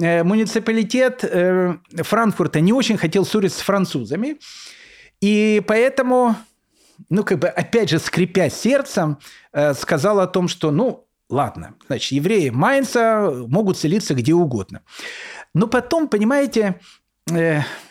э, 0.01 0.23
муниципалитет 0.23 1.25
э, 1.25 1.77
Франкфурта 1.97 2.61
не 2.61 2.73
очень 2.73 2.97
хотел 2.97 3.25
ссориться 3.25 3.59
с 3.59 3.63
французами, 3.63 4.39
и 5.21 5.63
поэтому, 5.67 6.37
ну, 7.11 7.25
как 7.25 7.41
бы, 7.41 7.49
опять 7.49 7.91
же, 7.91 7.99
скрипя 7.99 8.49
сердцем, 8.49 9.19
сказал 9.75 10.21
о 10.21 10.27
том, 10.27 10.47
что, 10.47 10.71
ну, 10.71 11.09
ладно, 11.29 11.75
значит, 11.89 12.13
евреи 12.13 12.51
Майнца 12.51 13.31
могут 13.49 13.77
селиться 13.79 14.15
где 14.15 14.35
угодно. 14.35 14.83
Но 15.55 15.67
потом, 15.67 16.09
понимаете, 16.09 16.81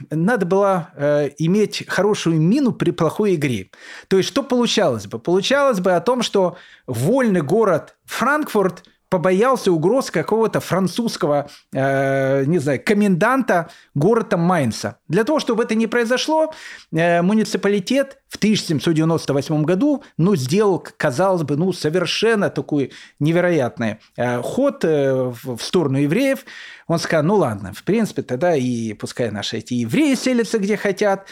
надо 0.09 0.45
было 0.45 0.89
э, 0.95 1.29
иметь 1.38 1.85
хорошую 1.88 2.39
мину 2.39 2.71
при 2.71 2.91
плохой 2.91 3.35
игре. 3.35 3.69
То 4.07 4.17
есть, 4.17 4.29
что 4.29 4.43
получалось 4.43 5.07
бы? 5.07 5.19
Получалось 5.19 5.79
бы 5.79 5.93
о 5.93 6.01
том, 6.01 6.21
что 6.21 6.57
вольный 6.85 7.41
город 7.41 7.95
Франкфурт– 8.05 8.83
побоялся 9.10 9.72
угроз 9.72 10.12
какого-то 10.12 10.60
французского, 10.60 11.49
э, 11.74 12.45
не 12.45 12.60
знаю, 12.60 12.82
коменданта 12.84 13.70
города 13.95 14.38
Майнца. 14.38 14.99
Для 15.08 15.24
того, 15.24 15.39
чтобы 15.39 15.64
это 15.64 15.76
не 15.76 15.88
произошло, 15.88 16.53
э, 16.91 17.22
муниципалитет 17.22 18.20
в 18.28 18.38
1798 18.38 19.64
году, 19.64 20.03
ну, 20.18 20.36
сделал, 20.36 20.86
казалось 20.97 21.43
бы, 21.43 21.55
ну, 21.55 21.72
совершенно 21.74 22.49
такой 22.49 22.91
невероятный 23.20 23.97
э, 24.18 24.41
ход 24.41 24.84
э, 24.84 25.14
в, 25.14 25.58
в 25.58 25.64
сторону 25.64 25.99
евреев. 25.99 26.45
Он 26.88 26.99
сказал, 26.99 27.24
ну, 27.24 27.36
ладно, 27.36 27.74
в 27.74 27.84
принципе, 27.84 28.22
тогда 28.22 28.55
и 28.55 28.93
пускай 28.93 29.32
наши 29.32 29.58
эти 29.58 29.76
евреи 29.76 30.16
селятся 30.16 30.60
где 30.60 30.76
хотят. 30.76 31.28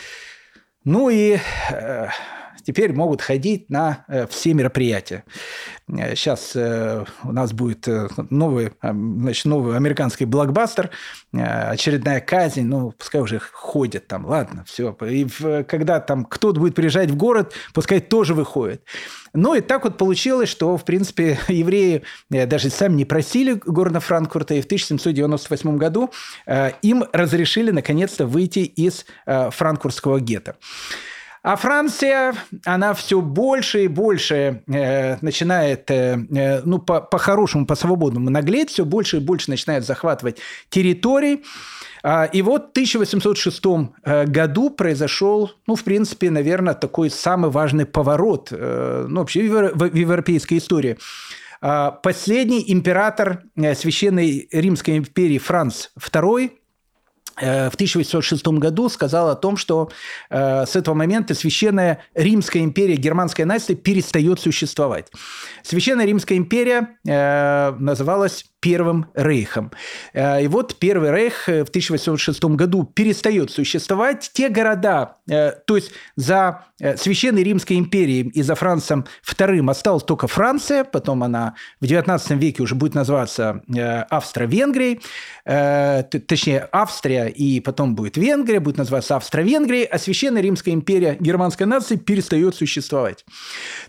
Ну 0.85 1.09
и 1.09 1.39
э, 1.71 2.07
теперь 2.63 2.93
могут 2.93 3.21
ходить 3.21 3.69
на 3.69 4.05
э, 4.07 4.27
все 4.27 4.53
мероприятия. 4.53 5.23
Сейчас 5.87 6.55
э, 6.55 7.05
у 7.23 7.31
нас 7.31 7.53
будет 7.53 7.87
э, 7.87 8.07
новый, 8.29 8.71
значит, 8.81 9.45
новый 9.45 9.75
американский 9.75 10.25
блокбастер, 10.25 10.89
очередная 11.31 12.21
казнь, 12.21 12.63
ну, 12.63 12.91
пускай 12.91 13.21
уже 13.21 13.39
ходят 13.39 14.07
там, 14.07 14.25
ладно, 14.25 14.63
все. 14.67 14.95
И 15.07 15.27
когда 15.63 15.99
там 15.99 16.25
кто-то 16.25 16.59
будет 16.59 16.75
приезжать 16.75 17.11
в 17.11 17.15
город, 17.15 17.53
пускай 17.73 17.99
тоже 17.99 18.33
выходит. 18.33 18.83
Ну 19.33 19.53
и 19.53 19.61
так 19.61 19.83
вот 19.83 19.97
получилось, 19.97 20.49
что, 20.49 20.77
в 20.77 20.85
принципе, 20.85 21.37
евреи 21.47 22.03
даже 22.29 22.69
сами 22.69 22.95
не 22.95 23.05
просили 23.05 23.53
города 23.53 23.99
Франкфурта, 23.99 24.55
и 24.55 24.61
в 24.61 24.65
1798 24.65 25.77
году 25.77 26.11
им 26.81 27.05
разрешили 27.11 27.71
наконец-то 27.71 28.25
выйти 28.25 28.59
из 28.59 29.05
франкфуртского 29.25 30.19
гетто. 30.19 30.55
А 31.45 31.57
Франция, 31.57 32.33
она 32.65 32.95
все 32.95 33.21
больше 33.21 33.83
и 33.83 33.87
больше 33.87 34.63
э, 34.65 35.17
начинает, 35.21 35.91
э, 35.91 36.17
э 36.35 36.61
ну, 36.65 36.79
по- 36.79 37.01
по-хорошему, 37.01 37.67
по-свободному 37.67 38.31
наглеть, 38.31 38.71
все 38.71 38.83
больше 38.83 39.17
и 39.17 39.19
больше 39.19 39.51
начинает 39.51 39.85
захватывать 39.85 40.39
территории. 40.69 41.43
А, 42.01 42.25
и 42.25 42.41
вот 42.41 42.69
в 42.69 42.71
1806 42.71 43.61
э, 44.03 44.25
году 44.25 44.71
произошел, 44.71 45.51
ну, 45.67 45.75
в 45.75 45.83
принципе, 45.83 46.31
наверное, 46.31 46.73
такой 46.73 47.11
самый 47.11 47.51
важный 47.51 47.85
поворот, 47.85 48.47
э, 48.49 49.05
ну, 49.07 49.19
вообще 49.19 49.47
в 49.47 49.95
европейской 49.95 50.57
истории. 50.57 50.97
А, 51.61 51.91
последний 51.91 52.63
император 52.73 53.43
э, 53.55 53.75
Священной 53.75 54.47
Римской 54.51 54.97
империи 54.97 55.37
Франц 55.37 55.89
II 55.99 56.53
в 57.69 57.75
1806 57.75 58.47
году 58.47 58.89
сказал 58.89 59.29
о 59.29 59.35
том, 59.35 59.57
что 59.57 59.89
э, 60.29 60.65
с 60.65 60.75
этого 60.75 60.95
момента 60.95 61.33
Священная 61.33 62.03
Римская 62.13 62.63
империя, 62.63 62.95
германская 62.95 63.45
нация 63.45 63.75
перестает 63.75 64.39
существовать. 64.39 65.11
Священная 65.63 66.05
Римская 66.05 66.37
империя 66.37 66.97
э, 67.07 67.75
называлась 67.77 68.45
Первым 68.65 69.05
Рейхом. 69.13 69.71
Э, 70.13 70.43
и 70.43 70.47
вот 70.47 70.77
Первый 70.79 71.11
Рейх 71.11 71.47
э, 71.49 71.63
в 71.63 71.69
1806 71.69 72.45
году 72.45 72.83
перестает 72.83 73.51
существовать. 73.51 74.31
Те 74.33 74.49
города, 74.49 75.17
э, 75.29 75.51
то 75.67 75.75
есть 75.75 75.91
за 76.15 76.65
Священной 76.97 77.43
Римской 77.43 77.77
империей 77.77 78.27
и 78.27 78.41
за 78.41 78.55
Францем 78.55 79.05
II 79.23 79.69
осталась 79.69 80.03
только 80.03 80.27
Франция, 80.27 80.83
потом 80.83 81.21
она 81.21 81.53
в 81.79 81.85
XIX 81.85 82.37
веке 82.37 82.63
уже 82.63 82.73
будет 82.75 82.95
называться 82.95 83.61
Австро-Венгрией, 84.09 84.99
точнее 86.27 86.67
Австрия 86.73 87.27
и 87.27 87.61
потом 87.61 87.95
будет 87.95 88.17
Венгрия, 88.17 88.59
будет 88.59 88.77
называться 88.77 89.15
Австро-Венгрией, 89.15 89.85
а 89.85 89.99
Священная 89.99 90.41
Римская 90.41 90.73
империя 90.73 91.15
германской 91.17 91.65
нации 91.65 91.95
перестает 91.95 92.55
существовать. 92.55 93.25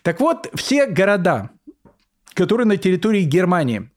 Так 0.02 0.20
вот, 0.20 0.48
все 0.54 0.86
города, 0.86 1.50
которые 2.34 2.68
на 2.68 2.76
территории 2.76 3.22
Германии 3.22 3.90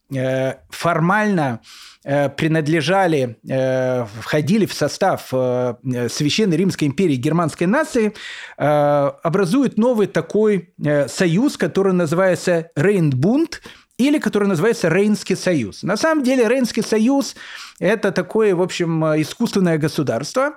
формально 0.69 1.61
э, 2.03 2.29
принадлежали, 2.29 3.37
э, 3.47 4.05
входили 4.21 4.65
в 4.65 4.73
состав 4.73 5.29
Священной 5.29 6.57
Римской 6.57 6.87
империи 6.87 7.15
германской 7.15 7.67
нации, 7.67 8.13
образуют 8.57 9.77
новый 9.77 10.07
такой 10.07 10.73
союз, 11.07 11.57
который 11.57 11.93
называется 11.93 12.71
Рейнбунд, 12.75 13.61
или 13.97 14.17
который 14.17 14.47
называется 14.47 14.87
Рейнский 14.87 15.35
союз. 15.35 15.83
На 15.83 15.97
самом 15.97 16.23
деле 16.23 16.47
Рейнский 16.47 16.81
союз– 16.81 17.35
это 17.79 18.11
такое, 18.11 18.55
в 18.55 18.61
общем, 18.61 19.03
искусственное 19.21 19.77
государство, 19.77 20.55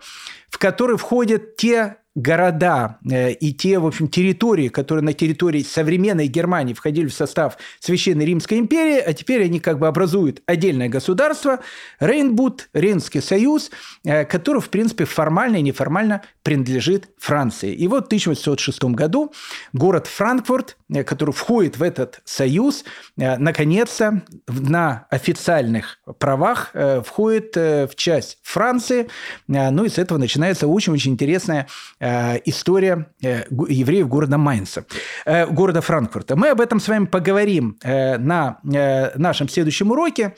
в 0.49 0.59
которое 0.59 0.97
входят 0.97 1.57
те 1.57 1.97
города 2.15 2.99
э, 3.11 3.33
и 3.33 3.55
те, 3.55 3.79
в 3.79 3.87
общем, 3.87 4.09
территории, 4.09 4.69
которые 4.69 5.03
на 5.03 5.13
территории 5.13 5.63
современной 5.63 6.27
Германии 6.27 6.75
входили 6.75 7.07
в 7.07 7.15
состав 7.15 7.57
Священной 7.81 8.27
Римской 8.27 8.59
империи, 8.59 8.99
а 8.99 9.13
теперь 9.13 9.45
они 9.45 9.61
как 9.61 9.79
бы 9.79 9.87
образуют 9.87 10.43
отдельное 10.47 10.89
государство, 10.89 11.61
Рейнбуд, 12.01 12.69
Рейнский 12.75 13.23
союз, 13.23 13.71
э, 14.05 14.25
который, 14.25 14.61
в 14.61 14.69
принципе, 14.69 15.05
формально 15.05 15.57
и 15.57 15.63
неформально 15.63 16.23
принадлежит 16.43 17.09
Франции. 17.19 17.73
И 17.75 17.89
вот 17.89 18.05
в 18.05 18.07
1806 18.07 18.85
году 18.85 19.33
город 19.73 20.07
Франкфурт, 20.07 20.77
э, 20.93 21.05
который 21.05 21.33
входит 21.33 21.77
в 21.77 21.83
этот 21.83 22.21
союз, 22.25 22.85
наконец-то 23.17 24.23
на 24.49 25.07
официальных 25.11 25.99
правах 26.19 26.75
входит 27.05 27.57
в 27.57 27.91
часть 27.97 28.39
Франции. 28.43 29.09
Ну 29.47 29.85
и 29.85 29.89
с 29.89 29.99
этого 29.99 30.19
начинается 30.19 30.67
очень-очень 30.67 31.13
интересная 31.13 31.69
Э, 32.01 32.39
история 32.45 33.07
э, 33.23 33.45
евреев 33.69 34.09
города 34.09 34.39
Майнца, 34.39 34.85
э, 35.25 35.47
города 35.47 35.81
Франкфурта. 35.81 36.37
Мы 36.37 36.49
об 36.49 36.61
этом 36.61 36.81
с 36.81 36.89
вами 36.89 37.07
поговорим 37.07 37.79
на 37.83 38.59
нашем 38.63 39.49
следующем 39.49 39.91
уроке. 39.91 40.35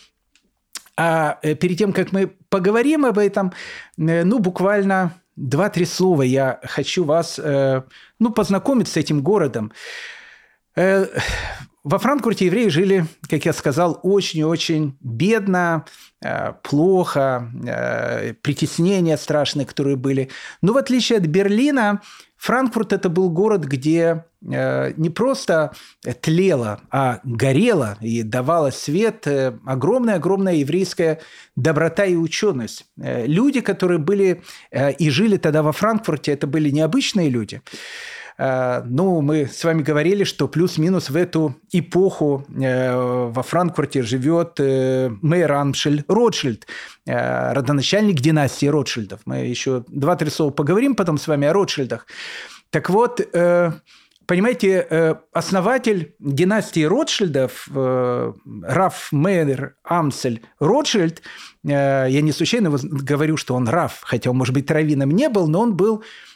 А 0.97 1.39
перед 1.43 1.79
тем, 1.79 1.93
как 1.93 2.13
мы 2.13 2.29
поговорим 2.49 3.05
об 3.05 3.19
этом, 3.19 3.53
ну, 3.97 4.39
буквально 4.39 5.15
два-три 5.37 5.85
слова 5.85 6.23
я 6.23 6.61
хочу 6.63 7.05
вас, 7.05 7.39
ну, 8.19 8.31
познакомить 8.31 8.89
с 8.89 8.97
этим 8.97 9.23
городом. 9.23 9.73
Во 11.85 11.99
Франкфурте 11.99 12.47
евреи 12.47 12.69
жили, 12.69 13.05
как 13.29 13.45
я 13.45 13.53
сказал, 13.53 14.01
очень-очень 14.03 14.97
бедно, 15.01 15.85
э, 16.23 16.55
плохо, 16.63 17.51
э, 17.67 18.33
притеснения 18.41 19.19
страшные, 19.19 19.67
которые 19.67 19.97
были. 19.97 20.31
Но 20.63 20.73
в 20.73 20.79
отличие 20.79 21.19
от 21.19 21.27
Берлина, 21.27 22.01
Франкфурт– 22.45 22.93
это 22.93 23.09
был 23.09 23.31
город, 23.31 23.65
где 23.65 24.27
э, 24.47 24.93
не 24.99 25.09
просто 25.09 25.73
тлело, 26.21 26.83
а 26.91 27.21
горело 27.25 27.97
и 28.03 28.23
давала 28.23 28.71
свет 28.71 29.27
огромная-огромная 29.65 30.57
еврейская 30.57 31.21
доброта 31.57 32.05
и 32.05 32.17
ученость. 32.17 32.85
Люди, 32.99 33.63
которые 33.63 33.99
были 33.99 34.43
и 34.99 35.09
жили 35.09 35.39
тогда 35.39 35.63
во 35.63 35.73
Франкфурте, 35.73 36.33
это 36.33 36.47
были 36.47 36.69
необычные 36.69 37.31
люди– 37.31 37.63
Э, 37.73 38.14
ну, 38.37 39.21
мы 39.21 39.47
с 39.47 39.63
вами 39.63 39.83
говорили, 39.83 40.25
что 40.25 40.49
плюс-минус 40.49 41.09
в 41.09 41.17
эту 41.17 41.55
эпоху 41.71 42.45
э, 42.49 43.29
во 43.29 43.43
Франкфурте 43.43 44.03
живет 44.03 44.59
э, 44.59 45.11
мэр 45.23 45.53
Амшель 45.53 46.05
Ротшильд, 46.09 46.67
родоначальник 47.07 48.21
династии 48.21 48.67
Ротшильдов. 48.67 49.21
Мы 49.25 49.47
еще 49.47 49.85
два-три 49.89 50.31
слова 50.31 50.51
поговорим 50.51 50.97
потом 50.97 51.19
с 51.19 51.29
вами 51.29 51.47
о 51.47 51.53
Ротшильдах. 51.53 52.07
Так 52.71 52.91
вот, 52.91 53.21
понимаете, 54.27 55.19
основатель 55.33 56.15
династии 56.19 56.83
Ротшильдов, 56.85 57.69
Раф 57.73 59.09
Мейер 59.13 59.77
Амсель 59.85 60.43
Ротшильд, 60.59 61.23
я 61.63 62.21
не 62.21 62.33
случайно 62.33 62.71
говорю, 62.71 63.37
что 63.37 63.55
он 63.55 63.69
Раф, 63.69 64.01
хотя 64.03 64.31
он, 64.31 64.39
может 64.39 64.55
быть, 64.55 64.71
раввином 64.71 65.11
не 65.11 65.29
был, 65.29 65.47
но 65.47 65.61
он 65.61 65.77
был 65.77 66.03
Э, 66.03 66.34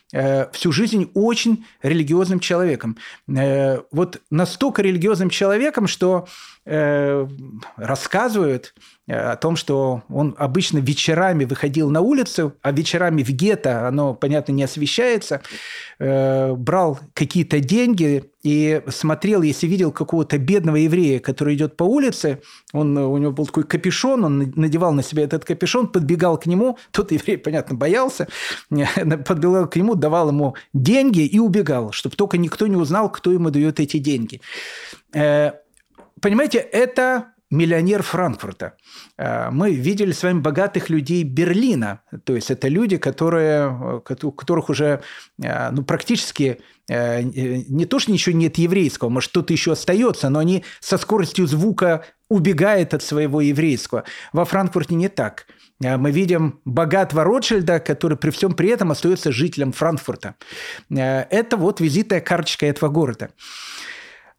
всю 0.52 0.72
жизнь 0.72 1.10
очень 1.14 1.66
религиозным 1.82 2.40
человеком. 2.40 2.96
Э, 3.28 3.80
вот 3.90 4.22
настолько 4.30 4.82
религиозным 4.82 5.30
человеком, 5.30 5.86
что 5.86 6.26
э, 6.64 7.26
рассказывают 7.76 8.74
о 9.08 9.36
том, 9.36 9.56
что 9.56 10.02
он 10.08 10.34
обычно 10.38 10.78
вечерами 10.78 11.44
выходил 11.44 11.90
на 11.90 12.00
улицу, 12.00 12.54
а 12.62 12.72
вечерами 12.72 13.22
в 13.22 13.30
гетто, 13.30 13.88
оно, 13.88 14.14
понятно, 14.14 14.52
не 14.52 14.62
освещается, 14.62 15.40
брал 15.98 16.98
какие-то 17.14 17.60
деньги 17.60 18.24
и 18.42 18.82
смотрел, 18.88 19.42
если 19.42 19.66
видел 19.66 19.90
какого-то 19.90 20.38
бедного 20.38 20.76
еврея, 20.76 21.18
который 21.18 21.54
идет 21.54 21.76
по 21.76 21.84
улице, 21.84 22.40
он, 22.72 22.96
у 22.96 23.16
него 23.18 23.32
был 23.32 23.46
такой 23.46 23.64
капюшон, 23.64 24.24
он 24.24 24.52
надевал 24.56 24.92
на 24.92 25.02
себя 25.02 25.24
этот 25.24 25.44
капюшон, 25.44 25.88
подбегал 25.88 26.38
к 26.38 26.46
нему, 26.46 26.78
тот 26.92 27.12
еврей, 27.12 27.38
понятно, 27.38 27.76
боялся, 27.76 28.28
подбегал 28.70 29.68
к 29.68 29.76
нему, 29.76 29.94
давал 29.94 30.28
ему 30.28 30.54
деньги 30.72 31.26
и 31.26 31.38
убегал, 31.38 31.92
чтобы 31.92 32.16
только 32.16 32.38
никто 32.38 32.66
не 32.66 32.76
узнал, 32.76 33.10
кто 33.10 33.32
ему 33.32 33.50
дает 33.50 33.80
эти 33.80 33.98
деньги. 33.98 34.40
Э, 35.12 35.52
понимаете, 36.20 36.58
это 36.58 37.32
миллионер 37.50 38.02
Франкфурта. 38.02 38.74
Э, 39.16 39.50
мы 39.50 39.72
видели 39.72 40.12
с 40.12 40.22
вами 40.22 40.40
богатых 40.40 40.90
людей 40.90 41.22
Берлина. 41.22 42.00
То 42.24 42.34
есть 42.34 42.50
это 42.50 42.68
люди, 42.68 42.96
которые, 42.96 44.02
э, 44.08 44.14
у 44.22 44.32
которых 44.32 44.68
уже 44.68 45.02
э, 45.42 45.70
ну, 45.70 45.82
практически 45.82 46.60
не 46.90 47.84
то, 47.84 47.98
что 47.98 48.10
ничего 48.10 48.34
нет 48.34 48.56
еврейского, 48.56 49.10
может, 49.10 49.28
что-то 49.28 49.52
еще 49.52 49.72
остается, 49.72 50.30
но 50.30 50.38
они 50.38 50.64
со 50.80 50.96
скоростью 50.96 51.46
звука 51.46 52.06
убегают 52.30 52.94
от 52.94 53.02
своего 53.02 53.42
еврейского. 53.42 54.04
Во 54.32 54.46
Франкфурте 54.46 54.94
не 54.94 55.10
так. 55.10 55.48
Мы 55.80 56.10
видим 56.10 56.60
богатого 56.64 57.24
Ротшильда, 57.24 57.80
который 57.80 58.16
при 58.16 58.30
всем 58.30 58.54
при 58.54 58.70
этом 58.70 58.90
остается 58.90 59.32
жителем 59.32 59.72
Франкфурта. 59.72 60.36
Это 60.88 61.58
вот 61.58 61.80
визитная 61.80 62.22
карточка 62.22 62.64
этого 62.64 62.88
города. 62.88 63.28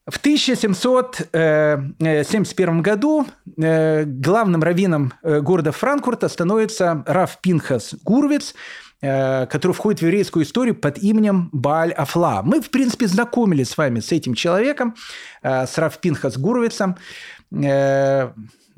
В 0.08 0.18
1771 0.18 2.82
году 2.82 3.28
э, 3.58 4.06
главным 4.06 4.64
раввином 4.64 5.14
э, 5.22 5.42
города 5.42 5.72
Франкфурта 5.72 6.28
становится 6.30 7.04
Раф 7.06 7.38
Пинхас 7.42 7.94
Гурвиц, 8.04 8.56
э, 9.02 9.46
который 9.46 9.74
входит 9.74 10.00
в 10.00 10.04
еврейскую 10.04 10.46
историю 10.46 10.74
под 10.76 10.98
именем 10.98 11.50
Бааль 11.52 11.92
Афла. 11.92 12.42
Мы, 12.42 12.62
в 12.62 12.72
принципе, 12.72 13.06
знакомились 13.08 13.70
с 13.70 13.78
вами 13.78 14.00
с 14.00 14.12
этим 14.12 14.34
человеком, 14.34 14.96
с 15.44 15.78
Раф 15.78 16.00
Пинхас 16.00 16.38
Гурвицем 16.38 16.96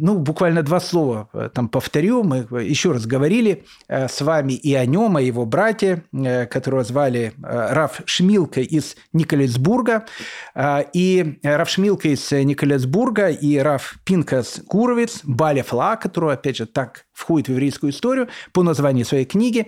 ну, 0.02 0.18
буквально 0.18 0.64
два 0.64 0.80
слова 0.80 1.30
э, 1.32 1.50
там 1.54 1.70
повторю. 1.70 2.24
Мы 2.24 2.48
еще 2.64 2.92
раз 2.92 3.06
говорили 3.06 3.66
э, 3.88 4.08
с 4.08 4.22
вами 4.22 4.54
и 4.54 4.74
о 4.74 4.86
нем, 4.88 5.16
о 5.16 5.22
его 5.22 5.46
брате, 5.46 6.04
э, 6.12 6.48
которого 6.48 6.84
звали 6.84 7.34
Раф 7.42 8.02
Шмилка 8.06 8.62
из 8.62 8.96
Николесбурга. 9.14 10.06
И 10.94 11.40
Раф 11.44 11.70
Шмилка 11.70 12.08
из 12.10 12.32
Николесбурга 12.32 13.30
и 13.30 13.58
Раф 13.58 13.98
Пинкас 14.04 14.62
Гуровец, 14.66 15.20
Балефла, 15.24 15.98
который, 16.02 16.34
опять 16.34 16.58
же, 16.58 16.66
так 16.66 17.06
входит 17.14 17.48
в 17.48 17.52
еврейскую 17.52 17.92
историю 17.92 18.28
по 18.54 18.64
названию 18.64 19.06
своей 19.06 19.26
книги, 19.26 19.68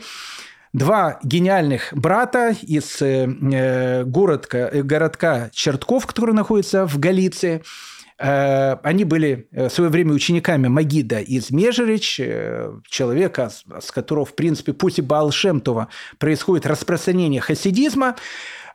два 0.73 1.19
гениальных 1.23 1.89
брата 1.93 2.55
из 2.63 2.99
городка, 2.99 4.69
городка 4.71 5.49
Чертков, 5.53 6.07
который 6.07 6.33
находится 6.33 6.87
в 6.87 6.97
Галиции– 6.97 7.61
они 8.17 9.03
были 9.03 9.47
э, 9.51 9.69
в 9.69 9.71
свое 9.71 9.89
время 9.89 10.13
учениками 10.13 10.67
Магида 10.67 11.19
из 11.19 11.51
Межерич, 11.51 12.19
э, 12.19 12.71
человека, 12.87 13.51
с 13.79 13.91
которого, 13.91 14.25
в 14.25 14.35
принципе, 14.35 14.73
пусть 14.73 14.99
и 14.99 15.01
Баалшемтова 15.01 15.87
происходит 16.19 16.65
распространение 16.65 17.41
хасидизма. 17.41 18.15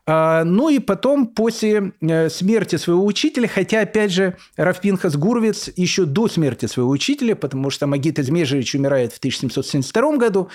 Ну 0.07 0.71
и 0.71 0.79
потом, 0.79 1.27
после 1.27 1.93
смерти 2.31 2.77
своего 2.77 3.05
учителя, 3.05 3.47
хотя, 3.47 3.83
опять 3.83 4.11
же, 4.11 4.39
Рафпинхас 4.57 5.17
Гурвиц 5.17 5.69
еще 5.77 6.07
до 6.07 6.29
смерти 6.29 6.65
своего 6.65 6.89
учителя, 6.89 7.37
потому 7.37 7.69
что 7.69 7.87
Магит 7.87 8.19
из 8.19 8.31
Межерич 8.31 8.75
умирает 8.75 9.13
в 9.13 9.19
1772 9.19 10.17
году, 10.17 10.49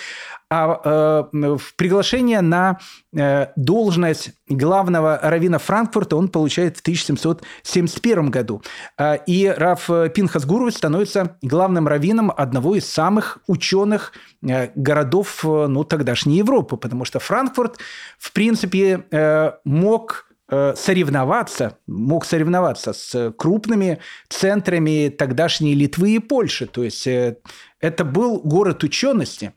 а 0.56 1.30
э, 1.34 1.58
приглашение 1.78 2.42
на 2.42 2.78
э, 3.12 3.48
должность 3.56 4.34
главного 4.48 5.20
равина 5.24 5.58
Франкфурта 5.58 6.16
он 6.16 6.28
получает 6.28 6.78
в 6.78 6.82
1771 6.82 8.30
году. 8.30 8.62
Э, 9.00 9.18
и 9.26 9.48
Раф 9.48 9.90
Пинхас 10.14 10.46
Гурович 10.46 10.76
становится 10.76 11.38
главным 11.42 11.88
раввином 11.88 12.32
одного 12.38 12.76
из 12.76 12.88
самых 12.88 13.40
ученых 13.48 14.14
э, 14.48 14.70
городов 14.76 15.44
э, 15.44 15.66
ну, 15.68 15.84
тогдашней 15.84 16.38
Европы, 16.38 16.78
потому 16.78 17.04
что 17.04 17.18
Франкфурт, 17.18 17.80
в 18.20 18.32
принципе, 18.32 19.06
э, 19.10 19.54
мог 19.64 20.28
э, 20.50 20.76
соревноваться, 20.76 21.80
мог 21.88 22.26
соревноваться 22.26 22.94
с 22.94 23.34
крупными 23.40 24.02
центрами 24.30 25.10
тогдашней 25.10 25.74
Литвы 25.74 26.12
и 26.12 26.20
Польши. 26.20 26.68
То 26.68 26.84
есть 26.84 27.08
это 27.08 28.06
был 28.06 28.40
город 28.40 28.84
учености. 28.84 29.54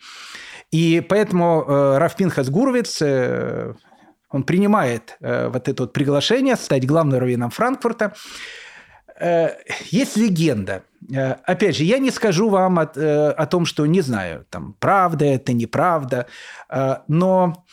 И 0.71 1.01
поэтому 1.09 1.65
э, 1.67 1.99
Раф 1.99 2.17
Пинхас 2.17 2.51
Гуровец, 2.51 3.01
э, 3.01 3.75
он 4.31 4.43
принимает 4.43 5.17
э, 5.21 5.49
вот 5.49 5.69
это 5.69 5.85
вот 5.85 5.93
приглашение 5.93 6.57
стать 6.57 6.87
главным 6.87 7.19
раввином 7.19 7.51
Франкфурта. 7.51 8.15
Э, 9.19 9.51
есть 9.87 10.17
легенда. 10.17 10.83
Э, 11.13 11.33
опять 11.45 11.77
же, 11.77 11.85
я 11.85 11.99
не 11.99 12.11
скажу 12.11 12.49
вам 12.49 12.79
от, 12.79 12.97
э, 12.97 13.31
о 13.31 13.47
том, 13.47 13.65
что 13.65 13.87
не 13.87 14.01
знаю, 14.01 14.45
там, 14.51 14.75
правда 14.79 15.25
это, 15.25 15.53
неправда, 15.53 16.27
э, 16.69 16.97
но 17.09 17.65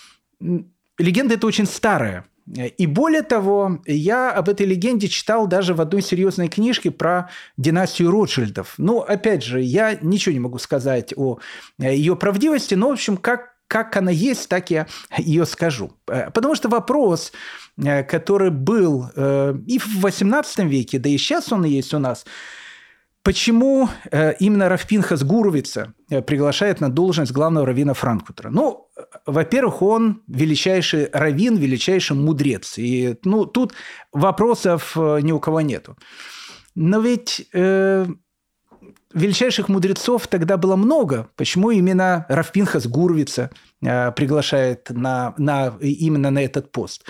легенда 0.97 1.35
это 1.35 1.47
очень 1.47 1.65
старая. 1.65 2.25
И 2.51 2.87
более 2.87 3.21
того, 3.21 3.79
я 3.85 4.31
об 4.31 4.49
этой 4.49 4.65
легенде 4.65 5.07
читал 5.07 5.47
даже 5.47 5.73
в 5.73 5.81
одной 5.81 6.01
серьезной 6.01 6.49
книжке 6.49 6.91
про 6.91 7.29
династию 7.55 8.11
Ротшильдов. 8.11 8.73
Ну, 8.77 8.99
опять 8.99 9.43
же, 9.43 9.61
я 9.61 9.97
ничего 10.01 10.33
не 10.33 10.39
могу 10.39 10.57
сказать 10.57 11.13
о 11.15 11.39
э, 11.79 11.95
ее 11.95 12.15
правдивости, 12.15 12.75
но, 12.75 12.89
в 12.89 12.93
общем, 12.93 13.15
как, 13.15 13.53
как 13.67 13.95
она 13.95 14.11
есть, 14.11 14.49
так 14.49 14.71
я 14.71 14.87
ее 15.17 15.45
скажу. 15.45 15.93
Э, 16.07 16.31
потому 16.31 16.55
что 16.55 16.67
вопрос, 16.67 17.31
э, 17.77 18.03
который 18.03 18.51
был 18.51 19.07
и 19.15 19.79
в 19.79 20.05
XVIII 20.05 20.67
веке, 20.67 20.99
да 20.99 21.09
и 21.09 21.17
сейчас 21.17 21.51
он 21.51 21.63
есть 21.63 21.93
у 21.93 21.99
нас– 21.99 22.25
Почему 23.23 23.87
э, 24.11 24.33
именно 24.39 24.67
Рафпинхас 24.67 25.23
Гуровица 25.23 25.93
э, 26.09 26.21
приглашает 26.21 26.81
на 26.81 26.89
должность 26.89 27.31
главного 27.31 27.65
раввина 27.65 27.93
Франкфурта? 27.93 28.49
Ну, 28.49 28.89
во-первых, 29.25 29.81
он 29.81 30.21
величайший 30.27 31.09
раввин, 31.11 31.55
величайший 31.57 32.15
мудрец. 32.15 32.77
И 32.77 33.15
ну, 33.23 33.45
тут 33.45 33.73
вопросов 34.11 34.93
э, 34.95 35.19
ни 35.21 35.31
у 35.31 35.39
кого 35.39 35.61
нету. 35.61 35.97
Но 36.75 36.99
ведь 36.99 37.47
э, 37.53 38.07
величайших 39.13 39.69
мудрецов 39.69 40.27
тогда 40.27 40.57
было 40.57 40.75
много. 40.75 41.29
Почему 41.35 41.71
именно 41.71 42.25
Рафпинхас 42.29 42.87
Гурвица 42.87 43.51
э, 43.81 44.11
приглашает 44.11 44.89
на, 44.89 45.33
на, 45.37 45.73
именно 45.79 46.31
на 46.31 46.39
этот 46.43 46.71
пост? 46.71 47.05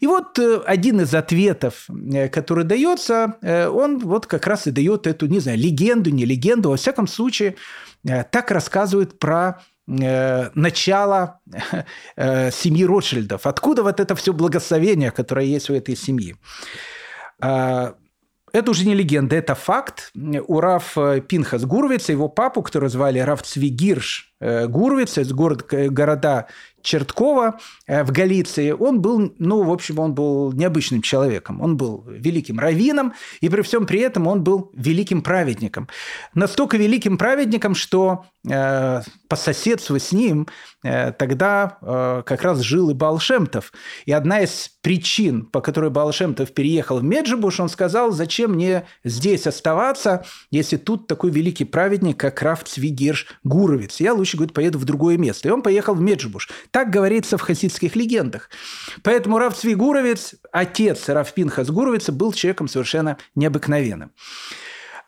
И 0.00 0.06
вот 0.06 0.38
э, 0.38 0.60
один 0.66 1.00
из 1.00 1.14
ответов, 1.14 1.86
э, 1.88 2.28
который 2.28 2.64
дается, 2.64 3.36
он 3.42 3.98
вот 3.98 4.26
как 4.26 4.46
раз 4.46 4.66
и 4.66 4.70
дает 4.70 5.06
эту, 5.06 5.26
не 5.26 5.40
знаю, 5.40 5.58
легенду, 5.58 6.10
не 6.10 6.24
легенду, 6.24 6.70
во 6.70 6.76
всяком 6.76 7.06
случае, 7.06 7.56
так 8.04 8.50
рассказывает 8.50 9.18
про 9.18 9.62
начало 9.86 11.40
семьи 12.16 12.84
Ротшильдов. 12.84 13.46
Откуда 13.46 13.82
вот 13.82 14.00
это 14.00 14.14
все 14.14 14.32
благословение, 14.32 15.10
которое 15.10 15.46
есть 15.46 15.70
у 15.70 15.74
этой 15.74 15.96
семьи? 15.96 16.36
А, 17.40 17.94
это 18.52 18.70
уже 18.70 18.86
не 18.86 18.94
легенда, 18.94 19.36
это 19.36 19.54
факт. 19.54 20.12
У 20.14 20.60
Раф 20.60 20.96
Пинхас 21.28 21.64
Гурвица, 21.64 22.12
его 22.12 22.28
папу, 22.28 22.62
которого 22.62 22.88
звали 22.88 23.18
Раф 23.18 23.42
Цвигирш 23.42 24.34
э, 24.35 24.35
Гурвиц, 24.40 25.18
из 25.18 25.32
город, 25.32 25.66
города 25.70 26.46
Черткова 26.86 27.58
э, 27.88 28.04
в 28.04 28.12
Галиции, 28.12 28.70
он 28.70 29.00
был, 29.00 29.34
ну, 29.38 29.64
в 29.64 29.72
общем, 29.72 29.98
он 29.98 30.14
был 30.14 30.52
необычным 30.52 31.02
человеком. 31.02 31.60
Он 31.60 31.76
был 31.76 32.04
великим 32.06 32.60
раввином, 32.60 33.12
и 33.40 33.48
при 33.48 33.62
всем 33.62 33.86
при 33.86 34.00
этом 34.00 34.26
он 34.28 34.44
был 34.44 34.70
великим 34.72 35.22
праведником. 35.22 35.88
Настолько 36.34 36.76
великим 36.76 37.18
праведником, 37.18 37.74
что 37.74 38.26
э, 38.48 39.02
по 39.28 39.36
соседству 39.36 39.98
с 39.98 40.12
ним 40.12 40.46
э, 40.84 41.10
тогда 41.12 41.78
э, 41.82 42.22
как 42.24 42.42
раз 42.42 42.60
жил 42.60 42.90
и 42.90 42.94
Балшемтов. 42.94 43.72
И 44.04 44.12
одна 44.12 44.40
из 44.40 44.70
причин, 44.80 45.46
по 45.46 45.60
которой 45.60 45.90
Балшемтов 45.90 46.52
переехал 46.52 47.00
в 47.00 47.02
Меджибуш, 47.02 47.58
он 47.58 47.68
сказал, 47.68 48.12
зачем 48.12 48.52
мне 48.52 48.86
здесь 49.02 49.48
оставаться, 49.48 50.24
если 50.52 50.76
тут 50.76 51.08
такой 51.08 51.32
великий 51.32 51.64
праведник, 51.64 52.16
как 52.16 52.40
Раф 52.42 52.62
Цвигирш 52.62 53.26
Гуровец. 53.42 53.98
Я 53.98 54.14
лучше, 54.14 54.25
говорит, 54.34 54.54
поеду 54.54 54.78
в 54.78 54.84
другое 54.84 55.16
место. 55.16 55.48
И 55.48 55.50
он 55.50 55.62
поехал 55.62 55.94
в 55.94 56.00
Меджибуш. 56.00 56.48
Так 56.70 56.90
говорится 56.90 57.38
в 57.38 57.40
хасидских 57.40 57.96
легендах. 57.96 58.50
Поэтому 59.02 59.38
Рав 59.38 59.56
Цвигуровец, 59.56 60.34
отец 60.52 61.08
Рав 61.08 61.32
Пинхас 61.32 61.70
Гуровица, 61.70 62.12
был 62.12 62.32
человеком 62.32 62.68
совершенно 62.68 63.18
необыкновенным. 63.34 64.12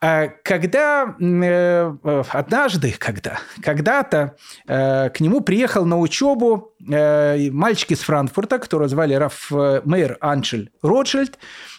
А 0.01 0.29
когда 0.29 1.17
э, 1.19 1.93
однажды, 2.31 2.95
когда, 2.97 3.41
когда-то 3.61 4.37
э, 4.69 5.11
к 5.11 5.19
нему 5.19 5.41
приехал 5.41 5.85
на 5.85 5.99
учебу 5.99 6.73
э, 6.89 7.51
мальчик 7.51 7.91
из 7.91 8.01
Франкфурта, 8.01 8.61
которого 8.61 8.89
звали 8.89 9.15
Раф 9.15 9.51
Мейер 9.51 10.17
Аншель 10.21 10.71
Ротшильд, 10.83 11.37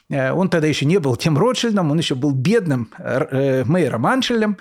он 0.09 0.49
тогда 0.49 0.67
еще 0.67 0.85
не 0.85 0.99
был 0.99 1.15
тем 1.15 1.37
Ротшильдом, 1.37 1.91
он 1.91 1.97
еще 1.97 2.15
был 2.15 2.31
бедным 2.31 2.91
мэром 2.97 4.05
Аншелем. 4.07 4.57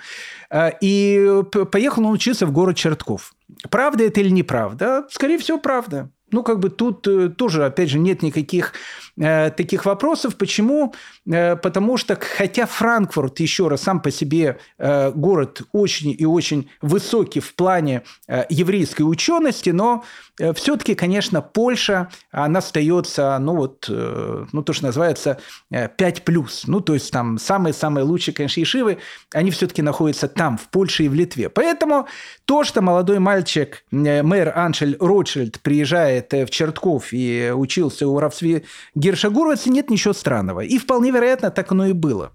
И 0.81 1.41
поехал 1.71 2.05
он 2.05 2.11
учиться 2.11 2.45
в 2.45 2.51
город 2.51 2.75
Чертков. 2.75 3.33
Правда 3.69 4.03
это 4.03 4.21
или 4.21 4.29
неправда? 4.29 5.05
Скорее 5.09 5.37
всего, 5.37 5.57
правда. 5.57 6.09
Ну, 6.31 6.43
как 6.43 6.59
бы 6.59 6.69
тут 6.69 7.07
э, 7.07 7.29
тоже, 7.29 7.65
опять 7.65 7.89
же, 7.89 7.97
нет 7.97 8.21
никаких 8.21 8.73
э, 9.19 9.51
таких 9.51 9.85
вопросов. 9.85 10.35
Почему? 10.35 10.93
Э, 11.27 11.55
потому 11.55 11.97
что, 11.97 12.17
хотя 12.19 12.65
Франкфурт, 12.65 13.39
еще 13.39 13.67
раз, 13.67 13.83
сам 13.83 14.01
по 14.01 14.11
себе 14.11 14.57
э, 14.77 15.11
город 15.11 15.61
очень 15.71 16.15
и 16.17 16.25
очень 16.25 16.69
высокий 16.81 17.39
в 17.39 17.53
плане 17.55 18.03
еврейской 18.49 19.03
учености, 19.03 19.71
но 19.71 20.03
все-таки, 20.55 20.95
конечно, 20.95 21.41
Польша, 21.41 22.09
она 22.31 22.59
остается, 22.59 23.37
ну, 23.39 23.55
вот, 23.55 23.89
ну, 23.89 24.63
то, 24.63 24.73
что 24.73 24.85
называется, 24.85 25.39
э, 25.71 25.87
5+. 25.87 26.63
Ну, 26.67 26.79
то 26.81 26.93
есть, 26.93 27.11
там 27.11 27.37
самые-самые 27.37 28.03
лучшие, 28.03 28.33
конечно, 28.33 28.59
ешивы, 28.59 28.99
они 29.31 29.51
все-таки 29.51 29.81
находятся 29.81 30.27
там, 30.27 30.57
в 30.57 30.69
Польше 30.69 31.03
и 31.03 31.09
в 31.09 31.13
Литве. 31.13 31.49
Поэтому 31.49 32.07
то, 32.45 32.63
что 32.63 32.81
молодой 32.81 33.19
мальчик, 33.19 33.83
мэр 33.91 34.53
Аншель 34.55 34.97
Ротшильд, 34.99 35.59
приезжает 35.61 36.31
в 36.31 36.49
Чертков 36.49 37.11
и 37.11 37.51
учился 37.55 38.07
у 38.07 38.19
Равсви 38.19 38.65
Гершагуровца, 39.09 39.69
нет 39.69 39.89
ничего 39.89 40.13
странного. 40.13 40.61
И 40.61 40.77
вполне 40.77 41.11
вероятно, 41.11 41.51
так 41.51 41.71
оно 41.71 41.87
и 41.87 41.93
было. 41.93 42.31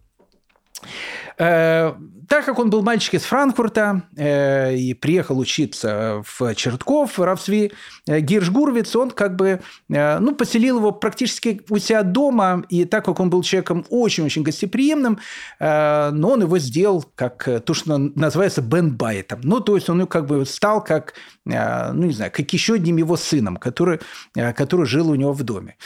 Э, 1.39 1.95
так 2.29 2.45
как 2.45 2.59
он 2.59 2.71
был 2.71 2.83
мальчик 2.83 3.15
из 3.15 3.23
Франкфурта 3.23 4.03
э, 4.17 4.77
и 4.77 4.95
приехал 4.95 5.39
учиться 5.39 6.23
в 6.25 6.55
Чертков, 6.55 7.19
в 7.19 7.23
Равсви 7.23 7.73
э, 8.07 8.21
Гиршгурвиц, 8.21 8.95
он 8.97 9.11
как 9.11 9.37
бы 9.37 9.61
э, 9.89 10.19
ну, 10.21 10.35
поселил 10.35 10.79
его 10.79 10.93
практически 10.93 11.63
у 11.69 11.79
себя 11.79 12.03
дома, 12.03 12.65
и 12.69 12.85
так 12.85 13.05
как 13.05 13.21
он 13.21 13.31
был 13.31 13.43
человеком 13.43 13.85
очень-очень 13.91 14.43
гостеприимным, 14.43 15.19
э, 15.59 16.11
но 16.11 16.31
он 16.31 16.43
его 16.43 16.59
сделал 16.59 17.05
как 17.15 17.49
э, 17.49 17.61
то, 17.61 17.75
что 17.75 17.99
называется 17.99 18.63
бендбайтом. 18.63 19.41
Ну, 19.43 19.61
то 19.61 19.75
есть 19.75 19.91
он 19.91 20.07
как 20.07 20.27
бы 20.27 20.47
стал 20.47 20.83
как, 20.83 21.15
э, 21.47 21.93
ну, 21.93 22.07
не 22.07 22.13
знаю, 22.13 22.31
как 22.35 22.53
еще 22.53 22.75
одним 22.75 22.97
его 22.97 23.17
сыном, 23.17 23.57
который, 23.57 24.01
э, 24.37 24.53
который 24.53 24.87
жил 24.87 25.11
у 25.11 25.15
него 25.15 25.33
в 25.33 25.43
доме. 25.43 25.77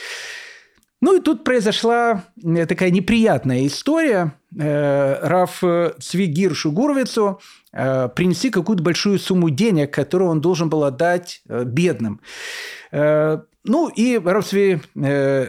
Ну 1.01 1.17
и 1.17 1.21
тут 1.21 1.45
произошла 1.45 2.25
э, 2.43 2.67
такая 2.67 2.91
неприятная 2.91 3.67
история. 3.67 4.35
Э, 4.59 5.19
Раф 5.23 5.63
Цвигиршу 6.01 6.73
Гурвицу 6.73 7.41
э, 7.73 8.09
принеси 8.09 8.51
какую-то 8.51 8.83
большую 8.83 9.19
сумму 9.19 9.51
денег, 9.51 9.93
которую 9.95 10.31
он 10.31 10.41
должен 10.41 10.69
был 10.69 10.85
отдать 10.85 11.43
бедным. 11.47 12.21
Ну 12.91 13.89
и 13.89 14.19
Рафсви 14.19 14.81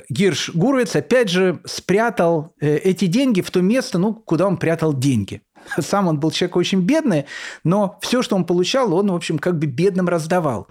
Гирш 0.10 0.50
Гурвиц 0.54 0.96
опять 0.96 1.30
же 1.30 1.60
спрятал 1.66 2.54
эти 2.60 3.06
деньги 3.06 3.40
в 3.40 3.50
то 3.50 3.62
место, 3.62 3.98
ну, 3.98 4.14
куда 4.14 4.46
он 4.46 4.58
прятал 4.58 4.94
деньги. 4.94 5.42
Сам 5.80 6.08
он 6.08 6.20
был 6.20 6.32
человек 6.32 6.58
очень 6.58 6.82
бедный, 6.82 7.26
но 7.64 7.98
все, 8.02 8.22
что 8.22 8.36
он 8.36 8.46
получал, 8.46 8.94
он, 8.94 9.12
в 9.12 9.16
общем, 9.16 9.40
как 9.40 9.58
бы 9.58 9.68
бедным 9.68 10.10
раздавал. 10.10 10.68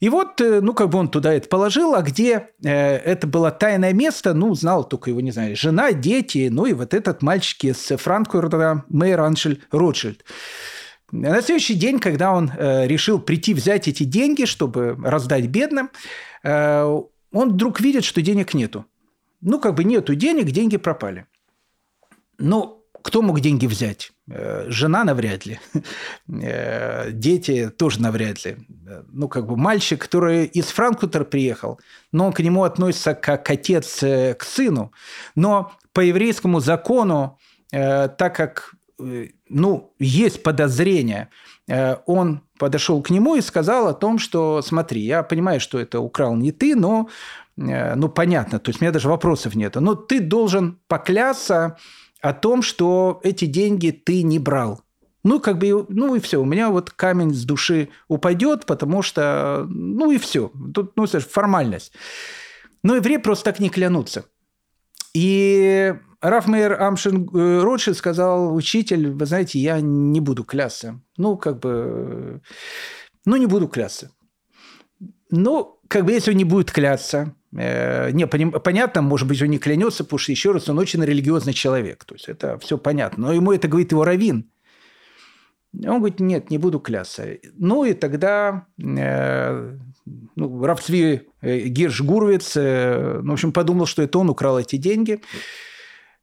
И 0.00 0.08
вот, 0.08 0.40
э, 0.40 0.60
ну, 0.60 0.74
как 0.74 0.90
бы 0.90 0.98
он 0.98 1.08
туда 1.08 1.32
это 1.32 1.48
положил, 1.48 1.94
а 1.94 2.02
где 2.02 2.50
э, 2.62 2.70
это 2.70 3.26
было 3.26 3.50
тайное 3.50 3.92
место, 3.92 4.34
ну, 4.34 4.54
знал 4.54 4.84
только 4.84 5.10
его, 5.10 5.20
не 5.20 5.30
знаю, 5.30 5.56
жена, 5.56 5.92
дети, 5.92 6.48
ну, 6.50 6.66
и 6.66 6.72
вот 6.72 6.94
этот 6.94 7.22
мальчик 7.22 7.64
из 7.64 7.76
Франкфурта, 7.76 8.84
мэр 8.88 9.20
Аншель 9.20 9.62
Ротшильд. 9.70 10.24
На 11.12 11.40
следующий 11.40 11.74
день, 11.74 11.98
когда 11.98 12.32
он 12.32 12.50
э, 12.50 12.86
решил 12.86 13.20
прийти 13.20 13.54
взять 13.54 13.88
эти 13.88 14.02
деньги, 14.02 14.44
чтобы 14.44 14.96
раздать 15.02 15.46
бедным, 15.46 15.90
э, 16.42 17.00
он 17.32 17.52
вдруг 17.52 17.80
видит, 17.80 18.04
что 18.04 18.22
денег 18.22 18.54
нету. 18.54 18.86
Ну, 19.40 19.60
как 19.60 19.74
бы 19.74 19.84
нету 19.84 20.14
денег, 20.14 20.50
деньги 20.50 20.76
пропали. 20.76 21.26
Ну, 22.38 22.75
кто 23.06 23.22
мог 23.22 23.38
деньги 23.38 23.66
взять? 23.66 24.10
Э, 24.28 24.64
жена 24.68 25.04
навряд 25.04 25.46
ли. 25.46 25.60
Э, 26.28 27.12
дети 27.12 27.70
тоже 27.70 28.00
навряд 28.00 28.44
ли. 28.44 28.56
Ну, 29.12 29.28
как 29.28 29.46
бы 29.46 29.56
мальчик, 29.56 30.02
который 30.02 30.46
из 30.46 30.66
Франкфурта 30.66 31.24
приехал, 31.24 31.78
но 32.10 32.26
он 32.26 32.32
к 32.32 32.40
нему 32.40 32.64
относится 32.64 33.14
как 33.14 33.48
отец 33.48 34.02
э, 34.02 34.34
к 34.34 34.42
сыну. 34.42 34.92
Но 35.36 35.72
по 35.92 36.00
еврейскому 36.00 36.60
закону, 36.60 37.38
так 37.70 38.36
как 38.36 38.74
ну, 39.48 39.94
есть 39.98 40.42
подозрение, 40.42 41.28
он 42.06 42.42
подошел 42.58 43.02
к 43.02 43.10
нему 43.10 43.36
и 43.36 43.40
сказал 43.40 43.88
о 43.88 43.94
том, 43.94 44.18
что 44.18 44.62
смотри, 44.62 45.00
я 45.00 45.22
понимаю, 45.22 45.60
что 45.60 45.78
это 45.78 46.00
украл 46.00 46.36
не 46.36 46.52
ты, 46.52 46.76
но 46.76 47.08
ну, 47.56 48.08
понятно, 48.08 48.58
то 48.58 48.68
есть 48.68 48.82
у 48.82 48.84
меня 48.84 48.92
даже 48.92 49.08
вопросов 49.08 49.54
нет. 49.54 49.76
Но 49.76 49.94
ты 49.94 50.20
должен 50.20 50.78
поклясться, 50.88 51.76
о 52.28 52.32
том, 52.32 52.62
что 52.62 53.20
эти 53.22 53.44
деньги 53.44 53.90
ты 53.90 54.22
не 54.22 54.40
брал. 54.40 54.82
Ну, 55.22 55.38
как 55.38 55.58
бы, 55.58 55.86
ну 55.88 56.16
и 56.16 56.20
все. 56.20 56.40
У 56.40 56.44
меня 56.44 56.70
вот 56.70 56.90
камень 56.90 57.32
с 57.32 57.44
души 57.44 57.88
упадет, 58.08 58.66
потому 58.66 59.02
что, 59.02 59.64
ну 59.68 60.10
и 60.10 60.18
все. 60.18 60.50
Тут, 60.74 60.96
ну, 60.96 61.06
формальность. 61.06 61.92
Но 62.82 62.96
евреи 62.96 63.18
просто 63.18 63.44
так 63.44 63.60
не 63.60 63.70
клянутся. 63.70 64.24
И 65.14 65.94
Рафмейер 66.20 66.82
Амшин 66.82 67.28
э, 67.32 67.60
Ротшильд 67.62 67.96
сказал, 67.96 68.54
учитель, 68.54 69.10
вы 69.12 69.26
знаете, 69.26 69.60
я 69.60 69.80
не 69.80 70.20
буду 70.20 70.42
клясться. 70.42 71.00
Ну, 71.16 71.36
как 71.36 71.60
бы, 71.60 72.42
ну, 73.24 73.36
не 73.36 73.46
буду 73.46 73.68
клясться. 73.68 74.10
Ну, 75.30 75.78
как 75.88 76.04
бы, 76.04 76.12
если 76.12 76.30
он 76.30 76.36
не 76.36 76.44
будет 76.44 76.70
клясться, 76.70 77.34
Э, 77.56 78.10
не, 78.10 78.26
понятно, 78.26 79.02
может 79.02 79.26
быть, 79.26 79.40
он 79.40 79.48
не 79.48 79.58
клянется, 79.58 80.04
потому 80.04 80.18
что, 80.18 80.32
еще 80.32 80.52
раз, 80.52 80.68
он 80.68 80.78
очень 80.78 81.02
религиозный 81.02 81.52
человек. 81.52 82.04
То 82.04 82.14
есть, 82.14 82.28
это 82.28 82.58
все 82.58 82.76
понятно. 82.76 83.28
Но 83.28 83.32
ему 83.32 83.52
это 83.52 83.68
говорит 83.68 83.92
его 83.92 84.04
равин. 84.04 84.50
Он 85.84 85.98
говорит, 85.98 86.20
нет, 86.20 86.50
не 86.50 86.58
буду 86.58 86.80
клясться. 86.80 87.38
Ну, 87.58 87.84
и 87.84 87.92
тогда 87.92 88.66
э, 88.78 89.76
ну, 90.34 90.64
Равцви 90.64 91.28
э, 91.42 91.58
Гирш 91.66 92.00
Гурвиц, 92.00 92.56
э, 92.56 93.20
ну, 93.22 93.30
в 93.30 93.34
общем, 93.34 93.52
подумал, 93.52 93.86
что 93.86 94.02
это 94.02 94.18
он 94.18 94.30
украл 94.30 94.58
эти 94.58 94.76
деньги. 94.76 95.20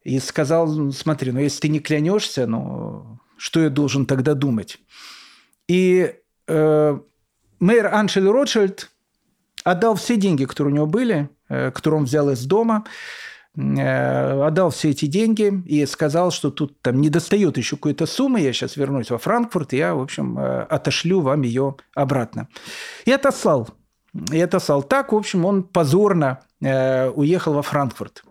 И 0.04 0.20
сказал, 0.20 0.92
смотри, 0.92 1.32
ну, 1.32 1.40
если 1.40 1.62
ты 1.62 1.70
не 1.70 1.80
клянешься, 1.80 2.48
ну, 2.48 3.20
что 3.38 3.62
я 3.62 3.70
должен 3.70 4.06
тогда 4.06 4.34
думать? 4.34 4.80
И 5.68 6.14
э, 6.48 7.00
мэр 7.60 7.88
Аншель 7.94 8.28
Ротшильд 8.28 8.90
отдал 9.64 9.96
все 9.96 10.18
деньги, 10.18 10.46
которые 10.46 10.74
у 10.74 10.76
него 10.76 10.86
были, 10.86 11.30
э, 11.50 11.72
которые 11.72 12.00
он 12.00 12.06
взял 12.06 12.30
из 12.30 12.46
дома, 12.46 12.86
э, 13.56 14.42
отдал 14.42 14.70
все 14.70 14.90
эти 14.90 15.06
деньги 15.06 15.64
и 15.66 15.86
сказал, 15.86 16.32
что 16.32 16.52
тут 16.52 16.82
там 16.82 17.02
не 17.02 17.10
достает 17.10 17.58
еще 17.58 17.76
какой-то 17.76 18.06
суммы, 18.06 18.42
я 18.42 18.54
сейчас 18.54 18.78
вернусь 18.78 19.12
во 19.12 19.18
Франкфурт, 19.18 19.74
и 19.74 19.78
я, 19.78 19.96
в 19.96 20.02
общем, 20.02 20.38
э, 20.38 20.64
отошлю 20.64 21.22
вам 21.22 21.42
ее 21.42 21.76
обратно. 21.96 22.48
И 23.06 23.12
отослал. 23.12 23.70
И 24.32 24.40
отослал. 24.40 24.84
Так, 24.84 25.12
в 25.12 25.16
общем, 25.16 25.46
он 25.46 25.64
позорно 25.64 26.42
уехал 26.62 27.54
во 27.54 27.62
Франкфурт. 27.62 28.24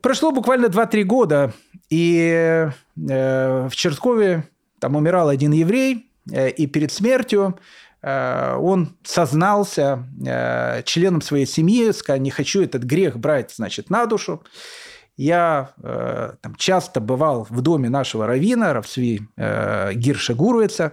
Прошло 0.00 0.30
буквально 0.30 0.66
2-3 0.66 1.02
года, 1.02 1.52
и 1.90 2.70
в 2.96 3.70
Черткове 3.72 4.48
там 4.78 4.96
умирал 4.96 5.28
один 5.28 5.52
еврей, 5.52 6.10
и 6.32 6.66
перед 6.66 6.90
смертью 6.90 7.58
он 8.02 8.96
сознался 9.02 10.04
э, 10.24 10.82
членом 10.84 11.20
своей 11.20 11.46
семьи, 11.46 11.90
сказал, 11.92 12.20
не 12.20 12.30
хочу 12.30 12.62
этот 12.62 12.84
грех 12.84 13.18
брать, 13.18 13.52
значит, 13.54 13.90
на 13.90 14.06
душу. 14.06 14.42
Я 15.16 15.72
э, 15.82 16.32
там, 16.40 16.54
часто 16.56 17.00
бывал 17.00 17.46
в 17.50 17.60
доме 17.60 17.88
нашего 17.88 18.26
равина, 18.26 18.72
Равсви 18.72 19.22
Гирша 19.36 20.34
Гуровица, 20.34 20.92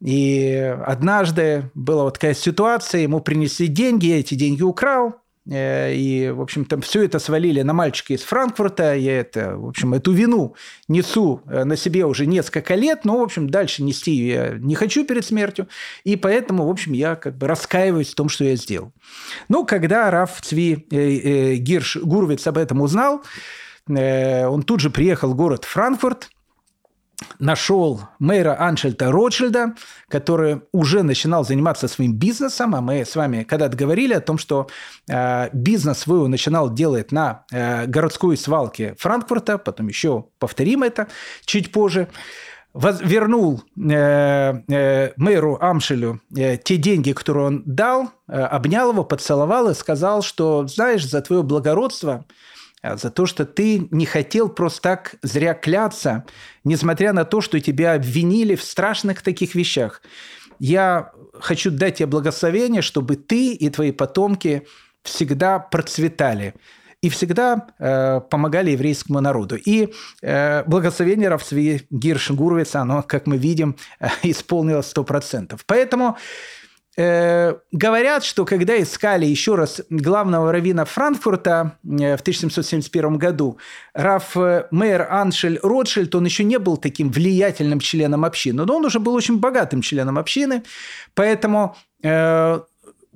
и 0.00 0.76
однажды 0.86 1.70
была 1.74 2.04
вот 2.04 2.14
такая 2.14 2.34
ситуация, 2.34 3.00
ему 3.00 3.20
принесли 3.20 3.66
деньги, 3.66 4.06
я 4.06 4.20
эти 4.20 4.34
деньги 4.34 4.62
украл, 4.62 5.16
Э, 5.16 5.25
и, 5.48 6.32
в 6.34 6.40
общем-то, 6.40 6.80
все 6.80 7.04
это 7.04 7.18
свалили 7.18 7.62
на 7.62 7.72
мальчика 7.72 8.14
из 8.14 8.22
Франкфурта. 8.22 8.94
Я 8.94 9.20
это, 9.20 9.56
в 9.56 9.68
общем, 9.68 9.94
эту 9.94 10.12
вину 10.12 10.54
несу 10.88 11.42
э, 11.46 11.64
на 11.64 11.76
себе 11.76 12.04
уже 12.04 12.26
несколько 12.26 12.74
лет, 12.74 13.04
но, 13.04 13.18
в 13.18 13.22
общем, 13.22 13.48
дальше 13.48 13.82
нести 13.82 14.12
ее 14.12 14.36
я 14.36 14.50
не 14.58 14.74
хочу 14.74 15.04
перед 15.04 15.24
смертью. 15.24 15.68
И 16.04 16.16
поэтому, 16.16 16.66
в 16.66 16.70
общем, 16.70 16.92
я 16.92 17.16
как 17.16 17.36
бы 17.36 17.46
раскаиваюсь 17.46 18.10
в 18.10 18.14
том, 18.14 18.28
что 18.28 18.44
я 18.44 18.56
сделал. 18.56 18.92
Ну, 19.48 19.64
когда 19.64 20.10
Раф 20.10 20.40
Цви 20.40 20.86
э, 20.90 20.96
э, 20.96 21.54
Гирш 21.56 21.96
Гурвиц 21.96 22.46
об 22.46 22.58
этом 22.58 22.80
узнал, 22.80 23.22
э, 23.88 24.46
он 24.46 24.62
тут 24.62 24.80
же 24.80 24.90
приехал 24.90 25.30
в 25.30 25.36
город 25.36 25.64
Франкфурт– 25.64 26.30
нашел 27.38 28.00
мэра 28.18 28.56
Аншельта 28.58 29.10
Ротшильда, 29.10 29.74
который 30.08 30.62
уже 30.72 31.02
начинал 31.02 31.44
заниматься 31.44 31.88
своим 31.88 32.14
бизнесом, 32.14 32.74
а 32.74 32.80
мы 32.80 33.04
с 33.04 33.16
вами 33.16 33.42
когда-то 33.44 33.76
говорили 33.76 34.14
о 34.14 34.20
том, 34.20 34.38
что 34.38 34.68
э, 35.08 35.48
бизнес 35.52 35.98
свой 35.98 36.28
начинал 36.28 36.72
делать 36.72 37.12
на 37.12 37.44
э, 37.52 37.86
городской 37.86 38.36
свалке 38.36 38.94
Франкфурта, 38.98 39.58
потом 39.58 39.88
еще 39.88 40.26
повторим 40.38 40.82
это 40.82 41.08
чуть 41.44 41.72
позже. 41.72 42.08
Вернул 42.74 43.62
э, 43.78 44.52
э, 44.68 45.12
мэру 45.16 45.56
Амшелю 45.58 46.20
э, 46.36 46.58
те 46.58 46.76
деньги, 46.76 47.12
которые 47.12 47.46
он 47.46 47.62
дал, 47.64 48.10
э, 48.28 48.38
обнял 48.38 48.92
его, 48.92 49.02
поцеловал 49.02 49.70
и 49.70 49.74
сказал, 49.74 50.20
что, 50.20 50.66
знаешь, 50.66 51.08
за 51.08 51.22
твое 51.22 51.42
благородство 51.42 52.26
за 52.94 53.10
то, 53.10 53.26
что 53.26 53.44
ты 53.44 53.88
не 53.90 54.06
хотел 54.06 54.48
просто 54.48 54.82
так 54.82 55.14
зря 55.22 55.54
кляться, 55.54 56.24
несмотря 56.64 57.12
на 57.12 57.24
то, 57.24 57.40
что 57.40 57.60
тебя 57.60 57.94
обвинили 57.94 58.54
в 58.54 58.62
страшных 58.62 59.22
таких 59.22 59.54
вещах. 59.54 60.02
я 60.58 61.12
хочу 61.40 61.70
дать 61.70 61.96
тебе 61.96 62.06
благословение, 62.06 62.82
чтобы 62.82 63.16
ты 63.16 63.52
и 63.52 63.68
твои 63.68 63.92
потомки 63.92 64.66
всегда 65.02 65.58
процветали 65.58 66.54
и 67.02 67.08
всегда 67.10 67.66
э, 67.78 68.20
помогали 68.30 68.70
еврейскому 68.70 69.20
народу. 69.20 69.56
И 69.56 69.92
э, 70.22 70.64
благословение 70.64 71.28
Равсви 71.28 71.82
Гирш 71.90 72.30
Гурвица, 72.30 72.80
оно, 72.80 73.02
как 73.02 73.26
мы 73.26 73.36
видим, 73.36 73.76
э, 74.00 74.08
исполнилось 74.22 74.92
100%. 74.94 75.60
Поэтому 75.66 76.16
Э, 76.16 76.65
говорят, 76.96 78.24
что 78.24 78.46
когда 78.46 78.80
искали 78.80 79.26
еще 79.26 79.54
раз 79.54 79.82
главного 79.90 80.50
раввина 80.50 80.86
Франкфурта 80.86 81.78
э, 81.84 82.16
в 82.16 82.20
1771 82.20 83.18
году, 83.18 83.58
Раф 83.92 84.36
э, 84.36 84.66
Мейер 84.70 85.06
Аншель 85.10 85.58
Ротшильд, 85.62 86.14
он 86.14 86.24
еще 86.24 86.44
не 86.44 86.58
был 86.58 86.78
таким 86.78 87.10
влиятельным 87.10 87.80
членом 87.80 88.24
общины, 88.24 88.64
но 88.64 88.76
он 88.76 88.86
уже 88.86 88.98
был 88.98 89.14
очень 89.14 89.38
богатым 89.38 89.82
членом 89.82 90.18
общины, 90.18 90.62
поэтому 91.14 91.76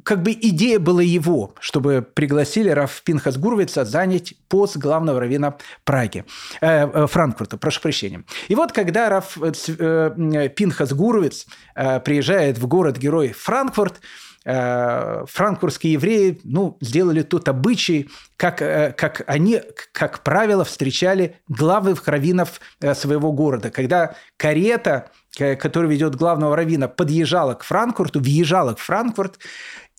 как 0.04 0.22
бы 0.22 0.32
идея 0.32 0.78
была 0.78 1.02
его, 1.02 1.54
чтобы 1.60 2.02
пригласили 2.02 2.70
Раф 2.70 3.02
Пинхас 3.02 3.36
Гурвица 3.36 3.84
занять 3.84 4.34
пост 4.48 4.76
главного 4.76 5.20
раввина 5.20 5.56
Праги, 5.84 6.24
э, 6.60 6.86
э, 6.86 7.06
Франкфурта, 7.06 7.56
прошу 7.56 7.80
прощения. 7.80 8.24
И 8.48 8.54
вот 8.54 8.72
когда 8.72 9.08
Раф 9.08 9.38
э, 9.42 9.52
э 9.78 10.48
Пинхас 10.48 10.92
Гурвиц 10.92 11.46
э, 11.74 12.00
приезжает 12.00 12.58
в 12.58 12.66
город-герой 12.66 13.32
Франкфурт, 13.32 14.00
э, 14.44 15.24
франкфуртские 15.26 15.94
евреи 15.94 16.40
ну, 16.44 16.76
сделали 16.80 17.22
тот 17.22 17.48
обычай, 17.48 18.08
как, 18.36 18.58
как 18.58 19.22
они, 19.26 19.60
как 19.92 20.22
правило, 20.22 20.64
встречали 20.64 21.36
главных 21.48 22.06
раввинов 22.08 22.60
своего 22.94 23.32
города. 23.32 23.70
Когда 23.70 24.14
карета, 24.38 25.10
которая 25.36 25.90
ведет 25.90 26.14
главного 26.14 26.56
раввина, 26.56 26.88
подъезжала 26.88 27.54
к 27.54 27.64
Франкфурту, 27.64 28.20
въезжала 28.20 28.72
к 28.72 28.78
Франкфурт, 28.78 29.38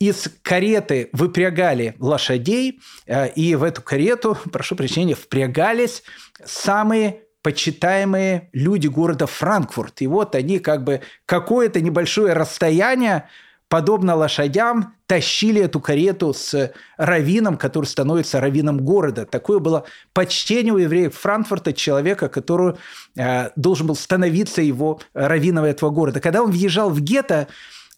из 0.01 0.29
кареты 0.41 1.09
выпрягали 1.13 1.95
лошадей, 1.99 2.81
э, 3.05 3.29
и 3.33 3.53
в 3.53 3.61
эту 3.61 3.83
карету, 3.83 4.35
прошу 4.51 4.75
прощения, 4.75 5.13
впрягались 5.13 6.01
самые 6.43 7.21
почитаемые 7.43 8.49
люди 8.51 8.87
города 8.87 9.27
Франкфурт. 9.27 10.01
И 10.01 10.07
вот 10.07 10.33
они 10.33 10.57
как 10.57 10.83
бы 10.83 11.01
какое-то 11.27 11.81
небольшое 11.81 12.33
расстояние, 12.33 13.29
подобно 13.69 14.15
лошадям, 14.15 14.95
тащили 15.05 15.61
эту 15.61 15.79
карету 15.79 16.33
с 16.33 16.73
раввином, 16.97 17.57
который 17.57 17.85
становится 17.85 18.41
раввином 18.41 18.79
города. 18.79 19.27
Такое 19.27 19.59
было 19.59 19.85
почтение 20.13 20.73
у 20.73 20.77
евреев 20.77 21.15
Франкфурта, 21.15 21.73
человека, 21.73 22.27
который 22.27 22.75
э, 23.15 23.49
должен 23.55 23.85
был 23.85 23.95
становиться 23.95 24.63
его 24.63 24.99
раввином 25.13 25.65
этого 25.65 25.91
города. 25.91 26.19
Когда 26.19 26.41
он 26.41 26.49
въезжал 26.49 26.89
в 26.89 26.99
гетто, 27.01 27.47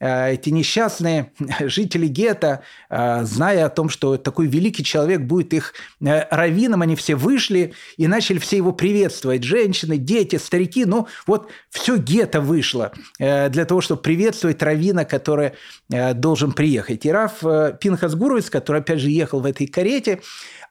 эти 0.06 0.50
несчастные 0.50 1.32
жители 1.60 2.08
гетто, 2.08 2.64
э, 2.90 3.24
зная 3.24 3.66
о 3.66 3.70
том, 3.70 3.90
что 3.90 4.18
такой 4.18 4.48
великий 4.48 4.84
человек 4.84 5.22
будет 5.22 5.54
их 5.54 5.74
э, 6.02 6.28
раввином, 6.30 6.82
они 6.82 6.96
все 6.96 7.16
вышли 7.16 7.74
и 7.98 8.08
начали 8.08 8.40
все 8.40 8.58
его 8.58 8.72
приветствовать. 8.72 9.44
Женщины, 9.44 9.98
дети, 9.98 10.36
старики. 10.36 10.86
Ну, 10.86 11.08
вот 11.26 11.50
все 11.70 11.98
гетто 11.98 12.42
вышло 12.42 12.92
для 13.20 13.66
того, 13.66 13.82
чтобы 13.82 14.02
приветствовать 14.02 14.62
раввина, 14.62 15.06
который 15.06 15.54
должен 15.90 16.52
приехать. 16.52 17.06
И 17.06 17.12
Раф 17.12 17.40
Пинхас 17.80 18.16
Гуровец, 18.16 18.50
который, 18.50 18.82
опять 18.82 19.00
же, 19.00 19.10
ехал 19.10 19.40
в 19.40 19.46
этой 19.46 19.68
карете, 19.68 20.20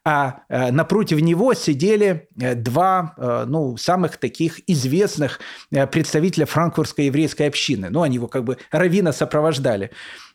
а 0.05 0.43
э, 0.49 0.73
напротив 0.73 1.21
него 1.21 1.55
сидели 1.55 2.29
э, 2.41 2.55
два 2.55 3.15
э, 3.17 3.45
ну, 3.47 3.77
самых 3.77 4.17
таких 4.17 4.61
известных 4.67 5.39
представителя 5.71 6.47
франкфуртской 6.47 7.07
еврейской 7.07 7.47
общины. 7.47 7.89
Ну, 7.89 8.03
они 8.03 8.17
его 8.17 8.27
как 8.27 8.45
бы 8.45 8.59
равина 8.71 9.13
сопровождали. 9.13 9.91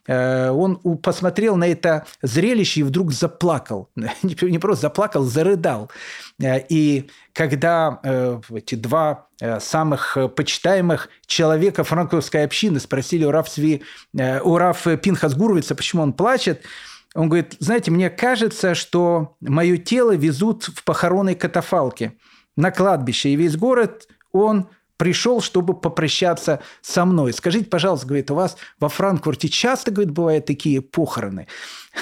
Он 0.06 0.78
посмотрел 1.02 1.56
на 1.56 1.68
это 1.68 2.06
зрелище 2.22 2.80
и 2.80 2.82
вдруг 2.82 3.12
заплакал. 3.12 3.90
Не 4.22 4.58
просто 4.58 4.82
заплакал, 4.82 5.22
зарыдал. 5.24 5.90
И 6.40 7.10
когда 7.34 8.40
эти 8.50 8.74
два 8.74 9.26
самых 9.58 10.16
почитаемых 10.34 11.10
человека 11.26 11.84
франкфуртской 11.84 12.44
общины 12.44 12.80
спросили 12.80 13.26
у 13.26 13.30
Раф, 13.30 13.50
Сви, 13.50 13.82
у 14.14 14.56
Раф 14.56 14.86
Пинхас 15.02 15.34
Гуровица, 15.34 15.74
почему 15.74 16.02
он 16.04 16.14
плачет, 16.14 16.62
он 17.18 17.28
говорит, 17.28 17.56
знаете, 17.58 17.90
мне 17.90 18.10
кажется, 18.10 18.76
что 18.76 19.36
мое 19.40 19.76
тело 19.76 20.14
везут 20.14 20.66
в 20.66 20.84
похоронной 20.84 21.34
катафалке 21.34 22.12
на 22.56 22.70
кладбище, 22.70 23.30
и 23.30 23.36
весь 23.36 23.56
город, 23.56 24.06
он 24.30 24.68
пришел, 24.96 25.40
чтобы 25.40 25.74
попрощаться 25.74 26.60
со 26.80 27.04
мной. 27.04 27.32
Скажите, 27.32 27.64
пожалуйста, 27.64 28.06
говорит, 28.06 28.30
у 28.30 28.36
вас 28.36 28.56
во 28.78 28.88
Франкфурте 28.88 29.48
часто, 29.48 29.90
говорит, 29.90 30.12
бывают 30.12 30.46
такие 30.46 30.80
похороны? 30.80 31.48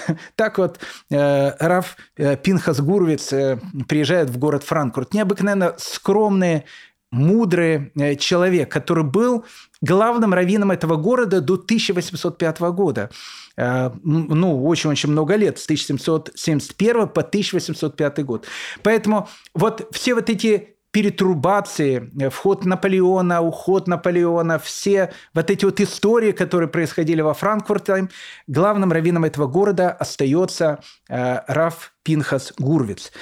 Так 0.35 0.59
вот, 0.59 0.81
э, 1.11 1.53
Раф 1.67 1.97
э, 2.19 2.37
Пинхас 2.37 2.83
Гурвиц 2.83 3.33
э, 3.33 3.59
приезжает 3.89 4.29
в 4.29 4.37
город 4.39 4.65
Франкфурт. 4.65 5.15
Необыкновенно 5.15 5.75
скромный, 5.79 6.65
мудрый 7.11 7.91
человек, 8.19 8.71
который 8.71 9.05
был 9.05 9.47
главным 9.81 10.35
раввином 10.35 10.73
этого 10.73 10.97
города 10.97 11.41
до 11.41 11.55
1805 11.55 12.61
года. 12.61 13.11
Э, 13.57 13.91
ну, 14.03 14.65
очень-очень 14.65 15.11
много 15.11 15.37
лет, 15.37 15.59
с 15.59 15.65
1771 15.65 17.09
по 17.09 17.23
1805 17.23 18.25
год. 18.25 18.47
Поэтому 18.83 19.29
вот 19.55 19.89
все 19.93 20.15
вот 20.15 20.29
эти 20.31 20.77
перетрубации, 20.91 22.11
э, 22.19 22.31
вход 22.31 22.65
Наполеона, 22.65 23.43
уход 23.43 23.87
Наполеона, 23.89 24.59
все 24.59 25.13
вот 25.35 25.51
эти 25.51 25.65
вот 25.65 25.81
истории, 25.81 26.33
которые 26.33 26.69
происходили 26.69 27.21
во 27.21 27.35
Франкфурте, 27.35 28.09
главным 28.47 28.93
раввином 28.93 29.25
этого 29.25 29.47
города 29.47 29.91
остается 29.91 30.81
э, 31.09 31.41
Раф 31.47 31.93
Пинхас 32.03 32.53
Гурвиц. 32.59 33.13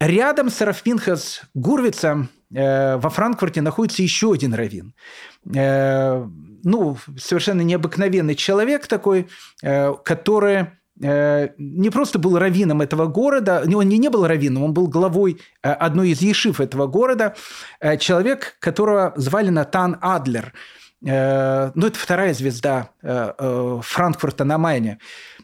Рядом 0.00 0.48
с 0.48 0.60
Раф 0.60 0.82
Пинхас 0.82 1.42
Гурвицем 1.54 2.30
во 2.50 3.10
Франкфурте 3.10 3.60
находится 3.60 4.02
еще 4.02 4.32
один 4.32 4.54
раввин. 4.54 4.94
Э, 5.54 6.26
ну, 6.64 6.96
совершенно 7.16 7.62
необыкновенный 7.62 8.34
человек 8.34 8.86
такой, 8.86 9.28
э, 9.62 9.94
который 10.04 10.66
э, 11.00 11.48
не 11.56 11.90
просто 11.90 12.18
был 12.18 12.38
раввином 12.38 12.80
этого 12.80 13.06
города, 13.06 13.62
он 13.64 13.88
не, 13.88 13.98
не 13.98 14.10
был 14.10 14.26
раввином, 14.26 14.64
он 14.64 14.74
был 14.74 14.88
главой 14.88 15.40
э, 15.62 15.70
одной 15.70 16.10
из 16.10 16.20
ешив 16.20 16.60
этого 16.60 16.86
города, 16.86 17.34
человек, 17.98 18.56
которого 18.60 19.12
звали 19.16 19.50
Натан 19.50 19.98
Адлер. 20.00 20.52
Ну, 21.00 21.10
это 21.86 21.94
вторая 21.94 22.34
звезда 22.34 22.90
Франкфурта 23.00 24.42
на 24.42 24.58
Майне. 24.58 24.98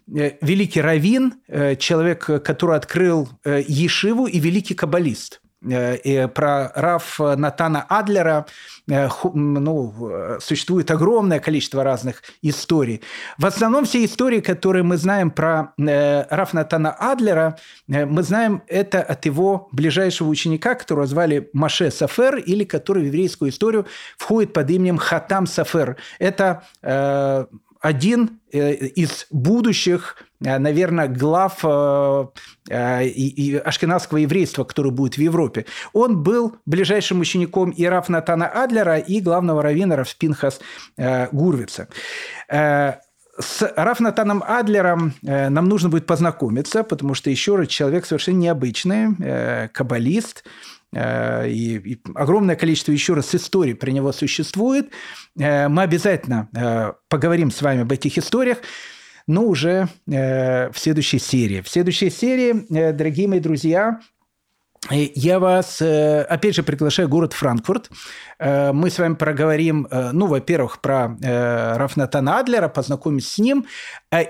Великий 0.08 0.80
раввин, 0.80 1.34
человек, 1.78 2.24
который 2.24 2.76
открыл 2.76 3.28
ешиву 3.44 4.26
и 4.26 4.40
великий 4.40 4.74
каббалист– 4.74 5.40
Э, 5.43 5.43
про 6.34 6.72
Раф 6.74 7.18
Натана 7.18 7.84
Адлера 7.88 8.46
э, 8.88 9.08
ну, 9.34 10.38
существует 10.40 10.90
огромное 10.90 11.40
количество 11.40 11.82
разных 11.82 12.22
историй. 12.42 13.02
В 13.38 13.46
основном 13.46 13.84
все 13.84 14.04
истории, 14.04 14.40
которые 14.40 14.82
мы 14.82 14.96
знаем 14.96 15.30
про 15.30 15.72
э, 15.78 16.24
Раф 16.28 16.52
Натана 16.52 16.92
Адлера, 16.92 17.58
мы 17.88 18.22
знаем 18.22 18.62
это 18.66 19.02
от 19.02 19.24
его 19.26 19.68
ближайшего 19.72 20.28
ученика, 20.28 20.74
которого 20.74 21.06
звали 21.06 21.50
Маше 21.52 21.90
Сафер, 21.90 22.36
или 22.36 22.64
который 22.64 23.02
в 23.02 23.06
еврейскую 23.06 23.50
историю 23.50 23.86
входит 24.16 24.52
под 24.52 24.70
именем 24.70 24.98
Хатам 24.98 25.46
Сафер. 25.46 25.96
Это 26.18 26.64
один 27.84 28.40
э, 28.50 28.72
из 28.72 29.26
будущих, 29.30 30.16
э, 30.42 30.58
наверное, 30.58 31.06
глав 31.06 31.62
э, 31.62 32.26
ашкенадского 33.62 34.18
еврейства, 34.18 34.64
который 34.64 34.90
будет 34.90 35.18
в 35.18 35.20
Европе. 35.20 35.66
Он 35.92 36.22
был 36.22 36.56
ближайшим 36.64 37.20
учеником 37.20 37.68
и 37.68 37.84
Раф 37.84 38.08
Натана 38.08 38.46
Адлера, 38.46 38.96
и 38.96 39.20
главного 39.20 39.62
раввина 39.62 39.96
Равспинхас 39.96 40.60
Гурвица. 40.96 41.88
С 42.48 43.72
Рафнатаном 43.76 44.42
Адлером 44.46 45.12
нам 45.22 45.68
нужно 45.68 45.90
будет 45.90 46.06
познакомиться, 46.06 46.84
потому 46.84 47.14
что, 47.14 47.28
еще 47.28 47.56
раз, 47.56 47.68
человек 47.68 48.06
совершенно 48.06 48.38
необычный, 48.38 49.68
каббалист, 49.68 50.44
и, 50.94 51.76
и 51.76 52.02
огромное 52.14 52.56
количество 52.56 52.92
еще 52.92 53.14
раз 53.14 53.34
историй 53.34 53.74
про 53.74 53.90
него 53.90 54.12
существует. 54.12 54.90
Э, 55.38 55.68
мы 55.68 55.82
обязательно 55.82 56.48
э, 56.54 56.92
поговорим 57.08 57.50
с 57.50 57.60
вами 57.62 57.82
об 57.82 57.92
этих 57.92 58.18
историях, 58.18 58.58
но 59.26 59.42
уже 59.44 59.88
в 60.06 60.74
следующей 60.76 61.18
серии. 61.18 61.62
В 61.62 61.68
следующей 61.68 62.10
серии, 62.10 62.92
дорогие 62.92 63.26
мои 63.26 63.40
друзья, 63.40 64.00
я 64.90 65.38
вас, 65.38 65.80
опять 65.80 66.54
же, 66.54 66.62
приглашаю 66.62 67.08
в 67.08 67.10
город 67.10 67.32
Франкфурт. 67.32 67.90
Мы 68.38 68.90
с 68.90 68.98
вами 68.98 69.14
проговорим, 69.14 69.88
ну, 69.90 70.26
во-первых, 70.26 70.82
про 70.82 71.16
Рафнатана 71.22 72.38
Адлера, 72.38 72.68
познакомимся 72.68 73.32
с 73.32 73.38
ним, 73.38 73.64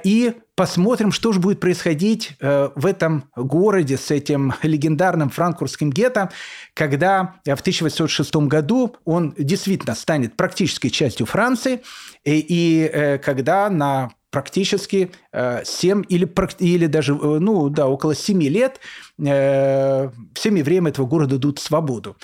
и 0.05 0.35
посмотрим, 0.56 1.12
что 1.12 1.32
же 1.32 1.40
будет 1.40 1.60
происходить 1.60 2.36
в 2.40 2.86
этом 2.86 3.24
городе 3.36 3.97
с 3.97 4.10
этим 4.10 4.55
легендарным 4.62 5.31
франкфуртским 5.31 5.90
гетто, 5.90 6.31
когда 6.74 7.36
в 7.44 7.60
1806 7.60 8.36
году 8.36 8.97
он 9.05 9.35
действительно 9.36 9.94
станет 9.94 10.36
практически 10.36 10.89
частью 10.89 11.26
Франции, 11.26 11.82
и, 12.24 12.44
и 12.48 13.18
когда 13.18 13.68
на 13.70 14.10
практически 14.35 15.12
7 15.32 16.01
э, 16.01 16.05
или, 16.09 16.28
или 16.59 16.86
даже, 16.86 17.12
э, 17.12 17.39
ну 17.39 17.68
да, 17.68 17.86
около 17.86 18.16
7 18.16 18.43
лет 18.43 18.81
э, 19.24 20.10
всеми 20.35 20.62
время 20.62 20.90
этого 20.90 21.06
города 21.06 21.36
дадут 21.36 21.60
свободу. 21.60 22.16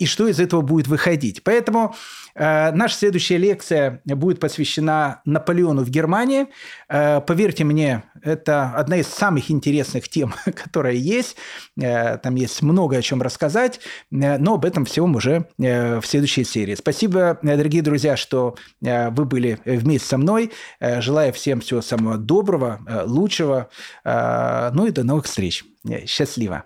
И 0.00 0.06
что 0.06 0.26
из 0.26 0.40
этого 0.40 0.62
будет 0.62 0.88
выходить? 0.88 1.44
Поэтому 1.44 1.94
наша 2.34 2.96
следующая 2.96 3.38
лекция 3.38 4.00
будет 4.04 4.40
посвящена 4.40 5.22
Наполеону 5.24 5.84
в 5.84 5.90
Германии. 5.90 6.46
Поверьте 6.88 7.64
мне, 7.64 8.04
это 8.22 8.72
одна 8.74 8.96
из 8.96 9.06
самых 9.06 9.50
интересных 9.50 10.08
тем, 10.08 10.34
которая 10.44 10.94
есть. 10.94 11.36
Там 11.76 12.34
есть 12.34 12.62
много 12.62 12.96
о 12.96 13.02
чем 13.02 13.22
рассказать, 13.22 13.80
но 14.10 14.54
об 14.54 14.64
этом 14.64 14.84
всем 14.84 15.14
уже 15.14 15.46
в 15.58 16.02
следующей 16.04 16.44
серии. 16.44 16.74
Спасибо, 16.74 17.38
дорогие 17.42 17.82
друзья, 17.82 18.16
что 18.16 18.56
вы 18.80 19.24
были 19.24 19.58
вместе 19.64 20.08
со 20.08 20.18
мной. 20.18 20.50
Желаю 20.80 21.32
всем 21.32 21.60
всего 21.60 21.82
самого 21.82 22.18
доброго, 22.18 22.80
э, 22.86 23.02
лучшего. 23.04 23.68
Э, 24.04 24.70
ну 24.72 24.86
и 24.86 24.90
до 24.90 25.04
новых 25.04 25.26
встреч. 25.26 25.64
Счастливо. 26.06 26.64